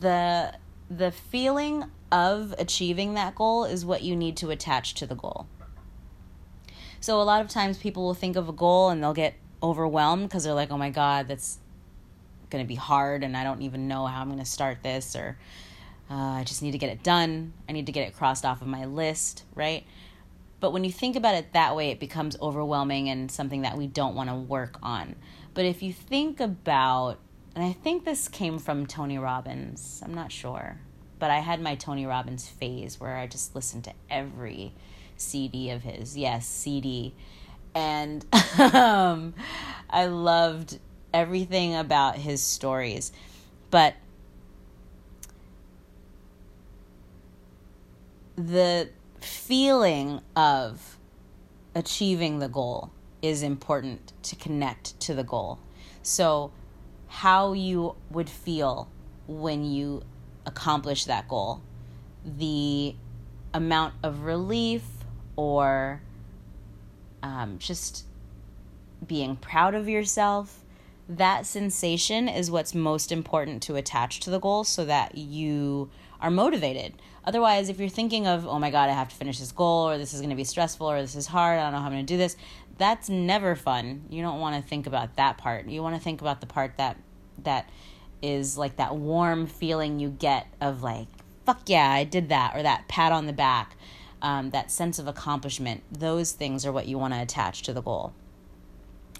the 0.00 0.54
the 0.90 1.10
feeling 1.10 1.84
of 2.12 2.54
achieving 2.58 3.14
that 3.14 3.34
goal 3.34 3.64
is 3.64 3.84
what 3.84 4.02
you 4.02 4.14
need 4.14 4.36
to 4.36 4.50
attach 4.50 4.94
to 4.94 5.06
the 5.06 5.14
goal 5.14 5.46
so 7.04 7.20
a 7.20 7.22
lot 7.22 7.42
of 7.42 7.48
times 7.48 7.76
people 7.76 8.02
will 8.02 8.14
think 8.14 8.34
of 8.34 8.48
a 8.48 8.52
goal 8.52 8.88
and 8.88 9.02
they'll 9.02 9.12
get 9.12 9.34
overwhelmed 9.62 10.22
because 10.22 10.44
they're 10.44 10.54
like 10.54 10.70
oh 10.70 10.78
my 10.78 10.88
god 10.88 11.28
that's 11.28 11.58
going 12.48 12.64
to 12.64 12.66
be 12.66 12.74
hard 12.74 13.22
and 13.22 13.36
i 13.36 13.44
don't 13.44 13.60
even 13.60 13.86
know 13.86 14.06
how 14.06 14.22
i'm 14.22 14.28
going 14.28 14.38
to 14.38 14.44
start 14.46 14.78
this 14.82 15.14
or 15.14 15.36
uh, 16.10 16.14
i 16.14 16.44
just 16.44 16.62
need 16.62 16.70
to 16.70 16.78
get 16.78 16.88
it 16.88 17.02
done. 17.02 17.52
I 17.68 17.72
need 17.72 17.86
to 17.86 17.92
get 17.92 18.08
it 18.08 18.16
crossed 18.16 18.46
off 18.46 18.62
of 18.62 18.68
my 18.68 18.86
list 18.86 19.44
right? 19.54 19.84
But 20.60 20.72
when 20.72 20.82
you 20.82 20.90
think 20.90 21.14
about 21.14 21.34
it 21.34 21.52
that 21.52 21.76
way 21.76 21.90
it 21.90 22.00
becomes 22.00 22.38
overwhelming 22.40 23.10
and 23.10 23.30
something 23.30 23.62
that 23.62 23.76
we 23.76 23.86
don't 23.86 24.14
want 24.14 24.30
to 24.30 24.36
work 24.36 24.78
on. 24.82 25.14
But 25.52 25.66
if 25.66 25.82
you 25.82 25.92
think 25.92 26.40
about, 26.40 27.18
and 27.54 27.62
I 27.62 27.72
think 27.72 28.06
this 28.06 28.28
came 28.28 28.58
from 28.58 28.86
Tony 28.86 29.18
Robbins, 29.18 30.00
I'm 30.02 30.14
not 30.14 30.32
sure, 30.32 30.80
but 31.18 31.30
I 31.30 31.40
had 31.40 31.60
my 31.60 31.74
Tony 31.74 32.06
Robbins 32.06 32.48
phase 32.48 32.98
where 32.98 33.16
I 33.16 33.26
just 33.26 33.54
listened 33.54 33.84
to 33.84 33.92
every 34.08 34.72
CD 35.16 35.70
of 35.70 35.82
his. 35.82 36.16
Yes, 36.16 36.46
CD. 36.46 37.14
And 37.74 38.24
um, 38.58 39.34
I 39.90 40.06
loved 40.06 40.78
everything 41.12 41.74
about 41.74 42.16
his 42.16 42.42
stories. 42.42 43.12
But 43.70 43.94
the 48.36 48.88
feeling 49.20 50.20
of 50.36 50.98
achieving 51.74 52.38
the 52.38 52.48
goal 52.48 52.90
is 53.22 53.42
important 53.42 54.12
to 54.22 54.36
connect 54.36 54.98
to 55.00 55.14
the 55.14 55.24
goal. 55.24 55.58
So, 56.02 56.52
how 57.08 57.52
you 57.52 57.94
would 58.10 58.28
feel 58.28 58.88
when 59.26 59.64
you 59.64 60.02
accomplish 60.44 61.04
that 61.04 61.28
goal, 61.28 61.62
the 62.24 62.94
amount 63.54 63.94
of 64.02 64.24
relief 64.24 64.82
or 65.36 66.00
um, 67.22 67.58
just 67.58 68.04
being 69.06 69.36
proud 69.36 69.74
of 69.74 69.88
yourself, 69.88 70.60
that 71.08 71.46
sensation 71.46 72.28
is 72.28 72.50
what's 72.50 72.74
most 72.74 73.12
important 73.12 73.62
to 73.62 73.76
attach 73.76 74.20
to 74.20 74.30
the 74.30 74.38
goal 74.38 74.64
so 74.64 74.84
that 74.84 75.16
you 75.16 75.90
are 76.20 76.30
motivated. 76.30 76.94
Otherwise, 77.26 77.68
if 77.68 77.78
you're 77.78 77.88
thinking 77.88 78.26
of, 78.26 78.46
oh 78.46 78.58
my 78.58 78.70
God, 78.70 78.88
I 78.88 78.92
have 78.92 79.08
to 79.08 79.14
finish 79.14 79.38
this 79.38 79.52
goal, 79.52 79.88
or 79.88 79.98
this 79.98 80.14
is 80.14 80.20
going 80.20 80.30
to 80.30 80.36
be 80.36 80.44
stressful, 80.44 80.90
or 80.90 81.00
this 81.00 81.16
is 81.16 81.26
hard, 81.26 81.58
I 81.58 81.64
don't 81.64 81.72
know 81.72 81.78
how 81.78 81.86
I'm 81.86 81.92
going 81.92 82.06
to 82.06 82.12
do 82.12 82.18
this, 82.18 82.36
that's 82.78 83.08
never 83.08 83.54
fun. 83.54 84.04
You 84.10 84.22
don't 84.22 84.40
want 84.40 84.62
to 84.62 84.68
think 84.68 84.86
about 84.86 85.16
that 85.16 85.38
part. 85.38 85.68
You 85.68 85.82
want 85.82 85.96
to 85.96 86.00
think 86.00 86.20
about 86.20 86.40
the 86.40 86.46
part 86.46 86.76
that 86.76 86.96
that 87.42 87.68
is 88.22 88.56
like 88.56 88.76
that 88.76 88.96
warm 88.96 89.46
feeling 89.46 90.00
you 90.00 90.08
get 90.08 90.46
of 90.60 90.82
like, 90.82 91.08
fuck 91.44 91.62
yeah, 91.66 91.90
I 91.90 92.04
did 92.04 92.30
that, 92.30 92.56
or 92.56 92.62
that 92.62 92.88
pat 92.88 93.12
on 93.12 93.26
the 93.26 93.32
back, 93.32 93.76
um, 94.24 94.50
that 94.50 94.70
sense 94.70 94.98
of 94.98 95.06
accomplishment. 95.06 95.82
Those 95.92 96.32
things 96.32 96.64
are 96.64 96.72
what 96.72 96.88
you 96.88 96.98
want 96.98 97.12
to 97.12 97.20
attach 97.20 97.62
to 97.64 97.74
the 97.74 97.82
goal. 97.82 98.14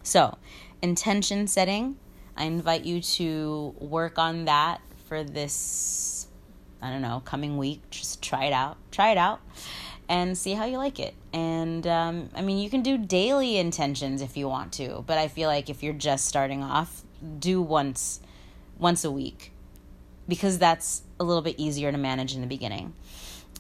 So, 0.03 0.39
intention 0.83 1.47
setting. 1.47 1.97
I 2.37 2.45
invite 2.45 2.85
you 2.85 3.01
to 3.01 3.75
work 3.79 4.19
on 4.19 4.47
that 4.47 4.81
for 5.07 5.23
this, 5.23 6.27
I 6.81 6.91
don't 6.91 7.03
know, 7.03 7.23
coming 7.25 7.59
week. 7.59 7.83
Just 7.91 8.23
try 8.23 8.47
it 8.47 8.53
out. 8.53 8.79
Try 8.91 9.11
it 9.11 9.19
out 9.19 9.41
and 10.09 10.37
see 10.37 10.55
how 10.55 10.65
you 10.65 10.79
like 10.79 10.99
it. 10.99 11.15
And 11.35 11.87
um, 11.87 12.31
I 12.35 12.41
mean, 12.41 12.59
you 12.59 12.71
can 12.71 12.83
do 12.83 12.97
daily 12.97 13.59
intentions 13.59 14.23
if 14.23 14.39
you 14.39 14.49
want 14.49 14.73
to, 14.75 15.05
but 15.07 15.19
I 15.19 15.29
feel 15.29 15.49
like 15.49 15.69
if 15.69 15.83
you're 15.83 15.93
just 15.93 16.25
starting 16.25 16.63
off, 16.63 17.03
do 17.39 17.61
once 17.61 18.21
once 18.79 19.05
a 19.05 19.11
week 19.11 19.53
because 20.27 20.59
that's 20.59 21.03
a 21.21 21.25
little 21.25 21.43
bit 21.43 21.57
easier 21.59 21.93
to 21.93 21.99
manage 21.99 22.35
in 22.35 22.41
the 22.41 22.47
beginning. 22.47 22.95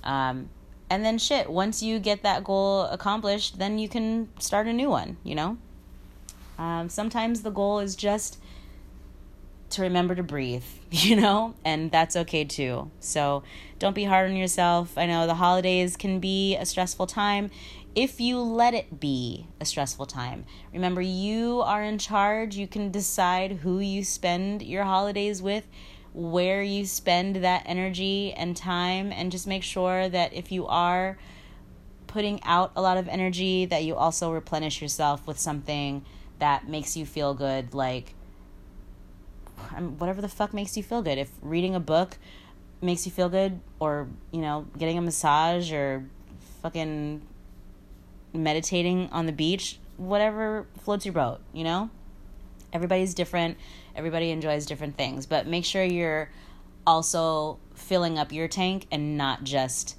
Um, 0.02 0.48
and 0.94 1.04
then 1.04 1.18
shit, 1.18 1.50
once 1.50 1.82
you 1.82 1.98
get 1.98 2.22
that 2.22 2.44
goal 2.44 2.82
accomplished, 2.84 3.58
then 3.58 3.80
you 3.80 3.88
can 3.88 4.28
start 4.38 4.68
a 4.68 4.72
new 4.72 4.88
one, 4.88 5.16
you 5.24 5.34
know? 5.34 5.58
Um, 6.56 6.88
sometimes 6.88 7.42
the 7.42 7.50
goal 7.50 7.80
is 7.80 7.96
just 7.96 8.38
to 9.70 9.82
remember 9.82 10.14
to 10.14 10.22
breathe, 10.22 10.64
you 10.90 11.16
know, 11.16 11.54
and 11.64 11.90
that's 11.90 12.14
okay 12.14 12.44
too. 12.44 12.92
So 13.00 13.42
don't 13.80 13.94
be 13.94 14.04
hard 14.04 14.30
on 14.30 14.36
yourself. 14.36 14.96
I 14.96 15.06
know 15.06 15.26
the 15.26 15.34
holidays 15.34 15.96
can 15.96 16.20
be 16.20 16.56
a 16.56 16.64
stressful 16.64 17.08
time 17.08 17.50
if 17.96 18.20
you 18.20 18.38
let 18.40 18.72
it 18.72 19.00
be 19.00 19.48
a 19.60 19.64
stressful 19.64 20.06
time. 20.06 20.44
Remember, 20.72 21.00
you 21.00 21.60
are 21.62 21.82
in 21.82 21.98
charge. 21.98 22.56
You 22.56 22.68
can 22.68 22.92
decide 22.92 23.52
who 23.62 23.80
you 23.80 24.04
spend 24.04 24.62
your 24.62 24.84
holidays 24.84 25.42
with, 25.42 25.66
where 26.14 26.62
you 26.62 26.86
spend 26.86 27.36
that 27.36 27.64
energy 27.66 28.32
and 28.32 28.56
time, 28.56 29.12
and 29.12 29.30
just 29.30 29.46
make 29.46 29.62
sure 29.62 30.08
that 30.08 30.32
if 30.32 30.50
you 30.50 30.66
are 30.66 31.18
putting 32.06 32.40
out 32.44 32.70
a 32.76 32.80
lot 32.80 32.96
of 32.96 33.08
energy, 33.08 33.66
that 33.66 33.82
you 33.82 33.96
also 33.96 34.30
replenish 34.30 34.80
yourself 34.80 35.26
with 35.26 35.38
something 35.38 36.04
that 36.38 36.68
makes 36.68 36.96
you 36.96 37.04
feel 37.04 37.34
good, 37.34 37.74
like 37.74 38.14
um, 39.76 39.98
whatever 39.98 40.22
the 40.22 40.28
fuck 40.28 40.54
makes 40.54 40.76
you 40.76 40.82
feel 40.82 41.02
good. 41.02 41.18
If 41.18 41.30
reading 41.42 41.74
a 41.74 41.80
book 41.80 42.16
makes 42.80 43.04
you 43.04 43.12
feel 43.12 43.28
good, 43.28 43.60
or 43.80 44.08
you 44.30 44.40
know, 44.40 44.66
getting 44.78 44.96
a 44.96 45.02
massage, 45.02 45.72
or 45.72 46.08
fucking 46.62 47.22
meditating 48.32 49.08
on 49.10 49.26
the 49.26 49.32
beach, 49.32 49.78
whatever 49.96 50.66
floats 50.80 51.04
your 51.04 51.14
boat, 51.14 51.40
you 51.52 51.64
know? 51.64 51.90
Everybody's 52.72 53.14
different. 53.14 53.56
Everybody 53.96 54.30
enjoys 54.30 54.66
different 54.66 54.96
things, 54.96 55.26
but 55.26 55.46
make 55.46 55.64
sure 55.64 55.82
you're 55.82 56.30
also 56.86 57.58
filling 57.74 58.18
up 58.18 58.32
your 58.32 58.48
tank 58.48 58.86
and 58.90 59.16
not 59.16 59.44
just 59.44 59.96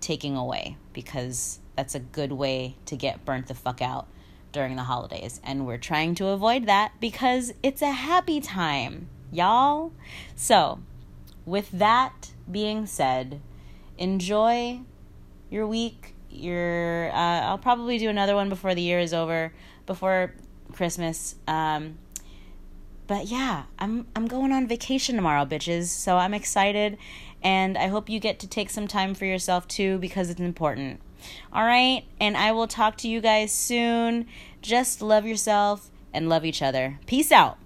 taking 0.00 0.36
away 0.36 0.76
because 0.92 1.60
that's 1.76 1.94
a 1.94 2.00
good 2.00 2.32
way 2.32 2.76
to 2.86 2.96
get 2.96 3.24
burnt 3.24 3.46
the 3.46 3.54
fuck 3.54 3.80
out 3.80 4.06
during 4.52 4.76
the 4.76 4.82
holidays. 4.82 5.40
And 5.42 5.66
we're 5.66 5.78
trying 5.78 6.14
to 6.16 6.28
avoid 6.28 6.66
that 6.66 6.92
because 7.00 7.54
it's 7.62 7.82
a 7.82 7.90
happy 7.90 8.40
time, 8.40 9.08
y'all. 9.30 9.92
So, 10.36 10.80
with 11.46 11.70
that 11.72 12.32
being 12.50 12.86
said, 12.86 13.40
enjoy 13.98 14.80
your 15.50 15.66
week. 15.66 16.14
Your 16.30 17.10
uh, 17.10 17.40
I'll 17.42 17.58
probably 17.58 17.98
do 17.98 18.08
another 18.08 18.34
one 18.34 18.48
before 18.48 18.74
the 18.74 18.82
year 18.82 18.98
is 18.98 19.12
over, 19.12 19.52
before 19.86 20.34
Christmas. 20.72 21.36
Um, 21.46 21.98
but 23.12 23.26
yeah, 23.26 23.64
I'm 23.78 24.06
I'm 24.16 24.26
going 24.26 24.52
on 24.52 24.66
vacation 24.66 25.16
tomorrow, 25.16 25.44
bitches. 25.44 25.88
So 25.88 26.16
I'm 26.16 26.32
excited, 26.32 26.96
and 27.42 27.76
I 27.76 27.88
hope 27.88 28.08
you 28.08 28.18
get 28.18 28.38
to 28.38 28.46
take 28.46 28.70
some 28.70 28.88
time 28.88 29.14
for 29.14 29.26
yourself 29.26 29.68
too 29.68 29.98
because 29.98 30.30
it's 30.30 30.40
important. 30.40 30.98
All 31.52 31.62
right. 31.62 32.04
And 32.18 32.38
I 32.38 32.52
will 32.52 32.66
talk 32.66 32.96
to 32.98 33.08
you 33.08 33.20
guys 33.20 33.52
soon. 33.52 34.28
Just 34.62 35.02
love 35.02 35.26
yourself 35.26 35.90
and 36.14 36.30
love 36.30 36.46
each 36.46 36.62
other. 36.62 37.00
Peace 37.04 37.30
out. 37.30 37.58